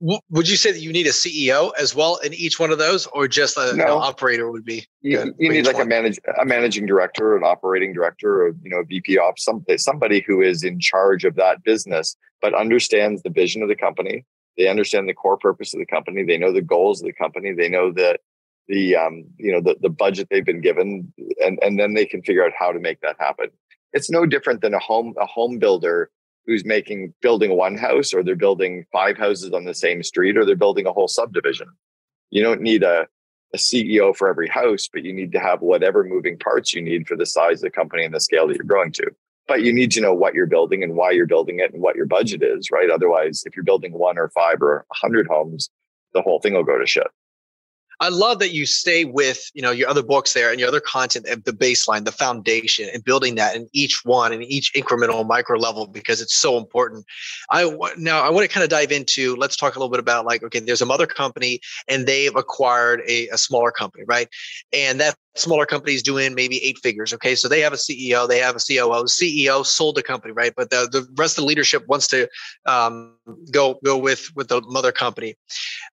would 0.00 0.48
you 0.48 0.56
say 0.56 0.72
that 0.72 0.80
you 0.80 0.92
need 0.92 1.06
a 1.06 1.10
CEO 1.10 1.72
as 1.78 1.94
well 1.94 2.16
in 2.24 2.32
each 2.32 2.58
one 2.58 2.70
of 2.70 2.78
those, 2.78 3.06
or 3.08 3.28
just 3.28 3.58
a, 3.58 3.74
no. 3.76 3.84
an 3.84 3.90
operator 3.90 4.50
would 4.50 4.64
be? 4.64 4.86
You, 5.02 5.34
you 5.38 5.50
need 5.50 5.66
like 5.66 5.76
one? 5.76 5.86
a 5.86 5.88
manage 5.88 6.18
a 6.40 6.46
managing 6.46 6.86
director, 6.86 7.36
an 7.36 7.44
operating 7.44 7.92
director, 7.92 8.46
or 8.46 8.54
you 8.62 8.70
know, 8.70 8.78
a 8.78 8.84
VP 8.84 9.18
ops, 9.18 9.44
somebody 9.44 9.76
somebody 9.76 10.24
who 10.26 10.40
is 10.40 10.64
in 10.64 10.80
charge 10.80 11.26
of 11.26 11.34
that 11.36 11.62
business, 11.64 12.16
but 12.40 12.54
understands 12.54 13.22
the 13.22 13.30
vision 13.30 13.62
of 13.62 13.68
the 13.68 13.76
company. 13.76 14.24
They 14.56 14.68
understand 14.68 15.06
the 15.06 15.14
core 15.14 15.36
purpose 15.36 15.74
of 15.74 15.80
the 15.80 15.86
company. 15.86 16.24
They 16.24 16.38
know 16.38 16.52
the 16.52 16.62
goals 16.62 17.02
of 17.02 17.06
the 17.06 17.12
company. 17.12 17.52
They 17.52 17.68
know 17.68 17.92
the 17.92 18.18
the 18.68 18.96
um, 18.96 19.26
you 19.36 19.52
know 19.52 19.60
the 19.60 19.76
the 19.82 19.90
budget 19.90 20.28
they've 20.30 20.44
been 20.44 20.62
given, 20.62 21.12
and 21.44 21.58
and 21.62 21.78
then 21.78 21.92
they 21.92 22.06
can 22.06 22.22
figure 22.22 22.44
out 22.44 22.52
how 22.58 22.72
to 22.72 22.78
make 22.78 23.02
that 23.02 23.16
happen. 23.18 23.48
It's 23.92 24.10
no 24.10 24.26
different 24.26 24.60
than 24.60 24.74
a 24.74 24.78
home 24.78 25.14
a 25.20 25.26
home 25.26 25.58
builder 25.58 26.10
who's 26.46 26.64
making 26.64 27.14
building 27.20 27.56
one 27.56 27.76
house 27.76 28.12
or 28.12 28.22
they're 28.22 28.34
building 28.36 28.84
five 28.92 29.16
houses 29.16 29.52
on 29.52 29.64
the 29.64 29.74
same 29.74 30.02
street 30.02 30.36
or 30.36 30.44
they're 30.44 30.56
building 30.56 30.86
a 30.86 30.92
whole 30.92 31.08
subdivision. 31.08 31.68
You 32.30 32.42
don't 32.42 32.62
need 32.62 32.82
a, 32.82 33.06
a 33.52 33.56
CEO 33.56 34.16
for 34.16 34.28
every 34.28 34.48
house, 34.48 34.88
but 34.92 35.04
you 35.04 35.12
need 35.12 35.32
to 35.32 35.40
have 35.40 35.60
whatever 35.60 36.04
moving 36.04 36.38
parts 36.38 36.72
you 36.72 36.82
need 36.82 37.06
for 37.06 37.16
the 37.16 37.26
size 37.26 37.58
of 37.58 37.62
the 37.62 37.70
company 37.70 38.04
and 38.04 38.14
the 38.14 38.20
scale 38.20 38.48
that 38.48 38.56
you're 38.56 38.64
growing 38.64 38.92
to. 38.92 39.10
But 39.48 39.62
you 39.62 39.72
need 39.72 39.90
to 39.92 40.00
know 40.00 40.14
what 40.14 40.34
you're 40.34 40.46
building 40.46 40.82
and 40.82 40.94
why 40.94 41.10
you're 41.10 41.26
building 41.26 41.58
it 41.58 41.72
and 41.72 41.82
what 41.82 41.96
your 41.96 42.06
budget 42.06 42.42
is, 42.42 42.70
right? 42.70 42.88
Otherwise, 42.88 43.42
if 43.46 43.56
you're 43.56 43.64
building 43.64 43.92
one 43.92 44.16
or 44.16 44.28
five 44.30 44.62
or 44.62 44.86
a 44.90 44.94
hundred 44.94 45.26
homes, 45.26 45.70
the 46.14 46.22
whole 46.22 46.40
thing 46.40 46.54
will 46.54 46.64
go 46.64 46.78
to 46.78 46.86
shit. 46.86 47.08
I 48.00 48.08
love 48.08 48.38
that 48.38 48.52
you 48.52 48.64
stay 48.64 49.04
with 49.04 49.50
you 49.54 49.60
know 49.60 49.70
your 49.70 49.88
other 49.88 50.02
books 50.02 50.32
there 50.32 50.50
and 50.50 50.58
your 50.58 50.68
other 50.68 50.80
content 50.80 51.26
and 51.28 51.44
the 51.44 51.52
baseline, 51.52 52.04
the 52.04 52.12
foundation, 52.12 52.88
and 52.92 53.04
building 53.04 53.34
that 53.34 53.54
in 53.54 53.68
each 53.72 54.04
one 54.04 54.32
and 54.32 54.42
each 54.42 54.72
incremental 54.72 55.26
micro 55.26 55.58
level 55.58 55.86
because 55.86 56.20
it's 56.20 56.34
so 56.34 56.56
important. 56.56 57.04
I 57.50 57.64
now 57.98 58.22
I 58.22 58.30
want 58.30 58.48
to 58.48 58.52
kind 58.52 58.64
of 58.64 58.70
dive 58.70 58.90
into. 58.90 59.36
Let's 59.36 59.56
talk 59.56 59.76
a 59.76 59.78
little 59.78 59.90
bit 59.90 60.00
about 60.00 60.24
like 60.24 60.42
okay, 60.42 60.60
there's 60.60 60.80
a 60.80 60.86
mother 60.86 61.06
company 61.06 61.60
and 61.88 62.06
they've 62.06 62.34
acquired 62.34 63.02
a, 63.06 63.28
a 63.28 63.38
smaller 63.38 63.70
company, 63.70 64.04
right? 64.06 64.28
And 64.72 64.98
that 65.00 65.14
smaller 65.36 65.66
company 65.66 65.94
is 65.94 66.02
doing 66.02 66.34
maybe 66.34 66.62
eight 66.64 66.78
figures. 66.78 67.12
Okay, 67.12 67.34
so 67.34 67.48
they 67.48 67.60
have 67.60 67.72
a 67.72 67.76
CEO, 67.76 68.26
they 68.26 68.38
have 68.38 68.56
a 68.56 68.58
COO. 68.58 69.02
The 69.02 69.10
CEO 69.10 69.64
sold 69.64 69.96
the 69.96 70.02
company, 70.02 70.32
right? 70.32 70.52
But 70.56 70.70
the, 70.70 70.88
the 70.90 71.06
rest 71.16 71.38
of 71.38 71.42
the 71.42 71.48
leadership 71.48 71.86
wants 71.86 72.08
to 72.08 72.28
um, 72.66 73.16
go 73.50 73.78
go 73.84 73.98
with 73.98 74.30
with 74.34 74.48
the 74.48 74.62
mother 74.62 74.92
company. 74.92 75.36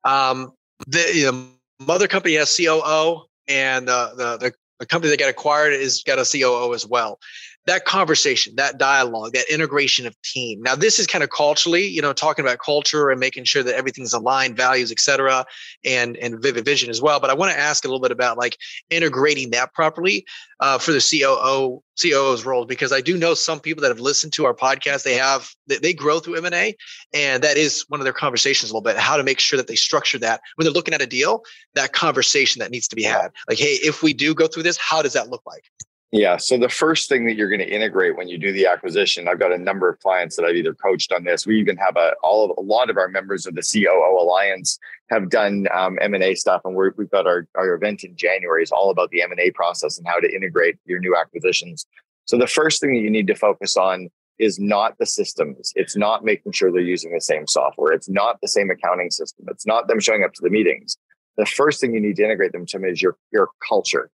Um, 0.06 0.54
the 0.88 1.06
you 1.14 1.32
know, 1.32 1.48
mother 1.80 2.08
company 2.08 2.36
has 2.36 2.56
COO, 2.56 3.24
and 3.48 3.90
uh, 3.90 4.14
the, 4.16 4.38
the 4.38 4.54
the 4.80 4.86
company 4.86 5.10
that 5.10 5.20
got 5.20 5.30
acquired 5.30 5.74
is 5.74 6.04
got 6.04 6.20
a 6.20 6.26
COO 6.26 6.74
as 6.74 6.86
well 6.86 7.20
that 7.68 7.84
conversation, 7.84 8.56
that 8.56 8.78
dialogue, 8.78 9.34
that 9.34 9.54
integration 9.54 10.08
of 10.08 10.20
team. 10.22 10.62
Now, 10.62 10.74
this 10.74 11.00
is 11.00 11.06
kind 11.06 11.24
of 11.24 11.30
culturally, 11.30 11.86
you 11.86 12.02
know, 12.02 12.14
talking 12.14 12.44
about 12.44 12.60
culture 12.60 13.10
and 13.10 13.20
making 13.20 13.44
sure 13.44 13.62
that 13.62 13.76
everything's 13.76 14.14
aligned, 14.14 14.56
values, 14.56 14.90
et 14.90 15.00
cetera, 15.00 15.46
and 15.84 16.16
and 16.18 16.42
vivid 16.42 16.64
vision 16.64 16.90
as 16.90 17.02
well. 17.02 17.20
But 17.20 17.30
I 17.30 17.34
want 17.34 17.52
to 17.52 17.60
ask 17.60 17.84
a 17.84 17.88
little 17.88 18.00
bit 18.00 18.12
about 18.12 18.38
like 18.38 18.58
integrating 18.90 19.52
that 19.52 19.74
properly 19.74 20.26
uh, 20.62 20.78
for 20.78 20.94
the 20.94 21.00
COO 21.00 21.84
COO's 22.02 22.46
role 22.46 22.66
because 22.66 22.94
I 22.94 23.02
do 23.02 23.18
know 23.18 23.34
some 23.34 23.60
people 23.60 23.82
that 23.82 23.90
have 23.90 24.00
listened 24.00 24.32
to 24.34 24.46
our 24.46 24.54
podcast. 24.54 25.04
They 25.04 25.16
have 25.16 25.50
they, 25.68 25.78
they 25.78 25.94
grow 25.94 26.20
through 26.20 26.36
M 26.36 26.46
and 26.46 26.56
A, 26.56 26.76
and 27.14 27.44
that 27.44 27.58
is 27.58 27.84
one 27.90 28.00
of 28.00 28.06
their 28.06 28.14
conversations 28.14 28.72
a 28.72 28.74
little 28.74 28.82
bit. 28.82 28.98
How 28.98 29.18
to 29.18 29.24
make 29.24 29.40
sure 29.40 29.58
that 29.58 29.68
they 29.68 29.76
structure 29.76 30.20
that 30.20 30.40
when 30.56 30.64
they're 30.64 30.74
looking 30.74 30.94
at 30.94 31.02
a 31.02 31.08
deal, 31.08 31.44
that 31.76 31.92
conversation 31.92 32.62
that 32.62 32.72
needs 32.72 32.88
to 32.88 32.96
be 32.96 33.04
had. 33.04 33.32
Like, 33.50 33.58
hey, 33.58 33.74
if 33.84 34.02
we 34.02 34.14
do 34.14 34.34
go 34.34 34.48
through 34.48 34.64
this, 34.64 34.78
how 34.78 35.02
does 35.02 35.14
that 35.14 35.30
look 35.30 35.42
like? 35.46 35.66
Yeah. 36.12 36.38
So 36.38 36.58
the 36.58 36.70
first 36.70 37.10
thing 37.10 37.26
that 37.26 37.36
you're 37.36 37.50
going 37.50 37.60
to 37.60 37.70
integrate 37.70 38.16
when 38.16 38.30
you 38.30 38.38
do 38.38 38.54
the 38.54 38.66
acquisition, 38.66 39.28
I've 39.28 39.40
got 39.40 39.52
a 39.52 39.58
number 39.58 39.90
of 39.90 40.00
clients 40.00 40.38
that 40.38 40.46
I've 40.46 40.56
either 40.56 40.74
coached 40.74 41.12
on 41.12 41.26
this. 41.26 41.46
We 41.46 41.60
even 41.60 41.76
have 41.78 41.98
a 41.98 42.14
all 42.24 42.46
of 42.46 42.58
a 42.58 42.62
lot 42.62 42.90
of 42.90 42.96
our 42.96 43.10
members 43.10 43.46
of 43.46 43.56
the 43.56 43.62
COO 43.62 44.18
Alliance 44.18 44.80
have 45.10 45.30
done 45.30 45.68
um, 45.74 46.00
M 46.02 46.14
and 46.14 46.24
A 46.24 46.34
stuff, 46.36 46.62
and 46.64 46.76
we 46.76 46.86
have 46.98 47.12
got 47.12 47.28
our 47.28 47.46
our 47.56 47.74
event 47.74 48.06
in 48.06 48.16
January 48.16 48.64
is 48.64 48.72
all 48.72 48.90
about 48.90 49.10
the 49.10 49.22
M 49.22 49.32
and 49.32 49.40
A 49.42 49.52
process 49.52 49.98
and 49.98 50.08
how 50.08 50.20
to 50.20 50.34
integrate 50.34 50.78
your 50.86 51.00
new 51.00 51.14
acquisitions. 51.14 51.86
So 52.24 52.38
the 52.38 52.48
first 52.48 52.80
thing 52.80 52.94
that 52.94 53.02
you 53.02 53.10
need 53.10 53.28
to 53.28 53.36
focus 53.36 53.76
on 53.76 54.08
is 54.40 54.60
not 54.60 54.98
the 55.00 55.06
systems. 55.06 55.74
It's 55.76 55.98
not 55.98 56.24
making 56.24 56.54
sure 56.54 56.72
they're 56.72 56.82
using 56.82 57.12
the 57.12 57.20
same 57.20 57.48
software. 57.48 57.92
It's 57.92 58.08
not 58.08 58.40
the 58.42 58.48
same 58.48 58.70
accounting 58.70 59.12
system. 59.12 59.48
It's 59.50 59.66
not 59.66 59.90
them 59.90 60.00
showing 60.00 60.24
up 60.24 60.34
to 60.36 60.42
the 60.42 60.50
meetings. 60.50 60.98
The 61.36 61.46
first 61.46 61.82
thing 61.82 61.94
you 61.94 62.00
need 62.00 62.16
to 62.16 62.24
integrate 62.24 62.54
them 62.54 62.66
to 62.68 62.86
is 62.86 63.02
your 63.02 63.18
your 63.34 63.50
culture 63.68 64.10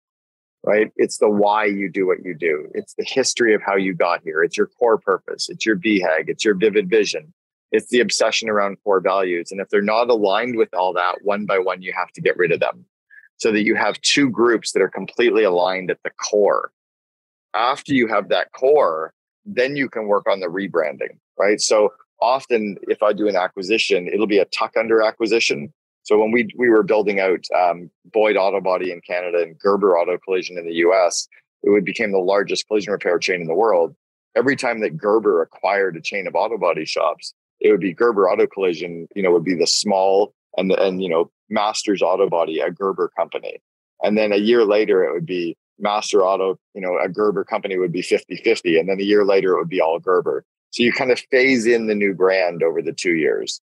right? 0.64 0.92
It's 0.96 1.18
the 1.18 1.30
why 1.30 1.66
you 1.66 1.90
do 1.90 2.08
what 2.08 2.24
you 2.24 2.34
do. 2.34 2.70
It's 2.74 2.94
the 2.96 3.06
history 3.06 3.54
of 3.54 3.62
how 3.62 3.76
you 3.76 3.94
got 3.94 4.22
here. 4.24 4.44
It's 4.44 4.58
your 4.58 4.68
core 4.68 4.98
purpose. 4.98 5.50
It's 5.50 5.66
your 5.66 5.76
BHAG. 5.76 6.26
It's 6.28 6.46
your 6.46 6.56
vivid 6.56 6.90
vision. 6.90 7.34
It's 7.72 7.90
the 7.90 8.00
obsession 8.00 8.50
around 8.50 8.78
core 8.84 9.02
values. 9.02 9.52
And 9.52 9.60
if 9.60 9.70
they're 9.70 9.82
not 9.82 10.10
aligned 10.10 10.56
with 10.56 10.74
all 10.74 10.94
that, 10.94 11.24
one 11.24 11.46
by 11.46 11.60
one, 11.60 11.82
you 11.82 11.92
have 11.96 12.12
to 12.14 12.22
get 12.22 12.38
rid 12.38 12.52
of 12.52 12.60
them 12.60 12.86
so 13.38 13.52
that 13.52 13.64
you 13.64 13.76
have 13.76 14.00
two 14.02 14.30
groups 14.30 14.72
that 14.72 14.82
are 14.82 14.90
completely 14.90 15.44
aligned 15.44 15.92
at 15.92 15.98
the 16.04 16.12
core. 16.12 16.72
After 17.54 17.94
you 17.94 18.08
have 18.08 18.30
that 18.30 18.52
core, 18.54 19.14
then 19.46 19.76
you 19.76 19.90
can 19.90 20.08
work 20.08 20.28
on 20.30 20.40
the 20.40 20.48
rebranding, 20.48 21.18
right? 21.38 21.60
So 21.60 21.94
often, 22.22 22.78
if 22.84 23.04
I 23.04 23.12
do 23.12 23.28
an 23.28 23.36
acquisition, 23.36 24.08
it'll 24.08 24.28
be 24.28 24.40
a 24.40 24.46
tuck 24.46 24.78
under 24.78 25.02
acquisition 25.02 25.74
so 26.04 26.20
when 26.20 26.32
we 26.32 26.50
we 26.58 26.70
were 26.70 26.84
building 26.84 27.20
out 27.20 27.46
um, 27.58 27.90
Boyd 28.06 28.38
Auto 28.38 28.62
Body 28.62 28.92
in 28.92 29.02
Canada 29.02 29.42
and 29.42 29.58
Gerber 29.58 29.98
Auto 29.98 30.18
Collision 30.18 30.58
in 30.58 30.66
the 30.66 30.76
U.S., 30.76 31.28
it 31.64 31.86
became 31.86 32.12
the 32.12 32.20
largest 32.20 32.68
collision 32.68 32.92
repair 32.92 33.18
chain 33.18 33.42
in 33.42 33.48
the 33.48 33.56
world. 33.56 33.96
Every 34.36 34.56
time 34.56 34.82
that 34.82 34.98
Gerber 34.98 35.42
acquired 35.42 35.96
a 35.96 36.02
chain 36.02 36.28
of 36.28 36.36
auto 36.36 36.58
body 36.58 36.86
shops, 36.86 37.34
it 37.60 37.72
would 37.72 37.80
be 37.80 37.94
Gerber 37.94 38.30
Auto 38.30 38.48
Collision. 38.48 39.08
You 39.16 39.24
know, 39.24 39.32
would 39.32 39.46
be 39.46 39.56
the 39.56 39.68
small 39.68 40.34
and 40.58 40.72
and 40.72 41.02
you 41.02 41.10
know 41.10 41.32
Masters 41.50 42.02
Auto 42.02 42.30
Body, 42.30 42.60
a 42.60 42.70
Gerber 42.70 43.10
company, 43.16 43.62
and 44.02 44.18
then 44.18 44.34
a 44.34 44.38
year 44.38 44.66
later 44.66 45.04
it 45.04 45.14
would 45.14 45.26
be 45.26 45.56
Master 45.80 46.22
Auto. 46.22 46.58
You 46.74 46.82
know, 46.82 46.98
a 47.02 47.08
Gerber 47.08 47.46
company 47.46 47.78
would 47.78 47.92
be 47.92 48.02
50-50. 48.02 48.80
and 48.80 48.90
then 48.90 49.00
a 49.00 49.04
year 49.04 49.24
later 49.24 49.54
it 49.54 49.60
would 49.60 49.70
be 49.70 49.82
all 49.82 50.00
Gerber. 50.00 50.44
So 50.72 50.84
you 50.84 50.92
kind 50.92 51.12
of 51.12 51.20
phase 51.32 51.66
in 51.68 51.88
the 51.88 51.96
new 51.96 52.14
brand 52.14 52.64
over 52.64 52.82
the 52.82 52.94
two 52.94 53.14
years. 53.14 53.62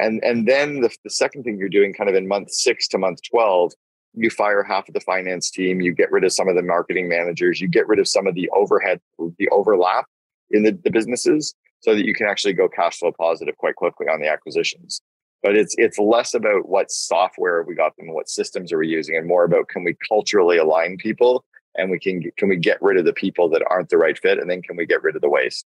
And, 0.00 0.22
and 0.24 0.48
then 0.48 0.80
the, 0.80 0.90
the 1.04 1.10
second 1.10 1.44
thing 1.44 1.56
you're 1.56 1.68
doing 1.68 1.94
kind 1.94 2.10
of 2.10 2.16
in 2.16 2.26
month 2.26 2.50
six 2.50 2.88
to 2.88 2.98
month 2.98 3.20
12 3.30 3.72
you 4.14 4.30
fire 4.30 4.62
half 4.62 4.88
of 4.88 4.94
the 4.94 5.00
finance 5.00 5.50
team, 5.50 5.80
you 5.80 5.92
get 5.92 6.10
rid 6.10 6.24
of 6.24 6.32
some 6.32 6.48
of 6.48 6.54
the 6.54 6.62
marketing 6.62 7.08
managers, 7.08 7.60
you 7.60 7.68
get 7.68 7.88
rid 7.88 7.98
of 7.98 8.08
some 8.08 8.26
of 8.26 8.34
the 8.34 8.48
overhead, 8.50 9.00
the 9.38 9.48
overlap 9.50 10.06
in 10.50 10.62
the, 10.62 10.78
the 10.84 10.90
businesses 10.90 11.54
so 11.80 11.94
that 11.94 12.04
you 12.04 12.14
can 12.14 12.26
actually 12.26 12.52
go 12.52 12.68
cash 12.68 12.98
flow 12.98 13.12
positive 13.12 13.56
quite 13.56 13.76
quickly 13.76 14.06
on 14.06 14.20
the 14.20 14.28
acquisitions. 14.28 15.02
But 15.42 15.56
it's 15.56 15.74
it's 15.76 15.98
less 15.98 16.32
about 16.32 16.68
what 16.68 16.90
software 16.90 17.62
we 17.64 17.74
got 17.74 17.94
them, 17.96 18.14
what 18.14 18.30
systems 18.30 18.72
are 18.72 18.78
we 18.78 18.88
using, 18.88 19.16
and 19.16 19.26
more 19.26 19.44
about 19.44 19.68
can 19.68 19.84
we 19.84 19.94
culturally 20.08 20.56
align 20.56 20.96
people 20.96 21.44
and 21.76 21.90
we 21.90 21.98
can 21.98 22.22
can 22.38 22.48
we 22.48 22.56
get 22.56 22.80
rid 22.80 22.96
of 22.96 23.04
the 23.04 23.12
people 23.12 23.50
that 23.50 23.62
aren't 23.68 23.90
the 23.90 23.98
right 23.98 24.18
fit, 24.18 24.38
and 24.38 24.48
then 24.48 24.62
can 24.62 24.76
we 24.76 24.86
get 24.86 25.02
rid 25.02 25.16
of 25.16 25.22
the 25.22 25.28
waste 25.28 25.66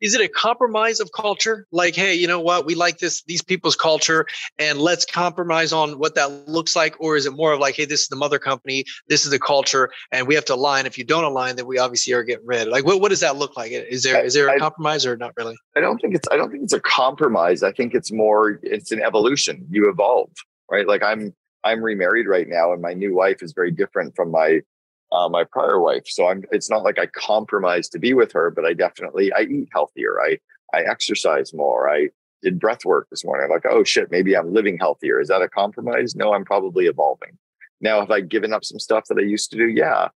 is 0.00 0.14
it 0.14 0.20
a 0.20 0.28
compromise 0.28 1.00
of 1.00 1.10
culture? 1.12 1.66
Like 1.72 1.94
hey 1.94 2.14
you 2.14 2.26
know 2.26 2.40
what? 2.40 2.66
We 2.66 2.74
like 2.74 2.98
this 2.98 3.22
these 3.24 3.42
people's 3.42 3.76
culture 3.76 4.26
and 4.58 4.78
let's 4.78 5.04
compromise 5.04 5.72
on 5.72 5.98
what 5.98 6.14
that 6.14 6.48
looks 6.48 6.74
like 6.76 6.96
or 7.00 7.16
is 7.16 7.26
it 7.26 7.32
more 7.32 7.52
of 7.52 7.60
like 7.60 7.76
hey 7.76 7.84
this 7.84 8.02
is 8.02 8.08
the 8.08 8.16
mother 8.16 8.38
company 8.38 8.84
this 9.08 9.24
is 9.24 9.30
the 9.30 9.38
culture 9.38 9.90
and 10.12 10.26
we 10.26 10.34
have 10.34 10.44
to 10.46 10.54
align. 10.54 10.86
If 10.86 10.98
you 10.98 11.04
don't 11.04 11.24
align 11.24 11.56
then 11.56 11.66
we 11.66 11.78
obviously 11.78 12.12
are 12.12 12.22
getting 12.22 12.46
rid. 12.46 12.68
Like 12.68 12.84
what, 12.84 13.00
what 13.00 13.10
does 13.10 13.20
that 13.20 13.36
look 13.36 13.56
like? 13.56 13.72
Is 13.72 14.02
there 14.02 14.24
is 14.24 14.34
there 14.34 14.48
a 14.48 14.58
compromise 14.58 15.06
or 15.06 15.16
not 15.16 15.32
really? 15.36 15.56
I 15.76 15.80
don't 15.80 15.98
think 15.98 16.14
it's 16.14 16.28
i 16.30 16.36
don't 16.36 16.50
think 16.50 16.64
it's 16.64 16.72
a 16.72 16.80
compromise. 16.80 17.62
I 17.62 17.72
think 17.72 17.94
it's 17.94 18.12
more 18.12 18.60
it's 18.62 18.92
an 18.92 19.02
evolution. 19.02 19.66
You 19.70 19.88
evolve 19.88 20.30
right? 20.70 20.86
Like 20.86 21.02
i'm 21.02 21.34
i'm 21.64 21.82
remarried 21.82 22.26
right 22.26 22.48
now 22.48 22.72
and 22.72 22.80
my 22.80 22.94
new 22.94 23.14
wife 23.14 23.42
is 23.42 23.52
very 23.52 23.70
different 23.70 24.14
from 24.16 24.30
my 24.30 24.60
uh, 25.12 25.28
my 25.28 25.44
prior 25.44 25.80
wife. 25.80 26.04
So 26.06 26.28
I'm. 26.28 26.44
It's 26.52 26.70
not 26.70 26.82
like 26.82 26.98
I 26.98 27.06
compromise 27.06 27.88
to 27.90 27.98
be 27.98 28.14
with 28.14 28.32
her, 28.32 28.50
but 28.50 28.64
I 28.64 28.72
definitely 28.72 29.32
I 29.32 29.42
eat 29.42 29.68
healthier. 29.72 30.20
I 30.20 30.38
I 30.72 30.82
exercise 30.82 31.52
more. 31.52 31.88
I 31.88 32.08
did 32.42 32.58
breath 32.58 32.84
work 32.84 33.08
this 33.10 33.24
morning. 33.24 33.44
I'm 33.44 33.50
like, 33.50 33.66
oh 33.68 33.84
shit, 33.84 34.10
maybe 34.10 34.36
I'm 34.36 34.54
living 34.54 34.78
healthier. 34.78 35.20
Is 35.20 35.28
that 35.28 35.42
a 35.42 35.48
compromise? 35.48 36.14
No, 36.14 36.32
I'm 36.32 36.44
probably 36.44 36.86
evolving. 36.86 37.36
Now, 37.80 38.00
have 38.00 38.10
I 38.10 38.20
given 38.20 38.52
up 38.52 38.64
some 38.64 38.78
stuff 38.78 39.04
that 39.08 39.18
I 39.18 39.22
used 39.22 39.50
to 39.50 39.56
do? 39.56 39.66
Yeah, 39.66 40.08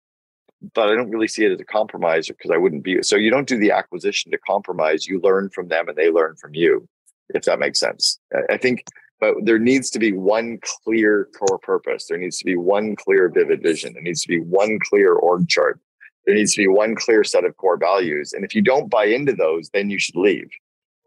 but 0.74 0.88
I 0.88 0.94
don't 0.94 1.10
really 1.10 1.28
see 1.28 1.44
it 1.44 1.52
as 1.52 1.60
a 1.60 1.64
compromise 1.64 2.28
because 2.28 2.50
I 2.50 2.56
wouldn't 2.56 2.84
be. 2.84 3.02
So 3.02 3.16
you 3.16 3.30
don't 3.30 3.48
do 3.48 3.58
the 3.58 3.72
acquisition 3.72 4.32
to 4.32 4.38
compromise. 4.38 5.06
You 5.06 5.20
learn 5.20 5.50
from 5.50 5.68
them, 5.68 5.88
and 5.88 5.96
they 5.96 6.10
learn 6.10 6.36
from 6.36 6.54
you. 6.54 6.88
If 7.30 7.44
that 7.44 7.58
makes 7.58 7.80
sense. 7.80 8.18
I 8.50 8.58
think 8.58 8.84
but 9.24 9.44
there 9.44 9.58
needs 9.58 9.88
to 9.90 9.98
be 9.98 10.12
one 10.12 10.58
clear 10.84 11.28
core 11.38 11.58
purpose. 11.58 12.06
There 12.06 12.18
needs 12.18 12.38
to 12.38 12.44
be 12.44 12.56
one 12.56 12.94
clear, 12.96 13.30
vivid 13.30 13.62
vision. 13.62 13.94
There 13.94 14.02
needs 14.02 14.20
to 14.22 14.28
be 14.28 14.40
one 14.40 14.78
clear 14.90 15.14
org 15.14 15.48
chart. 15.48 15.80
There 16.26 16.34
needs 16.34 16.54
to 16.54 16.62
be 16.62 16.68
one 16.68 16.94
clear 16.94 17.24
set 17.24 17.44
of 17.44 17.56
core 17.56 17.78
values. 17.78 18.32
And 18.32 18.44
if 18.44 18.54
you 18.54 18.60
don't 18.60 18.90
buy 18.90 19.04
into 19.04 19.32
those, 19.32 19.70
then 19.70 19.88
you 19.88 19.98
should 19.98 20.16
leave. 20.16 20.50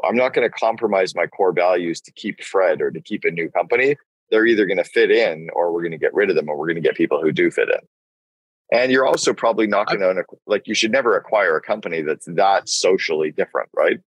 I'm 0.03 0.15
not 0.15 0.34
going 0.34 0.47
to 0.49 0.57
compromise 0.57 1.15
my 1.15 1.28
core 1.28 1.53
values 1.53 2.01
to 2.01 2.11
keep 2.11 2.43
Fred 2.43 2.82
or 2.82 2.91
to 2.91 3.01
keep 3.01 3.24
a 3.24 3.32
new 3.32 3.49
company. 3.49 3.95
They're 4.30 4.45
either 4.45 4.65
going 4.65 4.78
to 4.78 4.84
fit 4.84 5.11
in 5.11 5.49
or 5.53 5.72
we're 5.72 5.82
going 5.82 5.91
to 5.91 5.97
get 5.97 6.13
rid 6.13 6.30
of 6.30 6.36
them 6.36 6.49
or 6.49 6.57
we're 6.57 6.68
going 6.68 6.76
to 6.76 6.82
get 6.82 6.95
people 6.95 7.22
who 7.22 7.32
do 7.32 7.49
fit 7.51 7.70
in. 7.70 8.80
And 8.80 8.91
you're 8.91 9.07
also 9.07 9.34
probably 9.34 9.65
not 9.65 9.88
going 9.88 9.99
to, 9.99 10.24
like, 10.45 10.68
you 10.68 10.76
should 10.76 10.91
never 10.91 11.15
acquire 11.15 11.55
a 11.55 11.61
company 11.61 12.01
that's 12.01 12.26
that 12.26 12.68
socially 12.68 13.32
different, 13.32 13.70
right? 13.76 13.99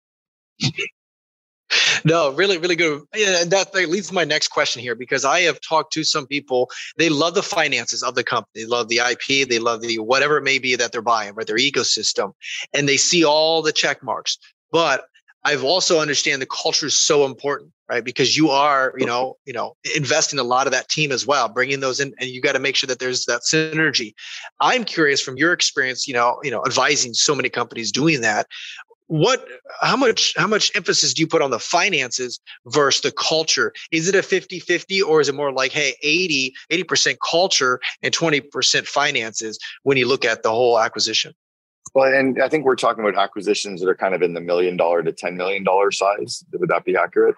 No, 2.05 2.33
really, 2.33 2.59
really 2.59 2.77
good. 2.77 3.03
And 3.13 3.51
that, 3.51 3.73
that 3.73 3.89
leads 3.89 4.09
to 4.09 4.15
my 4.15 4.25
next 4.25 4.49
question 4.49 4.83
here 4.83 4.95
because 4.95 5.25
I 5.25 5.41
have 5.41 5.61
talked 5.61 5.93
to 5.95 6.05
some 6.05 6.27
people. 6.27 6.71
They 6.97 7.09
love 7.09 7.35
the 7.35 7.43
finances 7.43 8.03
of 8.03 8.15
the 8.15 8.25
company, 8.25 8.65
they 8.65 8.67
love 8.67 8.89
the 8.89 8.99
IP, 8.99 9.49
they 9.49 9.59
love 9.59 9.81
the 9.81 9.99
whatever 9.99 10.37
it 10.37 10.45
may 10.45 10.59
be 10.59 10.77
that 10.77 10.93
they're 10.93 11.03
buying, 11.03 11.35
right? 11.35 11.47
Their 11.47 11.57
ecosystem, 11.57 12.33
and 12.75 12.89
they 12.89 12.97
see 12.97 13.25
all 13.25 13.63
the 13.63 13.73
check 13.73 14.03
marks. 14.03 14.39
But 14.71 15.05
I've 15.45 15.65
also 15.65 16.01
understand 16.01 16.43
the 16.43 16.47
culture 16.47 16.87
is 16.87 16.99
so 16.99 17.25
important, 17.25 17.73
right? 17.89 18.05
Because 18.05 18.37
you 18.37 18.51
are, 18.51 18.93
you 18.99 19.07
know, 19.07 19.37
you 19.47 19.53
know, 19.53 19.77
investing 19.97 20.39
a 20.39 20.43
lot 20.43 20.67
of 20.67 20.73
that 20.73 20.89
team 20.89 21.13
as 21.13 21.27
well, 21.27 21.49
bringing 21.49 21.81
those 21.81 22.01
in, 22.01 22.13
and 22.19 22.29
you 22.29 22.41
got 22.41 22.53
to 22.53 22.59
make 22.59 22.77
sure 22.77 22.89
that 22.89 22.99
there's 22.99 23.25
that 23.27 23.43
synergy. 23.43 24.15
I'm 24.61 24.85
curious 24.85 25.23
from 25.23 25.37
your 25.37 25.53
experience, 25.53 26.07
you 26.07 26.15
know, 26.15 26.39
you 26.43 26.51
know, 26.51 26.63
advising 26.67 27.15
so 27.15 27.35
many 27.35 27.49
companies 27.49 27.93
doing 27.93 28.21
that 28.23 28.47
what 29.09 29.47
how 29.81 29.97
much 29.97 30.35
how 30.37 30.47
much 30.47 30.71
emphasis 30.75 31.15
do 31.15 31.21
you 31.21 31.27
put 31.27 31.43
on 31.43 31.51
the 31.51 31.59
finances 31.59 32.39
versus 32.67 33.03
the 33.03 33.11
culture? 33.11 33.73
Is 33.91 34.07
it 34.07 34.15
a 34.15 34.23
50 34.23 34.61
50 34.61 35.03
or 35.03 35.21
is 35.21 35.29
it 35.29 35.35
more 35.35 35.53
like 35.53 35.73
hey 35.73 35.95
80 36.03 36.55
80% 36.71 37.17
culture 37.29 37.81
and 38.03 38.15
20% 38.15 38.87
finances 38.87 39.59
when 39.83 39.97
you 39.97 40.07
look 40.07 40.25
at 40.25 40.43
the 40.43 40.51
whole 40.51 40.79
acquisition? 40.79 41.35
Well 41.95 42.13
and 42.13 42.41
i 42.43 42.49
think 42.49 42.67
we're 42.67 42.77
talking 42.77 43.03
about 43.03 43.21
acquisitions 43.21 43.81
that 43.81 43.89
are 43.89 43.97
kind 43.97 44.15
of 44.15 44.23
in 44.23 44.35
the 44.35 44.41
million 44.41 44.77
dollar 44.77 45.03
to 45.03 45.13
10 45.13 45.37
million 45.37 45.65
dollar 45.65 45.91
size. 45.91 46.45
Would 46.53 46.69
that 46.69 46.85
be 46.85 46.95
accurate 46.95 47.35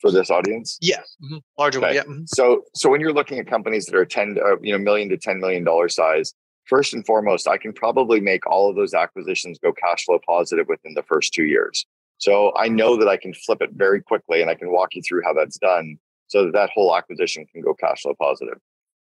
for 0.00 0.10
this 0.10 0.30
audience? 0.30 0.78
Yeah. 0.80 1.00
Mm-hmm. 1.22 1.38
larger 1.58 1.78
okay. 1.78 1.88
one 1.88 1.94
yeah. 1.94 2.02
Mm-hmm. 2.04 2.24
so 2.26 2.62
so 2.74 2.88
when 2.88 3.02
you're 3.02 3.12
looking 3.12 3.38
at 3.38 3.46
companies 3.46 3.84
that 3.86 3.96
are 3.96 4.06
10 4.06 4.38
uh, 4.42 4.56
you 4.62 4.72
know 4.72 4.78
million 4.78 5.10
to 5.10 5.18
10 5.18 5.40
million 5.40 5.62
dollar 5.62 5.90
size 5.90 6.32
first 6.66 6.94
and 6.94 7.04
foremost, 7.06 7.48
I 7.48 7.56
can 7.56 7.72
probably 7.72 8.20
make 8.20 8.46
all 8.46 8.68
of 8.68 8.76
those 8.76 8.94
acquisitions 8.94 9.58
go 9.58 9.72
cash 9.72 10.04
flow 10.04 10.18
positive 10.26 10.66
within 10.68 10.94
the 10.94 11.02
first 11.02 11.32
two 11.32 11.44
years. 11.44 11.86
So 12.18 12.52
I 12.56 12.68
know 12.68 12.96
that 12.96 13.08
I 13.08 13.16
can 13.16 13.34
flip 13.34 13.60
it 13.60 13.70
very 13.74 14.00
quickly 14.00 14.40
and 14.40 14.50
I 14.50 14.54
can 14.54 14.70
walk 14.70 14.94
you 14.94 15.02
through 15.02 15.22
how 15.24 15.32
that's 15.32 15.58
done 15.58 15.98
so 16.28 16.44
that 16.44 16.52
that 16.52 16.70
whole 16.74 16.96
acquisition 16.96 17.46
can 17.52 17.62
go 17.62 17.74
cash 17.74 18.02
flow 18.02 18.14
positive. 18.18 18.58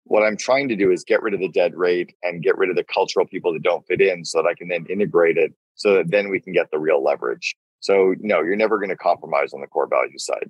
What 0.05 0.23
I'm 0.23 0.35
trying 0.35 0.67
to 0.69 0.75
do 0.75 0.91
is 0.91 1.03
get 1.03 1.21
rid 1.21 1.33
of 1.33 1.39
the 1.39 1.47
dead 1.47 1.75
rate 1.75 2.13
and 2.23 2.43
get 2.43 2.57
rid 2.57 2.69
of 2.69 2.75
the 2.75 2.83
cultural 2.83 3.25
people 3.25 3.53
that 3.53 3.63
don't 3.63 3.85
fit 3.87 4.01
in 4.01 4.25
so 4.25 4.41
that 4.41 4.47
I 4.47 4.53
can 4.53 4.67
then 4.67 4.85
integrate 4.89 5.37
it 5.37 5.53
so 5.75 5.93
that 5.95 6.11
then 6.11 6.29
we 6.29 6.39
can 6.39 6.53
get 6.53 6.69
the 6.71 6.79
real 6.79 7.01
leverage. 7.01 7.55
So 7.79 8.15
no, 8.19 8.41
you're 8.41 8.55
never 8.55 8.77
going 8.77 8.89
to 8.89 8.97
compromise 8.97 9.53
on 9.53 9.61
the 9.61 9.67
core 9.67 9.87
value 9.87 10.17
side. 10.17 10.49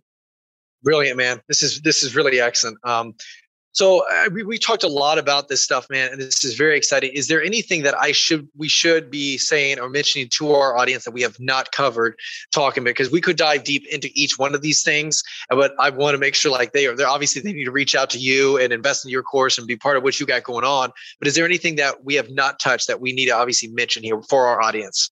Brilliant, 0.84 1.18
man. 1.18 1.42
This 1.48 1.64
is 1.64 1.82
this 1.82 2.04
is 2.04 2.16
really 2.16 2.42
excellent. 2.42 2.78
Um, 2.84 3.16
so 3.74 4.06
uh, 4.12 4.30
we, 4.32 4.44
we 4.44 4.60
talked 4.60 4.84
a 4.84 4.88
lot 4.88 5.18
about 5.18 5.48
this 5.48 5.64
stuff, 5.64 5.88
man, 5.90 6.12
and 6.12 6.22
this 6.22 6.44
is 6.44 6.54
very 6.54 6.78
exciting. 6.78 7.12
Is 7.14 7.28
there 7.28 7.42
anything 7.42 7.82
that 7.82 7.98
I 7.98 8.12
should 8.12 8.48
we 8.56 8.70
should 8.70 9.10
be 9.10 9.40
saying 9.40 9.80
or 9.80 9.90
mentioning 9.90 10.30
to 10.34 10.52
our 10.52 10.78
audience 10.78 11.06
that 11.06 11.12
we 11.12 11.24
have 11.24 11.40
not 11.40 11.72
covered 11.72 12.16
talking 12.52 12.84
about? 12.84 12.92
because 12.92 13.12
we 13.12 13.20
could 13.20 13.36
dive 13.36 13.64
deep 13.64 13.88
into 13.88 14.10
each 14.14 14.38
one 14.38 14.54
of 14.54 14.62
these 14.62 14.84
things, 14.84 15.24
but 15.50 15.74
I 15.80 15.90
want 15.90 16.14
to 16.14 16.20
make 16.20 16.36
sure 16.36 16.52
like 16.52 16.72
they 16.72 16.86
are 16.86 16.96
they're 16.96 17.08
obviously 17.08 17.42
they 17.42 17.52
need 17.52 17.66
to 17.66 17.72
reach 17.72 17.96
out 17.96 18.12
to 18.12 18.20
you 18.20 18.60
and 18.60 18.72
invest 18.72 19.06
in 19.06 19.12
your 19.12 19.24
course 19.24 19.58
and 19.58 19.66
be 19.66 19.76
part 19.76 19.98
of 19.98 20.04
what 20.04 20.20
you 20.20 20.28
got 20.28 20.44
going 20.44 20.66
on. 20.66 20.92
But 21.18 21.28
is 21.28 21.34
there 21.34 21.46
anything 21.46 21.76
that 21.78 22.06
we 22.06 22.14
have 22.14 22.30
not 22.30 22.60
touched 22.60 22.88
that 22.88 23.02
we 23.02 23.12
need 23.12 23.26
to 23.26 23.32
obviously 23.32 23.70
mention 23.70 24.04
here 24.04 24.22
for 24.30 24.46
our 24.46 24.62
audience? 24.62 25.10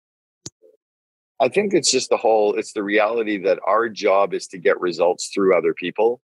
I 1.40 1.48
think 1.48 1.72
it's 1.72 1.90
just 1.90 2.10
the 2.10 2.18
whole 2.18 2.58
it's 2.58 2.74
the 2.74 2.82
reality 2.82 3.38
that 3.44 3.58
our 3.66 3.88
job 3.88 4.34
is 4.34 4.46
to 4.48 4.58
get 4.58 4.78
results 4.78 5.30
through 5.32 5.56
other 5.56 5.72
people 5.72 6.20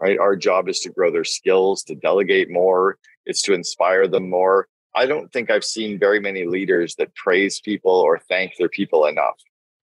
right? 0.00 0.18
Our 0.18 0.36
job 0.36 0.68
is 0.68 0.80
to 0.80 0.90
grow 0.90 1.10
their 1.10 1.24
skills, 1.24 1.82
to 1.84 1.94
delegate 1.94 2.50
more, 2.50 2.98
it's 3.24 3.42
to 3.42 3.54
inspire 3.54 4.06
them 4.06 4.30
more. 4.30 4.68
I 4.94 5.06
don't 5.06 5.30
think 5.32 5.50
I've 5.50 5.64
seen 5.64 5.98
very 5.98 6.20
many 6.20 6.44
leaders 6.44 6.94
that 6.96 7.14
praise 7.14 7.60
people 7.60 7.92
or 7.92 8.18
thank 8.18 8.56
their 8.56 8.68
people 8.68 9.06
enough. 9.06 9.36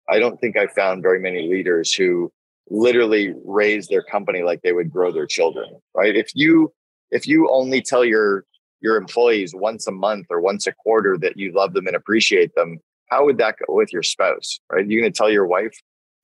I 0.09 0.19
don't 0.19 0.39
think 0.39 0.57
I've 0.57 0.71
found 0.71 1.01
very 1.01 1.19
many 1.19 1.49
leaders 1.49 1.93
who 1.93 2.31
literally 2.69 3.33
raise 3.45 3.87
their 3.87 4.03
company 4.03 4.43
like 4.43 4.61
they 4.61 4.73
would 4.73 4.91
grow 4.91 5.11
their 5.11 5.25
children, 5.25 5.79
right? 5.93 6.15
If 6.15 6.31
you 6.33 6.73
if 7.11 7.27
you 7.27 7.49
only 7.49 7.81
tell 7.81 8.03
your 8.03 8.43
your 8.81 8.97
employees 8.97 9.53
once 9.55 9.87
a 9.87 9.91
month 9.91 10.27
or 10.29 10.41
once 10.41 10.67
a 10.67 10.73
quarter 10.73 11.17
that 11.17 11.37
you 11.37 11.51
love 11.51 11.73
them 11.73 11.87
and 11.87 11.95
appreciate 11.95 12.53
them, 12.55 12.79
how 13.09 13.25
would 13.25 13.37
that 13.37 13.55
go 13.65 13.73
with 13.73 13.91
your 13.91 14.03
spouse, 14.03 14.59
right? 14.71 14.85
You're 14.87 15.01
going 15.01 15.11
to 15.11 15.17
tell 15.17 15.29
your 15.29 15.47
wife 15.47 15.77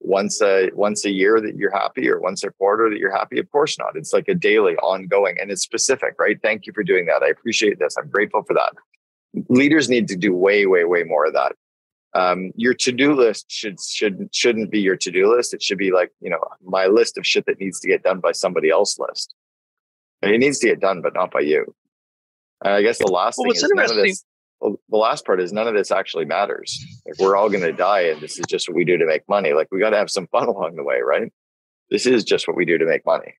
once 0.03 0.41
a 0.41 0.69
once 0.73 1.05
a 1.05 1.11
year 1.11 1.39
that 1.41 1.55
you're 1.55 1.71
happy 1.71 2.09
or 2.09 2.19
once 2.19 2.43
a 2.43 2.51
quarter 2.51 2.89
that 2.89 2.99
you're 2.99 3.15
happy? 3.15 3.39
Of 3.39 3.49
course 3.51 3.79
not. 3.79 3.95
It's 3.95 4.13
like 4.13 4.27
a 4.27 4.35
daily 4.35 4.75
ongoing 4.77 5.37
and 5.39 5.51
it's 5.51 5.61
specific 5.61 6.15
right? 6.19 6.39
Thank 6.41 6.67
you 6.67 6.73
for 6.73 6.83
doing 6.83 7.05
that. 7.07 7.23
I 7.23 7.29
appreciate 7.29 7.79
this. 7.79 7.95
I'm 7.97 8.09
grateful 8.09 8.43
for 8.43 8.53
that. 8.53 8.73
Leaders 9.49 9.89
need 9.89 10.07
to 10.09 10.15
do 10.15 10.33
way 10.33 10.65
way 10.65 10.83
way 10.83 11.03
more 11.03 11.25
of 11.25 11.33
that. 11.33 11.53
Um, 12.15 12.51
your 12.55 12.75
to-do 12.75 13.15
list 13.15 13.49
should 13.49 13.79
should 13.81 14.29
shouldn't 14.33 14.69
be 14.69 14.79
your 14.79 14.95
to-do 14.95 15.33
list. 15.35 15.53
It 15.53 15.63
should 15.63 15.79
be 15.79 15.91
like 15.91 16.11
you 16.21 16.29
know 16.29 16.43
my 16.63 16.85
list 16.87 17.17
of 17.17 17.25
shit 17.25 17.45
that 17.47 17.59
needs 17.59 17.79
to 17.79 17.87
get 17.87 18.03
done 18.03 18.19
by 18.19 18.33
somebody 18.33 18.69
else 18.69 18.99
list. 18.99 19.33
It 20.21 20.37
needs 20.37 20.59
to 20.59 20.67
get 20.67 20.79
done 20.79 21.01
but 21.01 21.13
not 21.13 21.31
by 21.31 21.41
you. 21.41 21.73
And 22.63 22.73
i 22.73 22.81
guess 22.81 22.97
the 22.99 23.07
last 23.07 23.37
well, 23.37 23.51
thing 23.51 23.55
is 23.55 23.71
none 23.73 23.89
of 23.89 23.95
this 23.97 24.23
well, 24.63 24.79
the 24.89 24.97
last 24.97 25.25
part 25.25 25.41
is 25.41 25.51
none 25.51 25.67
of 25.67 25.75
this 25.75 25.91
actually 25.91 26.23
matters. 26.23 26.83
Like 27.05 27.19
we're 27.19 27.35
all 27.35 27.49
going 27.49 27.63
to 27.63 27.73
die, 27.73 28.03
and 28.03 28.21
this 28.21 28.39
is 28.39 28.45
just 28.47 28.69
what 28.69 28.75
we 28.75 28.85
do 28.85 28.97
to 28.97 29.05
make 29.05 29.27
money. 29.27 29.53
Like 29.53 29.67
we 29.71 29.79
got 29.79 29.89
to 29.89 29.97
have 29.97 30.09
some 30.09 30.27
fun 30.27 30.47
along 30.47 30.75
the 30.75 30.83
way, 30.83 31.01
right? 31.01 31.31
This 31.89 32.05
is 32.05 32.23
just 32.23 32.47
what 32.47 32.55
we 32.55 32.65
do 32.65 32.77
to 32.77 32.85
make 32.85 33.05
money. 33.05 33.35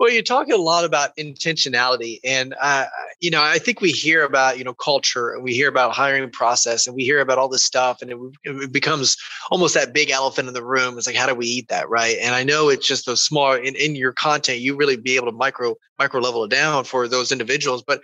Well, 0.00 0.10
you're 0.10 0.22
talking 0.22 0.54
a 0.54 0.56
lot 0.56 0.86
about 0.86 1.14
intentionality, 1.18 2.20
and 2.24 2.54
uh, 2.58 2.86
you 3.20 3.30
know, 3.30 3.42
I 3.42 3.58
think 3.58 3.82
we 3.82 3.90
hear 3.90 4.24
about 4.24 4.56
you 4.56 4.64
know 4.64 4.72
culture, 4.72 5.28
and 5.28 5.44
we 5.44 5.52
hear 5.52 5.68
about 5.68 5.92
hiring 5.92 6.30
process, 6.30 6.86
and 6.86 6.96
we 6.96 7.04
hear 7.04 7.20
about 7.20 7.36
all 7.36 7.50
this 7.50 7.62
stuff, 7.62 8.00
and 8.00 8.10
it, 8.10 8.18
it, 8.44 8.72
becomes 8.72 9.18
almost 9.50 9.74
that 9.74 9.92
big 9.92 10.08
elephant 10.08 10.48
in 10.48 10.54
the 10.54 10.64
room. 10.64 10.96
It's 10.96 11.06
like, 11.06 11.16
how 11.16 11.26
do 11.26 11.34
we 11.34 11.44
eat 11.44 11.68
that, 11.68 11.90
right? 11.90 12.16
And 12.22 12.34
I 12.34 12.44
know 12.44 12.70
it's 12.70 12.86
just 12.86 13.04
those 13.04 13.20
small 13.20 13.52
in, 13.52 13.74
in 13.76 13.94
your 13.94 14.14
content, 14.14 14.60
you 14.60 14.74
really 14.74 14.96
be 14.96 15.16
able 15.16 15.26
to 15.26 15.36
micro 15.36 15.74
micro 15.98 16.18
level 16.18 16.44
it 16.44 16.50
down 16.50 16.84
for 16.84 17.06
those 17.06 17.30
individuals, 17.30 17.82
but 17.86 18.00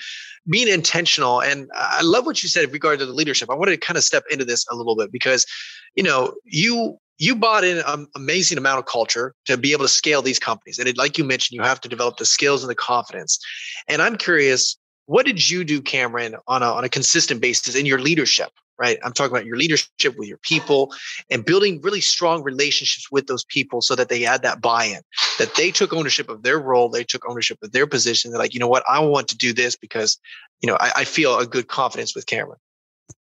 being 0.50 0.68
intentional. 0.68 1.40
And 1.40 1.70
I 1.74 2.02
love 2.02 2.26
what 2.26 2.42
you 2.42 2.50
said 2.50 2.64
in 2.64 2.72
regard 2.72 2.98
to 2.98 3.06
the 3.06 3.14
leadership. 3.14 3.48
I 3.50 3.54
wanted 3.54 3.70
to 3.70 3.78
kind 3.78 3.96
of 3.96 4.04
step 4.04 4.24
into 4.30 4.44
this 4.44 4.66
a 4.70 4.76
little 4.76 4.96
bit 4.96 5.10
because, 5.10 5.46
you 5.94 6.02
know, 6.02 6.34
you 6.44 6.98
you 7.18 7.34
bought 7.34 7.64
in 7.64 7.78
an 7.86 8.06
amazing 8.14 8.58
amount 8.58 8.78
of 8.78 8.86
culture 8.86 9.34
to 9.46 9.56
be 9.56 9.72
able 9.72 9.84
to 9.84 9.88
scale 9.88 10.22
these 10.22 10.38
companies. 10.38 10.78
And 10.78 10.88
it, 10.88 10.96
like 10.96 11.18
you 11.18 11.24
mentioned, 11.24 11.56
you 11.56 11.62
have 11.62 11.80
to 11.82 11.88
develop 11.88 12.18
the 12.18 12.26
skills 12.26 12.62
and 12.62 12.70
the 12.70 12.74
confidence. 12.74 13.38
And 13.88 14.02
I'm 14.02 14.16
curious, 14.16 14.76
what 15.06 15.24
did 15.24 15.48
you 15.48 15.64
do, 15.64 15.80
Cameron, 15.80 16.36
on 16.46 16.62
a, 16.62 16.66
on 16.66 16.84
a 16.84 16.88
consistent 16.88 17.40
basis 17.40 17.74
in 17.74 17.86
your 17.86 17.98
leadership? 17.98 18.50
Right. 18.78 18.98
I'm 19.02 19.12
talking 19.14 19.34
about 19.34 19.46
your 19.46 19.56
leadership 19.56 20.18
with 20.18 20.28
your 20.28 20.36
people 20.36 20.92
and 21.30 21.46
building 21.46 21.80
really 21.80 22.02
strong 22.02 22.42
relationships 22.42 23.10
with 23.10 23.26
those 23.26 23.42
people 23.44 23.80
so 23.80 23.94
that 23.94 24.10
they 24.10 24.20
had 24.20 24.42
that 24.42 24.60
buy 24.60 24.84
in, 24.84 25.00
that 25.38 25.54
they 25.54 25.70
took 25.70 25.94
ownership 25.94 26.28
of 26.28 26.42
their 26.42 26.58
role, 26.58 26.90
they 26.90 27.02
took 27.02 27.26
ownership 27.26 27.56
of 27.62 27.72
their 27.72 27.86
position. 27.86 28.30
They're 28.30 28.38
like, 28.38 28.52
you 28.52 28.60
know 28.60 28.68
what, 28.68 28.84
I 28.86 29.00
want 29.00 29.28
to 29.28 29.36
do 29.38 29.54
this 29.54 29.76
because, 29.76 30.18
you 30.60 30.66
know, 30.66 30.76
I, 30.78 30.92
I 30.94 31.04
feel 31.04 31.38
a 31.38 31.46
good 31.46 31.68
confidence 31.68 32.14
with 32.14 32.26
Cameron. 32.26 32.58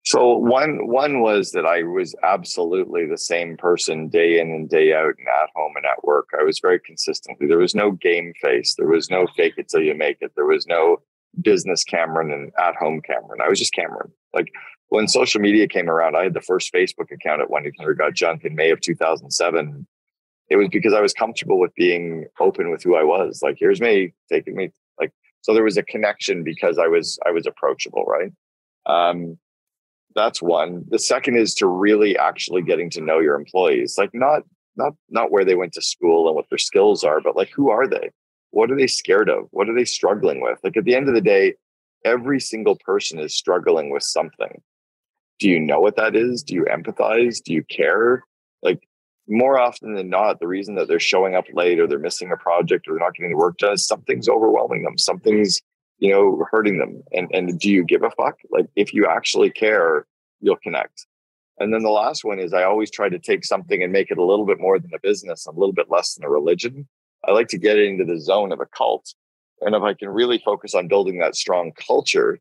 So 0.04 0.34
one 0.36 0.86
one 0.88 1.20
was 1.20 1.52
that 1.52 1.66
I 1.66 1.82
was 1.82 2.14
absolutely 2.22 3.06
the 3.06 3.18
same 3.18 3.56
person 3.56 4.08
day 4.08 4.40
in 4.40 4.50
and 4.50 4.68
day 4.68 4.94
out 4.94 5.14
and 5.18 5.28
at 5.28 5.50
home 5.54 5.74
and 5.76 5.84
at 5.84 6.02
work. 6.04 6.28
I 6.38 6.42
was 6.42 6.58
very 6.58 6.80
consistently. 6.80 7.46
There 7.46 7.58
was 7.58 7.74
no 7.74 7.92
game 7.92 8.32
face. 8.40 8.74
There 8.76 8.88
was 8.88 9.10
no 9.10 9.26
fake 9.36 9.54
it 9.58 9.68
till 9.68 9.82
you 9.82 9.94
make 9.94 10.16
it. 10.20 10.32
There 10.36 10.46
was 10.46 10.66
no 10.66 11.02
business 11.42 11.84
Cameron 11.84 12.32
and 12.32 12.50
at 12.58 12.76
home 12.76 13.02
Cameron. 13.02 13.40
I 13.44 13.48
was 13.48 13.58
just 13.58 13.74
Cameron. 13.74 14.10
Like 14.32 14.48
when 14.88 15.06
social 15.06 15.40
media 15.40 15.68
came 15.68 15.88
around, 15.88 16.16
I 16.16 16.24
had 16.24 16.34
the 16.34 16.40
first 16.40 16.72
Facebook 16.72 17.12
account 17.12 17.42
at 17.42 17.50
1 17.50 17.66
800 17.66 17.98
Got 17.98 18.14
Junk 18.14 18.44
in 18.44 18.54
May 18.54 18.70
of 18.70 18.80
2007. 18.80 19.86
It 20.48 20.56
was 20.56 20.68
because 20.68 20.94
I 20.94 21.00
was 21.00 21.12
comfortable 21.12 21.60
with 21.60 21.74
being 21.76 22.26
open 22.40 22.70
with 22.70 22.82
who 22.82 22.96
I 22.96 23.04
was. 23.04 23.40
Like, 23.42 23.56
here's 23.58 23.80
me 23.80 24.12
taking 24.30 24.56
me. 24.56 24.70
Like, 24.98 25.12
so 25.42 25.54
there 25.54 25.62
was 25.62 25.76
a 25.76 25.82
connection 25.84 26.42
because 26.42 26.78
I 26.78 26.88
was 26.88 27.18
I 27.24 27.30
was 27.30 27.46
approachable, 27.46 28.04
right? 28.04 28.32
Um, 28.86 29.38
that's 30.14 30.42
one. 30.42 30.84
The 30.88 30.98
second 30.98 31.36
is 31.36 31.54
to 31.56 31.66
really 31.66 32.16
actually 32.16 32.62
getting 32.62 32.90
to 32.90 33.00
know 33.00 33.20
your 33.20 33.34
employees, 33.34 33.96
like 33.98 34.10
not 34.12 34.42
not 34.76 34.94
not 35.08 35.30
where 35.30 35.44
they 35.44 35.54
went 35.54 35.72
to 35.74 35.82
school 35.82 36.26
and 36.26 36.36
what 36.36 36.46
their 36.50 36.58
skills 36.58 37.04
are, 37.04 37.20
but 37.20 37.36
like 37.36 37.50
who 37.50 37.70
are 37.70 37.86
they? 37.86 38.10
What 38.50 38.70
are 38.70 38.76
they 38.76 38.86
scared 38.86 39.28
of? 39.28 39.46
What 39.50 39.68
are 39.68 39.74
they 39.74 39.84
struggling 39.84 40.40
with? 40.40 40.58
Like 40.64 40.76
at 40.76 40.84
the 40.84 40.94
end 40.94 41.08
of 41.08 41.14
the 41.14 41.20
day, 41.20 41.54
every 42.04 42.40
single 42.40 42.76
person 42.84 43.18
is 43.18 43.36
struggling 43.36 43.90
with 43.90 44.02
something. 44.02 44.60
Do 45.38 45.48
you 45.48 45.60
know 45.60 45.80
what 45.80 45.96
that 45.96 46.16
is? 46.16 46.42
Do 46.42 46.54
you 46.54 46.64
empathize? 46.64 47.42
Do 47.42 47.52
you 47.52 47.64
care? 47.64 48.24
Like 48.62 48.80
more 49.28 49.58
often 49.58 49.94
than 49.94 50.10
not, 50.10 50.40
the 50.40 50.48
reason 50.48 50.74
that 50.74 50.88
they're 50.88 51.00
showing 51.00 51.34
up 51.36 51.46
late 51.52 51.78
or 51.78 51.86
they're 51.86 51.98
missing 51.98 52.32
a 52.32 52.36
project 52.36 52.88
or 52.88 52.92
they're 52.92 53.04
not 53.04 53.14
getting 53.14 53.30
the 53.30 53.36
work 53.36 53.58
done 53.58 53.74
is 53.74 53.86
something's 53.86 54.28
overwhelming 54.28 54.82
them. 54.82 54.98
Something's 54.98 55.62
you 56.00 56.10
know, 56.10 56.44
hurting 56.50 56.78
them. 56.78 57.02
And 57.12 57.30
and 57.32 57.58
do 57.58 57.70
you 57.70 57.84
give 57.84 58.02
a 58.02 58.10
fuck? 58.10 58.38
Like 58.50 58.66
if 58.74 58.92
you 58.92 59.06
actually 59.06 59.50
care, 59.50 60.06
you'll 60.40 60.56
connect. 60.56 61.06
And 61.58 61.72
then 61.72 61.82
the 61.82 61.90
last 61.90 62.24
one 62.24 62.40
is 62.40 62.54
I 62.54 62.64
always 62.64 62.90
try 62.90 63.10
to 63.10 63.18
take 63.18 63.44
something 63.44 63.82
and 63.82 63.92
make 63.92 64.10
it 64.10 64.18
a 64.18 64.24
little 64.24 64.46
bit 64.46 64.58
more 64.58 64.78
than 64.78 64.94
a 64.94 64.98
business, 64.98 65.46
a 65.46 65.50
little 65.50 65.74
bit 65.74 65.90
less 65.90 66.14
than 66.14 66.24
a 66.24 66.30
religion. 66.30 66.88
I 67.28 67.32
like 67.32 67.48
to 67.48 67.58
get 67.58 67.78
into 67.78 68.06
the 68.06 68.18
zone 68.18 68.50
of 68.50 68.60
a 68.60 68.66
cult. 68.66 69.14
And 69.60 69.74
if 69.74 69.82
I 69.82 69.92
can 69.92 70.08
really 70.08 70.38
focus 70.38 70.74
on 70.74 70.88
building 70.88 71.18
that 71.18 71.36
strong 71.36 71.72
culture, 71.72 72.40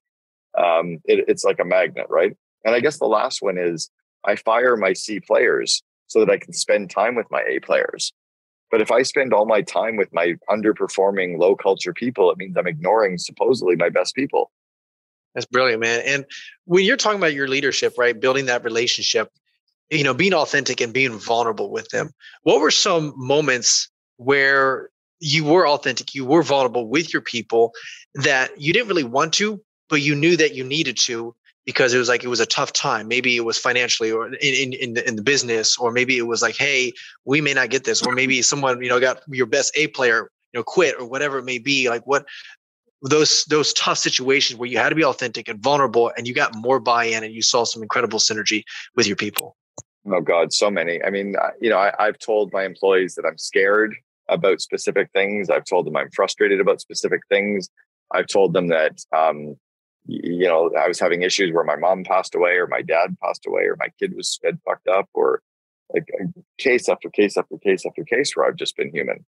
um, 0.57 0.99
it, 1.03 1.25
it's 1.27 1.43
like 1.43 1.59
a 1.59 1.65
magnet, 1.65 2.05
right? 2.09 2.35
And 2.63 2.73
I 2.73 2.79
guess 2.79 2.97
the 2.97 3.05
last 3.05 3.41
one 3.41 3.57
is 3.57 3.91
I 4.23 4.37
fire 4.37 4.77
my 4.77 4.93
C 4.93 5.19
players 5.19 5.83
so 6.07 6.19
that 6.19 6.29
I 6.29 6.37
can 6.37 6.53
spend 6.53 6.89
time 6.89 7.15
with 7.15 7.27
my 7.29 7.41
A 7.41 7.59
players. 7.59 8.13
But 8.71 8.81
if 8.81 8.91
I 8.91 9.01
spend 9.01 9.33
all 9.33 9.45
my 9.45 9.61
time 9.61 9.95
with 9.95 10.13
my 10.13 10.35
underperforming 10.49 11.37
low 11.39 11.55
culture 11.55 11.93
people, 11.93 12.31
it 12.31 12.37
means 12.37 12.55
I'm 12.57 12.67
ignoring 12.67 13.17
supposedly 13.17 13.75
my 13.75 13.89
best 13.89 14.15
people. 14.15 14.51
That's 15.33 15.45
brilliant, 15.45 15.81
man. 15.81 16.01
And 16.05 16.25
when 16.65 16.85
you're 16.85 16.97
talking 16.97 17.19
about 17.19 17.33
your 17.33 17.47
leadership, 17.47 17.95
right, 17.97 18.19
building 18.19 18.45
that 18.47 18.63
relationship, 18.63 19.31
you 19.89 20.03
know, 20.03 20.13
being 20.13 20.33
authentic 20.33 20.81
and 20.81 20.93
being 20.93 21.17
vulnerable 21.17 21.71
with 21.71 21.89
them, 21.89 22.11
what 22.43 22.61
were 22.61 22.71
some 22.71 23.13
moments 23.15 23.89
where 24.17 24.89
you 25.19 25.43
were 25.43 25.67
authentic, 25.67 26.13
you 26.13 26.25
were 26.25 26.43
vulnerable 26.43 26.87
with 26.87 27.13
your 27.13 27.21
people 27.21 27.73
that 28.15 28.59
you 28.59 28.73
didn't 28.73 28.87
really 28.87 29.03
want 29.03 29.33
to, 29.33 29.61
but 29.89 30.01
you 30.01 30.15
knew 30.15 30.37
that 30.37 30.55
you 30.55 30.63
needed 30.63 30.97
to 30.97 31.35
because 31.65 31.93
it 31.93 31.97
was 31.97 32.09
like 32.09 32.23
it 32.23 32.27
was 32.27 32.39
a 32.39 32.45
tough 32.45 32.73
time. 32.73 33.07
Maybe 33.07 33.35
it 33.35 33.45
was 33.45 33.57
financially 33.57 34.11
or 34.11 34.27
in 34.27 34.33
in 34.35 34.73
in 34.73 34.93
the, 34.93 35.07
in 35.07 35.15
the 35.15 35.21
business, 35.21 35.77
or 35.77 35.91
maybe 35.91 36.17
it 36.17 36.27
was 36.27 36.41
like, 36.41 36.55
hey, 36.55 36.93
we 37.25 37.41
may 37.41 37.53
not 37.53 37.69
get 37.69 37.83
this, 37.83 38.05
or 38.05 38.13
maybe 38.13 38.41
someone 38.41 38.81
you 38.81 38.89
know 38.89 38.99
got 38.99 39.21
your 39.27 39.45
best 39.45 39.71
A 39.75 39.87
player 39.87 40.29
you 40.53 40.59
know 40.59 40.63
quit 40.63 40.95
or 40.99 41.05
whatever 41.05 41.37
it 41.37 41.45
may 41.45 41.59
be. 41.59 41.89
Like 41.89 42.05
what 42.07 42.25
those 43.01 43.45
those 43.45 43.73
tough 43.73 43.97
situations 43.97 44.59
where 44.59 44.69
you 44.69 44.77
had 44.77 44.89
to 44.89 44.95
be 44.95 45.05
authentic 45.05 45.47
and 45.47 45.61
vulnerable, 45.61 46.11
and 46.17 46.27
you 46.27 46.33
got 46.33 46.55
more 46.55 46.79
buy-in, 46.79 47.23
and 47.23 47.33
you 47.33 47.41
saw 47.41 47.63
some 47.63 47.81
incredible 47.81 48.19
synergy 48.19 48.63
with 48.95 49.07
your 49.07 49.15
people. 49.15 49.55
Oh 50.11 50.21
God, 50.21 50.53
so 50.53 50.71
many. 50.71 51.03
I 51.03 51.09
mean, 51.09 51.35
you 51.61 51.69
know, 51.69 51.77
I, 51.77 51.93
I've 51.99 52.17
told 52.17 52.51
my 52.51 52.63
employees 52.63 53.15
that 53.15 53.25
I'm 53.25 53.37
scared 53.37 53.95
about 54.27 54.61
specific 54.61 55.09
things. 55.13 55.49
I've 55.49 55.65
told 55.65 55.85
them 55.85 55.97
I'm 55.97 56.09
frustrated 56.11 56.59
about 56.59 56.81
specific 56.81 57.21
things. 57.29 57.69
I've 58.11 58.27
told 58.27 58.53
them 58.53 58.67
that 58.67 59.03
um, 59.15 59.55
you 60.09 60.47
know, 60.47 60.71
I 60.77 60.87
was 60.87 60.99
having 60.99 61.21
issues 61.21 61.53
where 61.53 61.63
my 61.63 61.75
mom 61.75 62.03
passed 62.03 62.33
away 62.33 62.51
or 62.51 62.67
my 62.67 62.81
dad 62.81 63.15
passed 63.21 63.45
away 63.45 63.63
or 63.63 63.75
my 63.79 63.89
kid 63.99 64.15
was 64.15 64.39
fed 64.41 64.59
fucked 64.65 64.87
up 64.87 65.07
or 65.13 65.41
like 65.93 66.07
case 66.57 66.89
after 66.89 67.09
case 67.09 67.37
after 67.37 67.57
case 67.57 67.85
after 67.85 68.03
case 68.03 68.35
where 68.35 68.47
I've 68.47 68.55
just 68.55 68.75
been 68.75 68.91
human. 68.91 69.25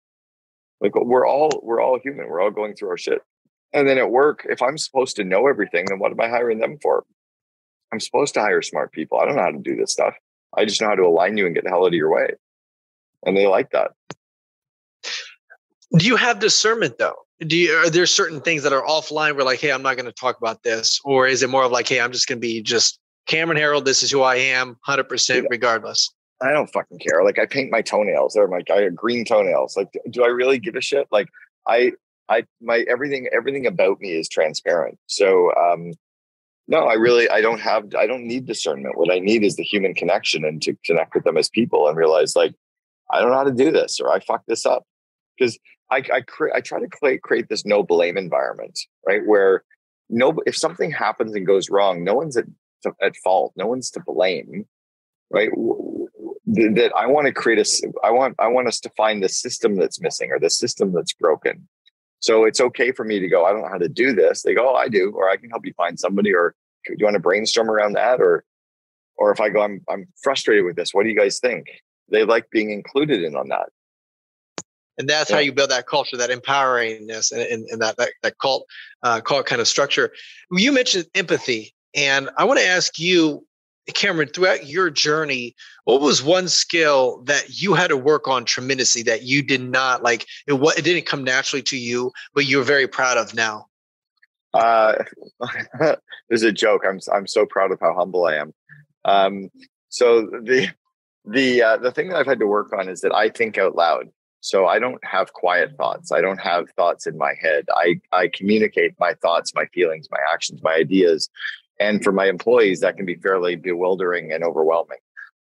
Like 0.80 0.94
we're 0.96 1.26
all 1.26 1.50
we're 1.62 1.80
all 1.80 1.98
human. 2.02 2.26
We're 2.28 2.40
all 2.40 2.50
going 2.50 2.74
through 2.74 2.90
our 2.90 2.98
shit. 2.98 3.22
And 3.72 3.88
then 3.88 3.98
at 3.98 4.10
work, 4.10 4.46
if 4.50 4.60
I'm 4.60 4.76
supposed 4.76 5.16
to 5.16 5.24
know 5.24 5.46
everything, 5.46 5.86
then 5.88 5.98
what 5.98 6.12
am 6.12 6.20
I 6.20 6.28
hiring 6.28 6.58
them 6.58 6.78
for? 6.82 7.04
I'm 7.92 8.00
supposed 8.00 8.34
to 8.34 8.40
hire 8.40 8.62
smart 8.62 8.92
people. 8.92 9.18
I 9.18 9.24
don't 9.24 9.36
know 9.36 9.42
how 9.42 9.50
to 9.50 9.58
do 9.58 9.76
this 9.76 9.92
stuff. 9.92 10.14
I 10.56 10.64
just 10.64 10.80
know 10.80 10.88
how 10.88 10.94
to 10.94 11.04
align 11.04 11.36
you 11.36 11.46
and 11.46 11.54
get 11.54 11.64
the 11.64 11.70
hell 11.70 11.84
out 11.84 11.88
of 11.88 11.94
your 11.94 12.12
way. 12.12 12.28
And 13.24 13.36
they 13.36 13.46
like 13.46 13.70
that. 13.70 13.92
Do 15.96 16.06
you 16.06 16.16
have 16.16 16.38
discernment 16.38 16.98
though? 16.98 17.16
Do 17.46 17.56
you 17.56 17.72
are 17.72 17.90
there 17.90 18.06
certain 18.06 18.40
things 18.40 18.62
that 18.62 18.72
are 18.72 18.82
offline 18.82 19.34
where 19.34 19.44
like 19.44 19.60
hey 19.60 19.72
i'm 19.72 19.82
not 19.82 19.96
going 19.96 20.06
to 20.06 20.12
talk 20.12 20.36
about 20.38 20.62
this 20.62 21.00
or 21.04 21.26
is 21.26 21.42
it 21.42 21.50
more 21.50 21.64
of 21.64 21.72
like 21.72 21.88
hey 21.88 22.00
i'm 22.00 22.12
just 22.12 22.26
going 22.26 22.38
to 22.38 22.40
be 22.40 22.62
just 22.62 22.98
cameron 23.26 23.58
herold 23.58 23.84
this 23.84 24.02
is 24.02 24.10
who 24.10 24.22
i 24.22 24.36
am 24.36 24.76
100% 24.88 25.46
regardless. 25.50 26.10
I 26.42 26.50
don't 26.50 26.70
fucking 26.72 26.98
care. 26.98 27.22
Like 27.24 27.38
i 27.38 27.46
paint 27.46 27.70
my 27.70 27.82
toenails. 27.82 28.34
They're 28.34 28.48
my 28.48 28.62
I 28.72 28.82
have 28.82 28.96
green 28.96 29.24
toenails. 29.24 29.76
Like 29.76 29.88
do 30.10 30.24
i 30.24 30.28
really 30.28 30.58
give 30.58 30.74
a 30.74 30.80
shit? 30.80 31.06
Like 31.10 31.28
i 31.68 31.92
i 32.28 32.44
my 32.60 32.84
everything 32.88 33.28
everything 33.32 33.66
about 33.66 34.00
me 34.00 34.12
is 34.12 34.28
transparent. 34.28 34.98
So 35.06 35.52
um 35.54 35.92
no 36.68 36.86
i 36.86 36.94
really 36.94 37.28
i 37.30 37.40
don't 37.40 37.60
have 37.60 37.94
i 37.96 38.06
don't 38.06 38.26
need 38.26 38.46
discernment. 38.46 38.98
What 38.98 39.12
i 39.12 39.18
need 39.18 39.44
is 39.44 39.56
the 39.56 39.62
human 39.62 39.94
connection 39.94 40.44
and 40.44 40.60
to 40.62 40.76
connect 40.84 41.14
with 41.14 41.24
them 41.24 41.36
as 41.36 41.48
people 41.48 41.88
and 41.88 41.96
realize 41.96 42.34
like 42.34 42.54
i 43.12 43.20
don't 43.20 43.30
know 43.30 43.36
how 43.36 43.44
to 43.44 43.52
do 43.52 43.70
this 43.70 44.00
or 44.00 44.12
i 44.12 44.18
fuck 44.18 44.42
this 44.46 44.66
up. 44.66 44.84
Because 45.38 45.58
I 45.92 46.02
I, 46.12 46.20
cre- 46.22 46.54
I 46.54 46.60
try 46.60 46.80
to 46.80 46.88
create, 46.88 47.22
create 47.22 47.48
this 47.48 47.64
no 47.64 47.82
blame 47.82 48.16
environment, 48.16 48.78
right? 49.06 49.24
Where 49.26 49.64
no, 50.08 50.34
if 50.46 50.56
something 50.56 50.90
happens 50.90 51.34
and 51.34 51.46
goes 51.46 51.70
wrong, 51.70 52.04
no 52.04 52.14
one's 52.14 52.36
at 52.36 52.46
at 53.00 53.16
fault, 53.16 53.52
no 53.56 53.66
one's 53.66 53.90
to 53.92 54.00
blame, 54.04 54.66
right? 55.30 55.50
That 56.46 56.92
I 56.96 57.06
want 57.06 57.26
to 57.26 57.32
create 57.32 57.58
a, 57.58 57.92
I 58.04 58.10
want 58.10 58.34
I 58.38 58.48
want 58.48 58.68
us 58.68 58.80
to 58.80 58.90
find 58.90 59.22
the 59.22 59.28
system 59.28 59.76
that's 59.76 60.00
missing 60.00 60.30
or 60.30 60.38
the 60.38 60.50
system 60.50 60.92
that's 60.92 61.12
broken. 61.12 61.68
So 62.20 62.44
it's 62.44 62.60
okay 62.60 62.92
for 62.92 63.04
me 63.04 63.18
to 63.18 63.28
go, 63.28 63.44
I 63.44 63.52
don't 63.52 63.62
know 63.62 63.68
how 63.68 63.78
to 63.78 63.88
do 63.88 64.12
this. 64.12 64.42
They 64.42 64.54
go, 64.54 64.70
oh, 64.70 64.76
I 64.76 64.88
do, 64.88 65.10
or 65.10 65.28
I 65.28 65.36
can 65.36 65.50
help 65.50 65.66
you 65.66 65.72
find 65.74 65.98
somebody, 65.98 66.32
or 66.32 66.54
do 66.86 66.94
you 66.96 67.04
want 67.04 67.14
to 67.14 67.20
brainstorm 67.20 67.68
around 67.68 67.94
that, 67.94 68.20
or 68.20 68.44
or 69.16 69.32
if 69.32 69.40
I 69.40 69.48
go, 69.48 69.62
I'm 69.62 69.82
I'm 69.88 70.06
frustrated 70.22 70.64
with 70.64 70.76
this. 70.76 70.92
What 70.92 71.04
do 71.04 71.10
you 71.10 71.18
guys 71.18 71.38
think? 71.38 71.66
They 72.08 72.24
like 72.24 72.50
being 72.50 72.70
included 72.70 73.22
in 73.22 73.34
on 73.36 73.48
that 73.48 73.70
and 74.98 75.08
that's 75.08 75.30
yeah. 75.30 75.36
how 75.36 75.40
you 75.40 75.52
build 75.52 75.70
that 75.70 75.86
culture 75.86 76.16
that 76.16 76.30
empoweringness 76.30 77.32
and, 77.32 77.40
and, 77.42 77.66
and 77.70 77.82
that, 77.82 77.96
that, 77.96 78.10
that 78.22 78.38
cult 78.38 78.66
uh, 79.02 79.20
cult 79.20 79.46
kind 79.46 79.60
of 79.60 79.68
structure. 79.68 80.12
You 80.50 80.72
mentioned 80.72 81.06
empathy 81.14 81.74
and 81.94 82.30
i 82.38 82.44
want 82.44 82.58
to 82.58 82.66
ask 82.66 82.98
you 82.98 83.44
cameron 83.94 84.28
throughout 84.28 84.66
your 84.66 84.90
journey 84.90 85.54
what 85.84 86.00
was 86.00 86.22
one 86.22 86.46
skill 86.46 87.22
that 87.24 87.60
you 87.60 87.74
had 87.74 87.88
to 87.88 87.96
work 87.96 88.28
on 88.28 88.44
tremendously 88.44 89.02
that 89.02 89.22
you 89.22 89.42
did 89.42 89.60
not 89.60 90.02
like 90.02 90.26
it, 90.46 90.52
what, 90.52 90.78
it 90.78 90.82
didn't 90.82 91.06
come 91.06 91.24
naturally 91.24 91.62
to 91.62 91.76
you 91.76 92.12
but 92.34 92.46
you're 92.46 92.64
very 92.64 92.86
proud 92.86 93.16
of 93.18 93.34
now? 93.34 93.66
Uh, 94.54 95.02
there's 96.28 96.42
a 96.42 96.52
joke. 96.52 96.82
I'm, 96.86 97.00
I'm 97.10 97.26
so 97.26 97.46
proud 97.46 97.72
of 97.72 97.80
how 97.80 97.94
humble 97.94 98.26
i 98.26 98.34
am. 98.34 98.52
Um, 99.06 99.50
so 99.88 100.26
the 100.26 100.68
the 101.24 101.62
uh, 101.62 101.76
the 101.78 101.90
thing 101.90 102.08
that 102.08 102.16
i've 102.16 102.26
had 102.26 102.40
to 102.40 102.46
work 102.46 102.72
on 102.72 102.88
is 102.88 103.00
that 103.00 103.14
i 103.14 103.28
think 103.28 103.56
out 103.56 103.76
loud 103.76 104.08
so 104.42 104.66
I 104.66 104.80
don't 104.80 105.02
have 105.04 105.32
quiet 105.32 105.76
thoughts. 105.76 106.10
I 106.10 106.20
don't 106.20 106.40
have 106.40 106.68
thoughts 106.70 107.06
in 107.06 107.16
my 107.16 107.32
head. 107.40 107.64
I, 107.76 108.00
I 108.10 108.28
communicate 108.34 108.92
my 108.98 109.14
thoughts, 109.14 109.54
my 109.54 109.66
feelings, 109.66 110.08
my 110.10 110.18
actions, 110.32 110.60
my 110.64 110.74
ideas. 110.74 111.30
And 111.78 112.02
for 112.02 112.10
my 112.10 112.26
employees, 112.26 112.80
that 112.80 112.96
can 112.96 113.06
be 113.06 113.14
fairly 113.14 113.54
bewildering 113.54 114.32
and 114.32 114.42
overwhelming. 114.42 114.98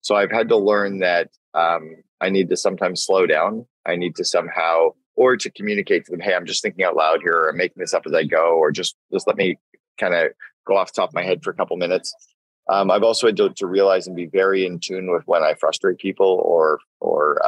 So 0.01 0.15
I've 0.15 0.29
had 0.29 0.49
to 0.49 0.57
learn 0.57 0.99
that 0.99 1.29
um, 1.53 1.95
I 2.19 2.29
need 2.29 2.49
to 2.49 2.57
sometimes 2.57 3.05
slow 3.05 3.25
down. 3.25 3.65
I 3.85 3.95
need 3.95 4.17
to 4.17 4.25
somehow, 4.25 4.89
or 5.15 5.37
to 5.37 5.49
communicate 5.49 6.03
to 6.05 6.11
them, 6.11 6.19
hey, 6.19 6.35
I'm 6.35 6.45
just 6.45 6.61
thinking 6.61 6.83
out 6.83 6.97
loud 6.97 7.21
here, 7.21 7.33
or 7.33 7.49
I'm 7.49 7.57
making 7.57 7.79
this 7.79 7.93
up 7.93 8.03
as 8.05 8.13
I 8.13 8.25
go, 8.25 8.57
or 8.57 8.71
just 8.71 8.97
just 9.13 9.25
let 9.25 9.37
me 9.37 9.57
kind 9.97 10.15
of 10.15 10.31
go 10.67 10.75
off 10.75 10.91
top 10.91 11.09
of 11.09 11.15
my 11.15 11.23
head 11.23 11.43
for 11.43 11.51
a 11.51 11.55
couple 11.55 11.77
minutes. 11.77 12.13
Um, 12.69 12.91
I've 12.91 13.03
also 13.03 13.27
had 13.27 13.37
to, 13.37 13.49
to, 13.51 13.65
realize 13.65 14.05
and 14.05 14.15
be 14.15 14.27
very 14.27 14.65
in 14.65 14.79
tune 14.79 15.11
with 15.11 15.23
when 15.27 15.43
I 15.43 15.53
frustrate 15.53 15.97
people, 15.97 16.41
or 16.43 16.79
or 16.99 17.41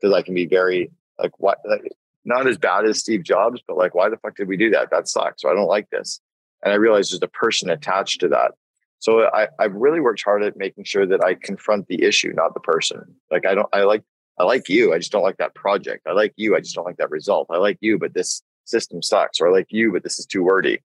because 0.00 0.14
I 0.14 0.22
can 0.22 0.34
be 0.34 0.46
very 0.46 0.90
like 1.18 1.32
what 1.38 1.58
like, 1.68 1.92
not 2.24 2.46
as 2.46 2.58
bad 2.58 2.84
as 2.84 2.98
Steve 2.98 3.22
Jobs, 3.22 3.62
but 3.66 3.76
like 3.76 3.94
why 3.94 4.08
the 4.08 4.16
fuck 4.16 4.36
did 4.36 4.48
we 4.48 4.56
do 4.56 4.70
that? 4.70 4.90
That 4.90 5.08
sucks. 5.08 5.42
So 5.42 5.50
I 5.50 5.54
don't 5.54 5.68
like 5.68 5.90
this, 5.90 6.20
and 6.62 6.72
I 6.72 6.76
realized 6.76 7.12
there's 7.12 7.22
a 7.22 7.28
person 7.28 7.70
attached 7.70 8.20
to 8.20 8.28
that. 8.28 8.52
So 9.00 9.24
I, 9.32 9.48
I've 9.58 9.74
really 9.74 10.00
worked 10.00 10.22
hard 10.22 10.42
at 10.42 10.58
making 10.58 10.84
sure 10.84 11.06
that 11.06 11.24
I 11.24 11.34
confront 11.34 11.88
the 11.88 12.02
issue, 12.04 12.32
not 12.34 12.52
the 12.52 12.60
person. 12.60 13.16
Like 13.30 13.46
I 13.46 13.54
don't, 13.54 13.68
I 13.72 13.84
like, 13.84 14.02
I 14.38 14.44
like 14.44 14.68
you. 14.68 14.92
I 14.92 14.98
just 14.98 15.10
don't 15.10 15.22
like 15.22 15.38
that 15.38 15.54
project. 15.54 16.06
I 16.06 16.12
like 16.12 16.34
you. 16.36 16.54
I 16.54 16.60
just 16.60 16.74
don't 16.74 16.84
like 16.84 16.98
that 16.98 17.10
result. 17.10 17.46
I 17.50 17.56
like 17.56 17.78
you, 17.80 17.98
but 17.98 18.12
this 18.12 18.42
system 18.66 19.02
sucks. 19.02 19.40
Or 19.40 19.48
I 19.48 19.52
like 19.52 19.68
you, 19.70 19.90
but 19.90 20.02
this 20.02 20.18
is 20.18 20.26
too 20.26 20.44
wordy. 20.44 20.82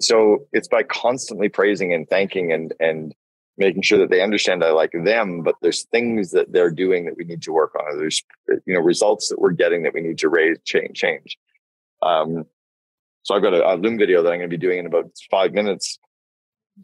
So 0.00 0.46
it's 0.52 0.68
by 0.68 0.82
constantly 0.82 1.50
praising 1.50 1.92
and 1.92 2.08
thanking 2.08 2.52
and 2.52 2.72
and 2.80 3.14
making 3.58 3.82
sure 3.82 3.98
that 3.98 4.10
they 4.10 4.22
understand 4.22 4.64
I 4.64 4.70
like 4.70 4.92
them, 4.92 5.42
but 5.42 5.56
there's 5.60 5.84
things 5.84 6.30
that 6.30 6.52
they're 6.52 6.70
doing 6.70 7.04
that 7.04 7.16
we 7.16 7.24
need 7.24 7.42
to 7.42 7.52
work 7.52 7.74
on. 7.74 7.98
There's 7.98 8.22
you 8.48 8.74
know 8.74 8.80
results 8.80 9.28
that 9.28 9.40
we're 9.40 9.50
getting 9.50 9.82
that 9.82 9.94
we 9.94 10.00
need 10.00 10.18
to 10.18 10.28
raise, 10.28 10.58
change, 10.64 10.96
change. 10.98 11.38
Um, 12.02 12.46
so 13.22 13.34
I've 13.34 13.42
got 13.42 13.54
a, 13.54 13.74
a 13.74 13.74
Loom 13.74 13.98
video 13.98 14.22
that 14.22 14.30
I'm 14.30 14.38
going 14.38 14.50
to 14.50 14.56
be 14.56 14.56
doing 14.56 14.78
in 14.78 14.86
about 14.86 15.10
five 15.30 15.52
minutes 15.52 15.98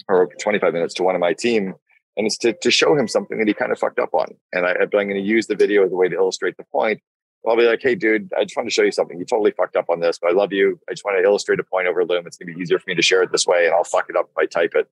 or 0.09 0.29
25 0.41 0.72
minutes 0.72 0.95
to 0.95 1.03
one 1.03 1.14
of 1.14 1.20
my 1.20 1.33
team. 1.33 1.75
And 2.16 2.27
it's 2.27 2.39
to, 2.39 2.53
to 2.53 2.70
show 2.70 2.97
him 2.97 3.09
something 3.09 3.39
that 3.39 3.49
he 3.49 3.55
kind 3.55 3.72
of 3.72 3.79
fucked 3.79 3.99
up 3.99 4.14
on. 4.14 4.27
And 4.53 4.66
I, 4.66 4.75
I'm 4.81 4.89
going 4.91 5.09
to 5.11 5.20
use 5.20 5.47
the 5.47 5.57
video 5.57 5.85
as 5.85 5.93
a 5.93 5.97
way 5.97 6.09
to 6.09 6.14
illustrate 6.14 6.57
the 6.57 6.64
point. 6.64 7.01
I'll 7.47 7.57
be 7.57 7.66
like, 7.66 7.81
hey, 7.83 7.95
dude, 7.95 8.33
I 8.39 8.45
just 8.45 8.57
want 8.57 8.68
to 8.68 8.72
show 8.72 8.83
you 8.83 8.93
something. 8.93 9.18
You 9.18 9.25
totally 9.25 9.51
fucked 9.51 9.77
up 9.77 9.91
on 9.91 10.01
this, 10.01 10.18
but 10.18 10.31
I 10.31 10.33
love 10.33 10.53
you. 10.53 10.81
I 10.89 10.93
just 10.93 11.05
want 11.05 11.18
to 11.18 11.25
illustrate 11.25 11.61
a 11.61 11.64
point 11.64 11.87
over 11.87 12.05
Loom. 12.05 12.27
It's 12.27 12.39
going 12.39 12.49
to 12.49 12.55
be 12.55 12.61
easier 12.61 12.79
for 12.79 12.85
me 12.89 12.95
to 12.95 13.03
share 13.03 13.22
it 13.22 13.33
this 13.33 13.47
way, 13.47 13.66
and 13.66 13.75
I'll 13.75 13.85
fuck 13.85 14.07
it 14.09 14.16
up 14.16 14.31
if 14.31 14.39
I 14.39 14.47
type 14.47 14.72
it. 14.75 14.89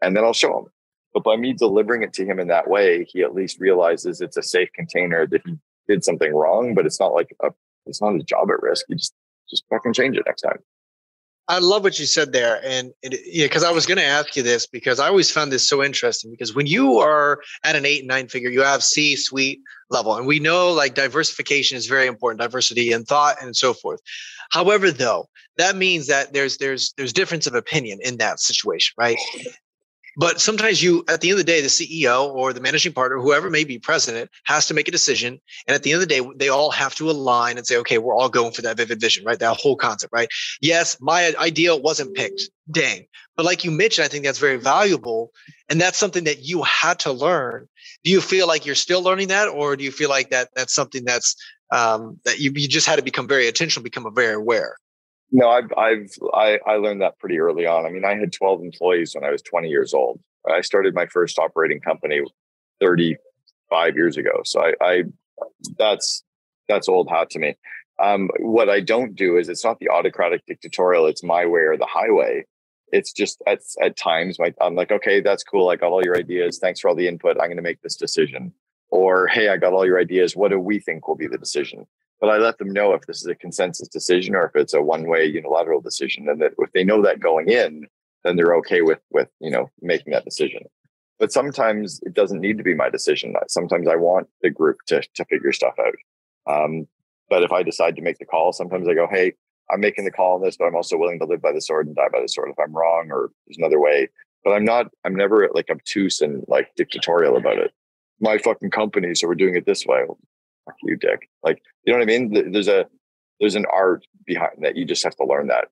And 0.00 0.16
then 0.16 0.24
I'll 0.24 0.32
show 0.32 0.58
him. 0.58 0.66
But 1.16 1.24
by 1.24 1.36
me 1.36 1.54
delivering 1.54 2.02
it 2.02 2.12
to 2.12 2.26
him 2.26 2.38
in 2.38 2.48
that 2.48 2.68
way, 2.68 3.04
he 3.04 3.22
at 3.22 3.32
least 3.32 3.58
realizes 3.58 4.20
it's 4.20 4.36
a 4.36 4.42
safe 4.42 4.68
container 4.74 5.26
that 5.26 5.40
he 5.46 5.56
did 5.88 6.04
something 6.04 6.30
wrong, 6.30 6.74
but 6.74 6.84
it's 6.84 7.00
not 7.00 7.14
like 7.14 7.34
a, 7.42 7.52
it's 7.86 8.02
not 8.02 8.16
a 8.16 8.22
job 8.22 8.50
at 8.50 8.60
risk. 8.60 8.84
You 8.90 8.96
just 8.96 9.14
just 9.48 9.64
fucking 9.70 9.94
change 9.94 10.18
it 10.18 10.24
next 10.26 10.42
time. 10.42 10.58
I 11.48 11.60
love 11.60 11.84
what 11.84 11.98
you 11.98 12.04
said 12.04 12.34
there, 12.34 12.60
and 12.62 12.92
it, 13.02 13.18
yeah, 13.24 13.46
because 13.46 13.64
I 13.64 13.70
was 13.70 13.86
going 13.86 13.96
to 13.96 14.04
ask 14.04 14.36
you 14.36 14.42
this 14.42 14.66
because 14.66 15.00
I 15.00 15.08
always 15.08 15.30
found 15.30 15.50
this 15.50 15.66
so 15.66 15.82
interesting. 15.82 16.30
Because 16.30 16.54
when 16.54 16.66
you 16.66 16.98
are 16.98 17.40
at 17.64 17.76
an 17.76 17.86
eight 17.86 18.00
and 18.00 18.08
nine 18.08 18.28
figure, 18.28 18.50
you 18.50 18.60
have 18.60 18.84
C 18.84 19.16
suite 19.16 19.60
level, 19.88 20.16
and 20.16 20.26
we 20.26 20.38
know 20.38 20.70
like 20.70 20.94
diversification 20.94 21.78
is 21.78 21.86
very 21.86 22.08
important, 22.08 22.42
diversity 22.42 22.92
in 22.92 23.06
thought 23.06 23.36
and 23.40 23.56
so 23.56 23.72
forth. 23.72 24.00
However, 24.50 24.90
though, 24.90 25.30
that 25.56 25.76
means 25.76 26.08
that 26.08 26.34
there's 26.34 26.58
there's 26.58 26.92
there's 26.98 27.14
difference 27.14 27.46
of 27.46 27.54
opinion 27.54 28.00
in 28.02 28.18
that 28.18 28.38
situation, 28.38 28.92
right? 28.98 29.16
But 30.16 30.40
sometimes 30.40 30.82
you, 30.82 31.04
at 31.08 31.20
the 31.20 31.28
end 31.28 31.38
of 31.38 31.44
the 31.46 31.52
day, 31.52 31.60
the 31.60 31.68
CEO 31.68 32.32
or 32.32 32.52
the 32.54 32.60
managing 32.60 32.94
partner, 32.94 33.18
whoever 33.18 33.50
may 33.50 33.64
be 33.64 33.78
president, 33.78 34.30
has 34.44 34.66
to 34.66 34.74
make 34.74 34.88
a 34.88 34.90
decision. 34.90 35.38
And 35.66 35.74
at 35.74 35.82
the 35.82 35.92
end 35.92 36.02
of 36.02 36.08
the 36.08 36.14
day, 36.14 36.26
they 36.36 36.48
all 36.48 36.70
have 36.70 36.94
to 36.94 37.10
align 37.10 37.58
and 37.58 37.66
say, 37.66 37.76
okay, 37.78 37.98
we're 37.98 38.14
all 38.14 38.30
going 38.30 38.52
for 38.52 38.62
that 38.62 38.78
vivid 38.78 39.00
vision, 39.00 39.24
right? 39.24 39.38
That 39.38 39.58
whole 39.58 39.76
concept, 39.76 40.12
right? 40.14 40.28
Yes, 40.62 40.96
my 41.00 41.34
idea 41.38 41.76
wasn't 41.76 42.14
picked. 42.14 42.42
Dang. 42.70 43.06
But 43.36 43.44
like 43.44 43.64
you 43.64 43.70
mentioned, 43.70 44.06
I 44.06 44.08
think 44.08 44.24
that's 44.24 44.38
very 44.38 44.56
valuable. 44.56 45.32
And 45.68 45.78
that's 45.78 45.98
something 45.98 46.24
that 46.24 46.42
you 46.42 46.62
had 46.62 46.98
to 47.00 47.12
learn. 47.12 47.68
Do 48.02 48.10
you 48.10 48.22
feel 48.22 48.46
like 48.46 48.64
you're 48.64 48.74
still 48.74 49.02
learning 49.02 49.28
that? 49.28 49.48
Or 49.48 49.76
do 49.76 49.84
you 49.84 49.92
feel 49.92 50.08
like 50.08 50.30
that 50.30 50.48
that's 50.54 50.72
something 50.72 51.04
that's 51.04 51.36
um, 51.70 52.20
that 52.24 52.38
you, 52.38 52.52
you 52.54 52.68
just 52.68 52.86
had 52.86 52.96
to 52.96 53.02
become 53.02 53.28
very 53.28 53.48
intentional, 53.48 53.82
become 53.82 54.08
very 54.14 54.34
aware? 54.34 54.76
No, 55.32 55.48
I've 55.48 55.72
I've 55.76 56.10
I, 56.32 56.58
I 56.66 56.76
learned 56.76 57.02
that 57.02 57.18
pretty 57.18 57.38
early 57.40 57.66
on. 57.66 57.84
I 57.84 57.90
mean, 57.90 58.04
I 58.04 58.14
had 58.14 58.32
12 58.32 58.62
employees 58.62 59.14
when 59.14 59.24
I 59.24 59.30
was 59.30 59.42
20 59.42 59.68
years 59.68 59.92
old. 59.92 60.20
I 60.48 60.60
started 60.60 60.94
my 60.94 61.06
first 61.06 61.38
operating 61.38 61.80
company 61.80 62.20
35 62.80 63.96
years 63.96 64.16
ago. 64.16 64.42
So 64.44 64.60
I, 64.60 64.72
I 64.80 65.02
that's 65.78 66.22
that's 66.68 66.88
old 66.88 67.08
hat 67.10 67.30
to 67.30 67.38
me. 67.38 67.56
Um, 68.02 68.30
what 68.38 68.68
I 68.68 68.80
don't 68.80 69.14
do 69.14 69.36
is 69.38 69.48
it's 69.48 69.64
not 69.64 69.78
the 69.78 69.88
autocratic 69.88 70.42
dictatorial. 70.46 71.06
It's 71.06 71.24
my 71.24 71.46
way 71.46 71.62
or 71.62 71.76
the 71.76 71.88
highway. 71.90 72.44
It's 72.92 73.12
just 73.12 73.42
at 73.46 73.60
at 73.82 73.96
times 73.96 74.38
my, 74.38 74.54
I'm 74.60 74.76
like, 74.76 74.92
okay, 74.92 75.20
that's 75.20 75.42
cool. 75.42 75.70
I 75.70 75.76
got 75.76 75.90
all 75.90 76.04
your 76.04 76.16
ideas. 76.16 76.58
Thanks 76.60 76.80
for 76.80 76.88
all 76.88 76.94
the 76.94 77.08
input. 77.08 77.36
I'm 77.40 77.48
going 77.48 77.56
to 77.56 77.62
make 77.62 77.82
this 77.82 77.96
decision. 77.96 78.52
Or 78.90 79.26
hey, 79.26 79.48
I 79.48 79.56
got 79.56 79.72
all 79.72 79.84
your 79.84 79.98
ideas. 79.98 80.36
What 80.36 80.50
do 80.52 80.60
we 80.60 80.78
think 80.78 81.08
will 81.08 81.16
be 81.16 81.26
the 81.26 81.38
decision? 81.38 81.86
But 82.20 82.30
I 82.30 82.38
let 82.38 82.58
them 82.58 82.72
know 82.72 82.92
if 82.94 83.02
this 83.02 83.18
is 83.18 83.26
a 83.26 83.34
consensus 83.34 83.88
decision 83.88 84.34
or 84.34 84.46
if 84.46 84.56
it's 84.56 84.74
a 84.74 84.82
one 84.82 85.06
way 85.06 85.26
unilateral 85.26 85.80
decision. 85.80 86.28
And 86.28 86.40
that 86.40 86.52
if 86.58 86.72
they 86.72 86.84
know 86.84 87.02
that 87.02 87.20
going 87.20 87.48
in, 87.48 87.86
then 88.24 88.36
they're 88.36 88.56
okay 88.56 88.82
with, 88.82 89.00
with, 89.10 89.28
you 89.40 89.50
know, 89.50 89.70
making 89.82 90.12
that 90.12 90.24
decision. 90.24 90.62
But 91.18 91.32
sometimes 91.32 92.00
it 92.04 92.14
doesn't 92.14 92.40
need 92.40 92.58
to 92.58 92.64
be 92.64 92.74
my 92.74 92.90
decision. 92.90 93.34
Sometimes 93.48 93.88
I 93.88 93.96
want 93.96 94.28
the 94.42 94.50
group 94.50 94.78
to, 94.86 95.02
to 95.14 95.24
figure 95.26 95.52
stuff 95.52 95.74
out. 95.78 95.94
Um, 96.52 96.86
but 97.28 97.42
if 97.42 97.52
I 97.52 97.62
decide 97.62 97.96
to 97.96 98.02
make 98.02 98.18
the 98.18 98.24
call, 98.24 98.52
sometimes 98.52 98.88
I 98.88 98.94
go, 98.94 99.06
Hey, 99.10 99.32
I'm 99.70 99.80
making 99.80 100.04
the 100.04 100.12
call 100.12 100.36
on 100.36 100.42
this, 100.42 100.56
but 100.56 100.66
I'm 100.66 100.76
also 100.76 100.96
willing 100.96 101.18
to 101.18 101.24
live 101.24 101.42
by 101.42 101.52
the 101.52 101.60
sword 101.60 101.86
and 101.86 101.96
die 101.96 102.08
by 102.12 102.20
the 102.20 102.28
sword 102.28 102.50
if 102.50 102.58
I'm 102.58 102.72
wrong 102.72 103.08
or 103.10 103.30
there's 103.46 103.58
another 103.58 103.80
way. 103.80 104.08
But 104.44 104.52
I'm 104.52 104.64
not, 104.64 104.86
I'm 105.04 105.14
never 105.14 105.48
like 105.54 105.70
obtuse 105.70 106.20
and 106.20 106.44
like 106.46 106.70
dictatorial 106.76 107.36
about 107.36 107.58
it. 107.58 107.72
My 108.20 108.38
fucking 108.38 108.70
company, 108.70 109.14
so 109.14 109.26
we're 109.26 109.34
doing 109.34 109.56
it 109.56 109.66
this 109.66 109.84
way 109.84 110.04
fuck 110.66 110.76
you, 110.82 110.96
dick. 110.96 111.30
Like, 111.42 111.62
you 111.84 111.92
know 111.92 111.98
what 111.98 112.04
I 112.04 112.18
mean? 112.18 112.52
There's 112.52 112.68
a 112.68 112.86
there's 113.40 113.54
an 113.54 113.66
art 113.72 114.06
behind 114.26 114.58
that. 114.62 114.76
You 114.76 114.84
just 114.84 115.04
have 115.04 115.16
to 115.16 115.24
learn 115.24 115.46
that. 115.48 115.68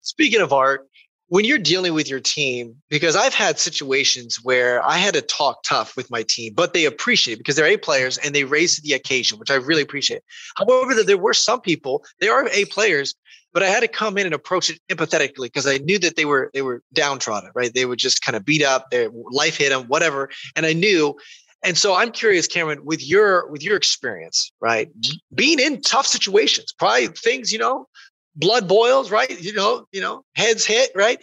Speaking 0.00 0.40
of 0.40 0.52
art, 0.52 0.88
when 1.28 1.44
you're 1.44 1.58
dealing 1.58 1.94
with 1.94 2.08
your 2.08 2.20
team, 2.20 2.76
because 2.90 3.16
I've 3.16 3.34
had 3.34 3.58
situations 3.58 4.40
where 4.42 4.84
I 4.86 4.98
had 4.98 5.14
to 5.14 5.22
talk 5.22 5.62
tough 5.64 5.96
with 5.96 6.10
my 6.10 6.22
team, 6.22 6.52
but 6.54 6.74
they 6.74 6.84
appreciate 6.84 7.34
it 7.34 7.38
because 7.38 7.56
they're 7.56 7.66
A 7.66 7.76
players 7.76 8.18
and 8.18 8.34
they 8.34 8.44
raise 8.44 8.76
to 8.76 8.82
the 8.82 8.92
occasion, 8.92 9.38
which 9.38 9.50
I 9.50 9.54
really 9.54 9.82
appreciate. 9.82 10.22
However, 10.56 11.02
there 11.02 11.18
were 11.18 11.34
some 11.34 11.60
people, 11.60 12.04
they 12.20 12.28
are 12.28 12.46
A 12.48 12.66
players, 12.66 13.14
but 13.54 13.62
I 13.62 13.68
had 13.68 13.80
to 13.80 13.88
come 13.88 14.18
in 14.18 14.26
and 14.26 14.34
approach 14.34 14.68
it 14.68 14.80
empathetically 14.90 15.46
because 15.46 15.66
I 15.66 15.78
knew 15.78 15.98
that 16.00 16.16
they 16.16 16.24
were 16.24 16.50
they 16.52 16.62
were 16.62 16.82
downtrodden, 16.92 17.50
right? 17.54 17.72
They 17.72 17.86
were 17.86 17.96
just 17.96 18.20
kind 18.20 18.36
of 18.36 18.44
beat 18.44 18.62
up, 18.62 18.90
their 18.90 19.08
life 19.30 19.56
hit 19.56 19.70
them, 19.70 19.84
whatever. 19.84 20.28
And 20.56 20.66
I 20.66 20.72
knew 20.72 21.16
and 21.64 21.78
so 21.78 21.94
I'm 21.94 22.12
curious, 22.12 22.46
Cameron, 22.46 22.84
with 22.84 23.06
your 23.06 23.48
with 23.48 23.62
your 23.62 23.76
experience, 23.76 24.52
right? 24.60 24.90
Being 25.34 25.58
in 25.58 25.80
tough 25.80 26.06
situations, 26.06 26.72
probably 26.78 27.08
things, 27.08 27.52
you 27.52 27.58
know, 27.58 27.88
blood 28.36 28.68
boils, 28.68 29.10
right? 29.10 29.40
You 29.40 29.54
know, 29.54 29.86
you 29.90 30.00
know, 30.00 30.24
heads 30.36 30.64
hit, 30.64 30.90
right? 30.94 31.18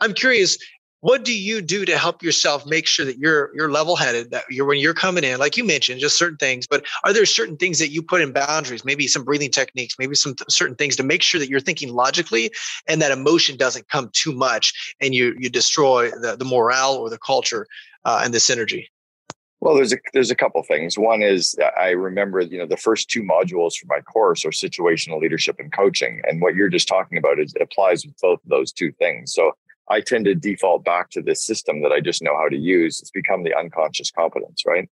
I'm 0.00 0.14
curious, 0.14 0.58
what 1.00 1.24
do 1.24 1.36
you 1.36 1.62
do 1.62 1.84
to 1.86 1.96
help 1.96 2.22
yourself 2.22 2.66
make 2.66 2.86
sure 2.86 3.06
that 3.06 3.18
you're 3.18 3.50
you're 3.54 3.70
level 3.70 3.96
headed 3.96 4.30
that 4.30 4.44
you're 4.50 4.66
when 4.66 4.78
you're 4.78 4.94
coming 4.94 5.24
in 5.24 5.38
like 5.38 5.56
you 5.56 5.64
mentioned 5.64 5.98
just 5.98 6.18
certain 6.18 6.36
things 6.36 6.66
but 6.66 6.84
are 7.04 7.12
there 7.12 7.24
certain 7.24 7.56
things 7.56 7.78
that 7.78 7.88
you 7.88 8.02
put 8.02 8.20
in 8.20 8.32
boundaries 8.32 8.84
maybe 8.84 9.06
some 9.06 9.24
breathing 9.24 9.50
techniques 9.50 9.96
maybe 9.98 10.14
some 10.14 10.34
th- 10.34 10.50
certain 10.50 10.76
things 10.76 10.96
to 10.96 11.02
make 11.02 11.22
sure 11.22 11.40
that 11.40 11.48
you're 11.48 11.58
thinking 11.58 11.92
logically 11.92 12.50
and 12.86 13.00
that 13.00 13.12
emotion 13.12 13.56
doesn't 13.56 13.88
come 13.88 14.10
too 14.12 14.32
much 14.32 14.94
and 15.00 15.14
you 15.14 15.34
you 15.38 15.48
destroy 15.48 16.10
the, 16.10 16.36
the 16.38 16.44
morale 16.44 16.94
or 16.94 17.08
the 17.08 17.18
culture 17.18 17.66
uh, 18.04 18.20
and 18.22 18.34
the 18.34 18.38
synergy 18.38 18.86
well, 19.60 19.74
there's 19.74 19.92
a 19.92 19.98
there's 20.14 20.30
a 20.30 20.36
couple 20.36 20.62
things. 20.62 20.98
One 20.98 21.22
is 21.22 21.56
I 21.78 21.90
remember, 21.90 22.40
you 22.40 22.58
know, 22.58 22.66
the 22.66 22.76
first 22.76 23.10
two 23.10 23.22
modules 23.22 23.74
for 23.76 23.86
my 23.88 24.00
course 24.00 24.44
are 24.44 24.50
situational 24.50 25.20
leadership 25.20 25.56
and 25.58 25.72
coaching, 25.72 26.22
and 26.24 26.40
what 26.40 26.54
you're 26.54 26.70
just 26.70 26.88
talking 26.88 27.18
about 27.18 27.38
is 27.38 27.54
it 27.54 27.62
applies 27.62 28.04
with 28.04 28.16
both 28.20 28.42
of 28.42 28.48
those 28.48 28.72
two 28.72 28.90
things. 28.92 29.34
So 29.34 29.52
I 29.90 30.00
tend 30.00 30.24
to 30.26 30.34
default 30.34 30.84
back 30.84 31.10
to 31.10 31.22
this 31.22 31.44
system 31.44 31.82
that 31.82 31.92
I 31.92 32.00
just 32.00 32.22
know 32.22 32.36
how 32.36 32.48
to 32.48 32.56
use. 32.56 33.00
It's 33.00 33.10
become 33.10 33.42
the 33.42 33.56
unconscious 33.56 34.10
competence, 34.10 34.62
right? 34.66 34.88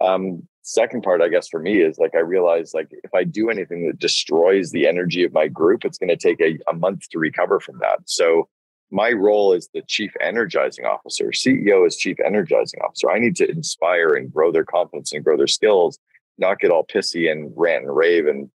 Um, 0.00 0.46
second 0.62 1.02
part, 1.02 1.22
I 1.22 1.28
guess, 1.28 1.48
for 1.48 1.60
me 1.60 1.80
is 1.80 1.98
like 1.98 2.14
I 2.14 2.20
realize 2.20 2.72
like 2.74 2.88
if 2.90 3.14
I 3.14 3.24
do 3.24 3.50
anything 3.50 3.86
that 3.86 3.98
destroys 3.98 4.70
the 4.70 4.86
energy 4.86 5.24
of 5.24 5.32
my 5.32 5.48
group, 5.48 5.84
it's 5.84 5.98
going 5.98 6.08
to 6.08 6.16
take 6.16 6.40
a, 6.40 6.58
a 6.68 6.74
month 6.74 7.08
to 7.10 7.18
recover 7.18 7.58
from 7.58 7.78
that. 7.78 8.00
So 8.04 8.48
my 8.90 9.10
role 9.10 9.52
is 9.52 9.68
the 9.74 9.82
chief 9.82 10.12
energizing 10.20 10.84
officer. 10.84 11.26
CEO 11.26 11.86
is 11.86 11.96
chief 11.96 12.16
energizing 12.24 12.80
officer. 12.80 13.10
I 13.10 13.18
need 13.18 13.36
to 13.36 13.50
inspire 13.50 14.14
and 14.14 14.32
grow 14.32 14.52
their 14.52 14.64
confidence 14.64 15.12
and 15.12 15.24
grow 15.24 15.36
their 15.36 15.46
skills, 15.46 15.98
not 16.38 16.60
get 16.60 16.70
all 16.70 16.86
pissy 16.86 17.30
and 17.30 17.52
rant 17.56 17.84
and 17.84 17.96
rave. 17.96 18.26
And, 18.26 18.50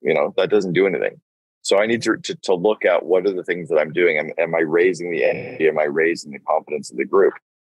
you 0.00 0.14
know, 0.14 0.34
that 0.36 0.50
doesn't 0.50 0.72
do 0.72 0.86
anything. 0.86 1.20
So 1.62 1.78
I 1.78 1.86
need 1.86 2.02
to, 2.02 2.16
to, 2.16 2.34
to 2.34 2.54
look 2.54 2.84
at 2.84 3.06
what 3.06 3.24
are 3.26 3.32
the 3.32 3.44
things 3.44 3.68
that 3.68 3.78
I'm 3.78 3.92
doing. 3.92 4.18
Am, 4.18 4.30
am 4.36 4.54
I 4.54 4.60
raising 4.60 5.12
the 5.12 5.24
energy? 5.24 5.68
Am 5.68 5.78
I 5.78 5.84
raising 5.84 6.32
the 6.32 6.40
confidence 6.40 6.90
of 6.90 6.96
the 6.96 7.04
group? 7.04 7.34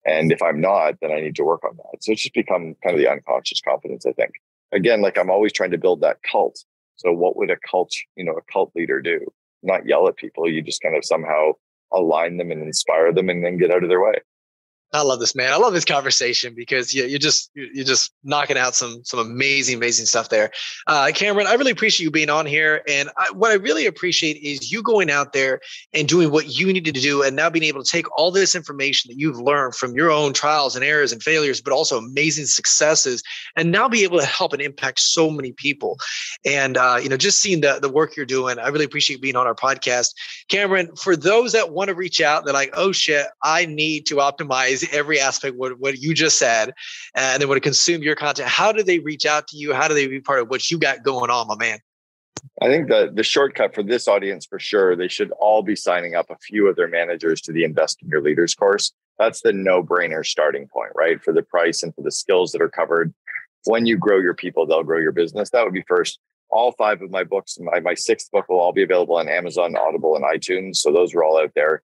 And 0.06 0.32
if 0.32 0.42
I'm 0.42 0.60
not, 0.60 0.94
then 1.00 1.12
I 1.12 1.20
need 1.20 1.36
to 1.36 1.44
work 1.44 1.64
on 1.64 1.76
that. 1.76 2.02
So 2.02 2.12
it's 2.12 2.22
just 2.22 2.34
become 2.34 2.74
kind 2.82 2.94
of 2.94 2.98
the 2.98 3.10
unconscious 3.10 3.60
confidence, 3.60 4.06
I 4.06 4.12
think. 4.12 4.32
Again, 4.72 5.00
like 5.02 5.18
I'm 5.18 5.30
always 5.30 5.52
trying 5.52 5.70
to 5.70 5.78
build 5.78 6.00
that 6.00 6.22
cult. 6.22 6.64
So 6.96 7.12
what 7.12 7.36
would 7.36 7.50
a 7.50 7.56
cult, 7.68 7.92
you 8.16 8.24
know, 8.24 8.32
a 8.32 8.52
cult 8.52 8.72
leader 8.74 9.00
do? 9.00 9.20
Not 9.62 9.86
yell 9.86 10.08
at 10.08 10.16
people. 10.16 10.48
You 10.48 10.62
just 10.62 10.82
kind 10.82 10.96
of 10.96 11.04
somehow 11.04 11.52
align 11.96 12.36
them 12.36 12.50
and 12.50 12.62
inspire 12.62 13.12
them 13.12 13.28
and 13.28 13.44
then 13.44 13.58
get 13.58 13.70
out 13.70 13.82
of 13.82 13.88
their 13.88 14.02
way. 14.02 14.14
I 14.94 15.02
love 15.02 15.18
this, 15.18 15.34
man. 15.34 15.52
I 15.52 15.56
love 15.56 15.72
this 15.72 15.84
conversation 15.84 16.54
because 16.54 16.94
you, 16.94 17.04
you're 17.04 17.18
just 17.18 17.50
you're 17.54 17.84
just 17.84 18.12
knocking 18.22 18.56
out 18.56 18.76
some 18.76 19.02
some 19.04 19.18
amazing, 19.18 19.76
amazing 19.76 20.06
stuff 20.06 20.28
there. 20.28 20.52
Uh, 20.86 21.10
Cameron, 21.12 21.48
I 21.48 21.54
really 21.54 21.72
appreciate 21.72 22.04
you 22.04 22.12
being 22.12 22.30
on 22.30 22.46
here, 22.46 22.80
and 22.86 23.10
I, 23.16 23.32
what 23.32 23.50
I 23.50 23.54
really 23.54 23.86
appreciate 23.86 24.36
is 24.36 24.70
you 24.70 24.84
going 24.84 25.10
out 25.10 25.32
there 25.32 25.60
and 25.92 26.06
doing 26.06 26.30
what 26.30 26.56
you 26.56 26.72
needed 26.72 26.94
to 26.94 27.00
do, 27.00 27.24
and 27.24 27.34
now 27.34 27.50
being 27.50 27.64
able 27.64 27.82
to 27.82 27.90
take 27.90 28.06
all 28.16 28.30
this 28.30 28.54
information 28.54 29.08
that 29.08 29.18
you've 29.18 29.40
learned 29.40 29.74
from 29.74 29.94
your 29.94 30.12
own 30.12 30.32
trials 30.32 30.76
and 30.76 30.84
errors 30.84 31.10
and 31.10 31.20
failures, 31.24 31.60
but 31.60 31.72
also 31.72 31.98
amazing 31.98 32.46
successes, 32.46 33.20
and 33.56 33.72
now 33.72 33.88
be 33.88 34.04
able 34.04 34.20
to 34.20 34.26
help 34.26 34.52
and 34.52 34.62
impact 34.62 35.00
so 35.00 35.28
many 35.28 35.50
people. 35.50 35.98
And 36.46 36.76
uh, 36.76 37.00
you 37.02 37.08
know, 37.08 37.16
just 37.16 37.40
seeing 37.40 37.62
the 37.62 37.80
the 37.82 37.90
work 37.90 38.16
you're 38.16 38.26
doing, 38.26 38.60
I 38.60 38.68
really 38.68 38.84
appreciate 38.84 39.20
being 39.20 39.34
on 39.34 39.48
our 39.48 39.56
podcast, 39.56 40.14
Cameron. 40.48 40.94
For 40.94 41.16
those 41.16 41.50
that 41.50 41.72
want 41.72 41.88
to 41.88 41.96
reach 41.96 42.20
out, 42.20 42.44
they're 42.44 42.54
like, 42.54 42.70
oh 42.74 42.92
shit, 42.92 43.26
I 43.42 43.66
need 43.66 44.06
to 44.06 44.16
optimize 44.16 44.83
every 44.92 45.20
aspect 45.20 45.56
what, 45.56 45.78
what 45.78 45.98
you 45.98 46.14
just 46.14 46.38
said 46.38 46.72
and 47.14 47.40
they 47.40 47.46
want 47.46 47.56
to 47.56 47.60
consume 47.60 48.02
your 48.02 48.16
content 48.16 48.48
how 48.48 48.72
do 48.72 48.82
they 48.82 48.98
reach 48.98 49.26
out 49.26 49.46
to 49.48 49.56
you 49.56 49.72
how 49.72 49.88
do 49.88 49.94
they 49.94 50.06
be 50.06 50.20
part 50.20 50.40
of 50.40 50.48
what 50.48 50.70
you 50.70 50.78
got 50.78 51.02
going 51.02 51.30
on 51.30 51.46
my 51.46 51.56
man 51.56 51.78
I 52.60 52.66
think 52.66 52.88
the 52.88 53.10
the 53.12 53.22
shortcut 53.22 53.74
for 53.74 53.82
this 53.82 54.06
audience 54.06 54.46
for 54.46 54.58
sure, 54.58 54.96
they 54.96 55.08
should 55.08 55.32
all 55.32 55.62
be 55.62 55.76
signing 55.76 56.14
up 56.14 56.30
a 56.30 56.36
few 56.38 56.68
of 56.68 56.76
their 56.76 56.88
managers 56.88 57.40
to 57.42 57.52
the 57.52 57.64
Invest 57.64 58.02
in 58.02 58.08
Your 58.08 58.22
Leaders 58.22 58.54
course. 58.54 58.92
That's 59.18 59.42
the 59.42 59.52
no-brainer 59.52 60.26
starting 60.26 60.68
point, 60.68 60.90
right? 60.94 61.22
For 61.22 61.32
the 61.32 61.42
price 61.42 61.82
and 61.82 61.94
for 61.94 62.02
the 62.02 62.10
skills 62.10 62.52
that 62.52 62.62
are 62.62 62.68
covered. 62.68 63.14
When 63.64 63.86
you 63.86 63.96
grow 63.96 64.18
your 64.18 64.34
people, 64.34 64.66
they'll 64.66 64.82
grow 64.82 64.98
your 64.98 65.12
business. 65.12 65.50
That 65.50 65.64
would 65.64 65.72
be 65.72 65.84
first. 65.86 66.18
All 66.50 66.72
five 66.72 67.00
of 67.00 67.10
my 67.10 67.24
books, 67.24 67.58
my, 67.58 67.80
my 67.80 67.94
sixth 67.94 68.30
book 68.30 68.48
will 68.48 68.60
all 68.60 68.72
be 68.72 68.82
available 68.82 69.16
on 69.16 69.28
Amazon, 69.28 69.76
Audible, 69.76 70.16
and 70.16 70.24
iTunes. 70.24 70.76
So 70.76 70.92
those 70.92 71.14
are 71.14 71.24
all 71.24 71.38
out 71.38 71.52
there. 71.54 71.82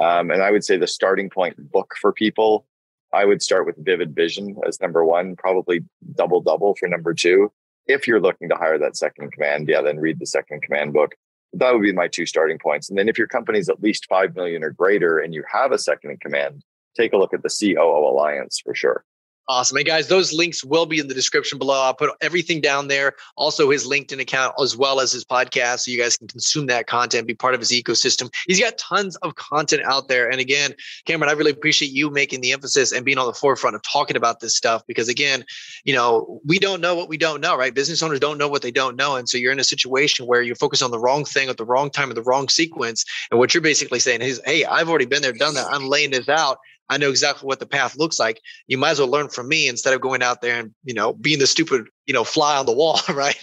Um, 0.00 0.30
and 0.30 0.42
I 0.42 0.50
would 0.50 0.64
say 0.64 0.76
the 0.76 0.86
starting 0.86 1.30
point 1.30 1.70
book 1.70 1.94
for 2.00 2.12
people, 2.12 2.66
I 3.12 3.24
would 3.24 3.42
start 3.42 3.66
with 3.66 3.76
Vivid 3.84 4.14
Vision 4.14 4.56
as 4.66 4.80
number 4.80 5.04
one, 5.04 5.36
probably 5.36 5.84
Double 6.14 6.40
Double 6.40 6.74
for 6.74 6.88
number 6.88 7.12
two. 7.12 7.52
If 7.86 8.06
you're 8.06 8.20
looking 8.20 8.48
to 8.48 8.54
hire 8.54 8.78
that 8.78 8.96
second 8.96 9.32
command, 9.32 9.68
yeah, 9.68 9.82
then 9.82 9.98
read 9.98 10.18
the 10.18 10.26
second 10.26 10.62
command 10.62 10.92
book. 10.92 11.14
That 11.52 11.72
would 11.72 11.82
be 11.82 11.92
my 11.92 12.08
two 12.08 12.24
starting 12.24 12.58
points. 12.58 12.88
And 12.88 12.98
then 12.98 13.08
if 13.08 13.18
your 13.18 13.26
company's 13.26 13.68
at 13.68 13.82
least 13.82 14.06
5 14.08 14.34
million 14.34 14.64
or 14.64 14.70
greater 14.70 15.18
and 15.18 15.34
you 15.34 15.44
have 15.52 15.72
a 15.72 15.78
second 15.78 16.12
in 16.12 16.16
command, 16.18 16.62
take 16.96 17.12
a 17.12 17.18
look 17.18 17.34
at 17.34 17.42
the 17.42 17.50
COO 17.50 18.08
Alliance 18.08 18.60
for 18.64 18.74
sure. 18.74 19.04
Awesome. 19.48 19.76
And 19.76 19.86
guys, 19.86 20.06
those 20.06 20.32
links 20.32 20.62
will 20.62 20.86
be 20.86 21.00
in 21.00 21.08
the 21.08 21.14
description 21.14 21.58
below. 21.58 21.82
I'll 21.82 21.94
put 21.94 22.10
everything 22.20 22.60
down 22.60 22.86
there. 22.86 23.14
Also, 23.36 23.70
his 23.70 23.88
LinkedIn 23.88 24.20
account 24.20 24.54
as 24.62 24.76
well 24.76 25.00
as 25.00 25.10
his 25.10 25.24
podcast. 25.24 25.80
So 25.80 25.90
you 25.90 26.00
guys 26.00 26.16
can 26.16 26.28
consume 26.28 26.66
that 26.66 26.86
content, 26.86 27.26
be 27.26 27.34
part 27.34 27.54
of 27.54 27.60
his 27.60 27.72
ecosystem. 27.72 28.32
He's 28.46 28.60
got 28.60 28.78
tons 28.78 29.16
of 29.16 29.34
content 29.34 29.82
out 29.84 30.06
there. 30.06 30.30
And 30.30 30.40
again, 30.40 30.74
Cameron, 31.06 31.28
I 31.28 31.32
really 31.32 31.50
appreciate 31.50 31.90
you 31.90 32.08
making 32.08 32.40
the 32.40 32.52
emphasis 32.52 32.92
and 32.92 33.04
being 33.04 33.18
on 33.18 33.26
the 33.26 33.32
forefront 33.32 33.74
of 33.74 33.82
talking 33.82 34.16
about 34.16 34.38
this 34.38 34.56
stuff 34.56 34.86
because 34.86 35.08
again, 35.08 35.44
you 35.84 35.94
know, 35.94 36.40
we 36.44 36.60
don't 36.60 36.80
know 36.80 36.94
what 36.94 37.08
we 37.08 37.18
don't 37.18 37.40
know, 37.40 37.56
right? 37.56 37.74
Business 37.74 38.02
owners 38.02 38.20
don't 38.20 38.38
know 38.38 38.48
what 38.48 38.62
they 38.62 38.70
don't 38.70 38.94
know. 38.94 39.16
And 39.16 39.28
so 39.28 39.38
you're 39.38 39.52
in 39.52 39.60
a 39.60 39.64
situation 39.64 40.26
where 40.26 40.42
you 40.42 40.54
focus 40.54 40.82
on 40.82 40.92
the 40.92 41.00
wrong 41.00 41.24
thing 41.24 41.48
at 41.48 41.56
the 41.56 41.64
wrong 41.64 41.90
time 41.90 42.10
in 42.10 42.14
the 42.14 42.22
wrong 42.22 42.48
sequence. 42.48 43.04
And 43.32 43.40
what 43.40 43.54
you're 43.54 43.60
basically 43.60 43.98
saying 43.98 44.22
is, 44.22 44.40
hey, 44.44 44.64
I've 44.64 44.88
already 44.88 45.06
been 45.06 45.22
there, 45.22 45.32
done 45.32 45.54
that. 45.54 45.66
I'm 45.68 45.88
laying 45.88 46.12
this 46.12 46.28
out. 46.28 46.58
I 46.88 46.98
know 46.98 47.10
exactly 47.10 47.46
what 47.46 47.60
the 47.60 47.66
path 47.66 47.96
looks 47.96 48.18
like. 48.18 48.40
You 48.66 48.76
might 48.78 48.90
as 48.90 48.98
well 48.98 49.08
learn 49.08 49.28
from 49.28 49.48
me 49.48 49.68
instead 49.68 49.94
of 49.94 50.00
going 50.00 50.22
out 50.22 50.42
there 50.42 50.58
and 50.58 50.74
you 50.84 50.94
know 50.94 51.14
being 51.14 51.38
the 51.38 51.46
stupid 51.46 51.86
you 52.06 52.14
know 52.14 52.24
fly 52.24 52.56
on 52.56 52.66
the 52.66 52.72
wall, 52.72 53.00
right? 53.08 53.38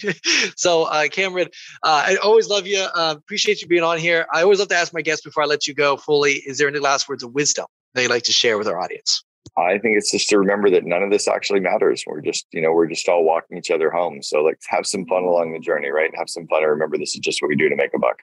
so, 0.55 0.83
uh, 0.83 1.07
Cameron, 1.07 1.47
uh, 1.83 2.03
I 2.07 2.15
always 2.17 2.47
love 2.47 2.67
you. 2.67 2.79
Uh, 2.79 3.15
appreciate 3.17 3.61
you 3.61 3.67
being 3.67 3.83
on 3.83 3.97
here. 3.97 4.27
I 4.33 4.43
always 4.43 4.59
love 4.59 4.69
to 4.69 4.75
ask 4.75 4.93
my 4.93 5.01
guests 5.01 5.23
before 5.23 5.43
I 5.43 5.45
let 5.45 5.67
you 5.67 5.73
go 5.73 5.97
fully. 5.97 6.33
Is 6.33 6.57
there 6.57 6.67
any 6.67 6.79
last 6.79 7.09
words 7.09 7.23
of 7.23 7.33
wisdom 7.33 7.65
that 7.93 8.03
you'd 8.03 8.11
like 8.11 8.23
to 8.23 8.31
share 8.31 8.57
with 8.57 8.67
our 8.67 8.79
audience? 8.79 9.23
I 9.57 9.77
think 9.77 9.97
it's 9.97 10.11
just 10.11 10.29
to 10.29 10.37
remember 10.37 10.69
that 10.69 10.85
none 10.85 11.03
of 11.03 11.11
this 11.11 11.27
actually 11.27 11.59
matters. 11.59 12.03
We're 12.05 12.21
just, 12.21 12.45
you 12.51 12.61
know, 12.61 12.71
we're 12.71 12.87
just 12.87 13.07
all 13.09 13.23
walking 13.23 13.57
each 13.57 13.71
other 13.71 13.89
home. 13.89 14.21
So 14.21 14.41
like 14.41 14.59
have 14.67 14.85
some 14.85 15.05
fun 15.05 15.23
along 15.23 15.53
the 15.53 15.59
journey, 15.59 15.89
right? 15.89 16.11
Have 16.15 16.29
some 16.29 16.47
fun 16.47 16.61
and 16.61 16.71
remember 16.71 16.97
this 16.97 17.15
is 17.15 17.19
just 17.19 17.41
what 17.41 17.49
we 17.49 17.55
do 17.55 17.69
to 17.69 17.75
make 17.75 17.93
a 17.93 17.99
buck. 17.99 18.21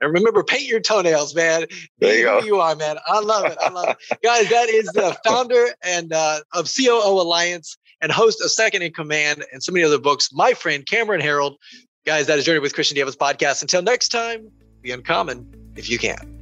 And 0.00 0.12
remember, 0.12 0.42
paint 0.44 0.64
your 0.64 0.80
toenails, 0.80 1.34
man. 1.34 1.66
There 1.98 2.18
you 2.18 2.24
go. 2.24 2.40
you 2.40 2.60
are, 2.60 2.76
man. 2.76 2.96
I 3.06 3.20
love 3.20 3.46
it. 3.46 3.56
I 3.60 3.70
love 3.70 3.88
it. 3.88 4.20
Guys, 4.22 4.48
that 4.50 4.68
is 4.68 4.86
the 4.88 5.16
founder 5.24 5.68
and 5.82 6.12
uh, 6.12 6.40
of 6.52 6.70
COO 6.74 7.20
Alliance 7.20 7.78
and 8.02 8.12
host 8.12 8.42
of 8.42 8.50
Second 8.50 8.82
in 8.82 8.92
Command 8.92 9.44
and 9.52 9.62
so 9.62 9.72
many 9.72 9.84
other 9.84 9.98
books, 9.98 10.32
my 10.32 10.52
friend 10.52 10.86
Cameron 10.86 11.20
Herold. 11.20 11.56
Guys, 12.04 12.26
that 12.26 12.38
is 12.38 12.44
Journey 12.44 12.60
with 12.60 12.74
Christian 12.74 12.94
D. 12.94 13.00
Evans 13.00 13.16
podcast. 13.16 13.62
Until 13.62 13.82
next 13.82 14.08
time, 14.08 14.50
be 14.82 14.90
uncommon 14.90 15.72
if 15.76 15.88
you 15.88 15.98
can. 15.98 16.32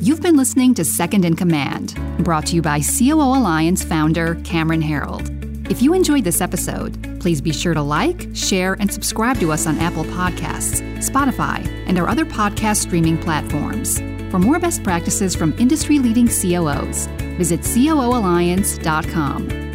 You've 0.00 0.22
been 0.22 0.36
listening 0.36 0.74
to 0.74 0.84
Second 0.84 1.24
in 1.24 1.36
Command, 1.36 1.94
brought 2.24 2.46
to 2.46 2.56
you 2.56 2.62
by 2.62 2.80
COO 2.80 3.20
Alliance 3.20 3.84
founder 3.84 4.36
Cameron 4.42 4.82
Herold. 4.82 5.41
If 5.70 5.80
you 5.80 5.94
enjoyed 5.94 6.24
this 6.24 6.40
episode, 6.40 7.20
please 7.20 7.40
be 7.40 7.52
sure 7.52 7.74
to 7.74 7.82
like, 7.82 8.28
share, 8.34 8.74
and 8.74 8.92
subscribe 8.92 9.38
to 9.40 9.52
us 9.52 9.66
on 9.66 9.78
Apple 9.78 10.04
Podcasts, 10.04 10.82
Spotify, 10.98 11.66
and 11.86 11.98
our 11.98 12.08
other 12.08 12.24
podcast 12.24 12.78
streaming 12.78 13.16
platforms. 13.16 13.98
For 14.30 14.38
more 14.38 14.58
best 14.58 14.82
practices 14.82 15.34
from 15.34 15.56
industry 15.58 15.98
leading 15.98 16.26
COOs, 16.26 17.06
visit 17.38 17.60
COOalliance.com. 17.60 19.71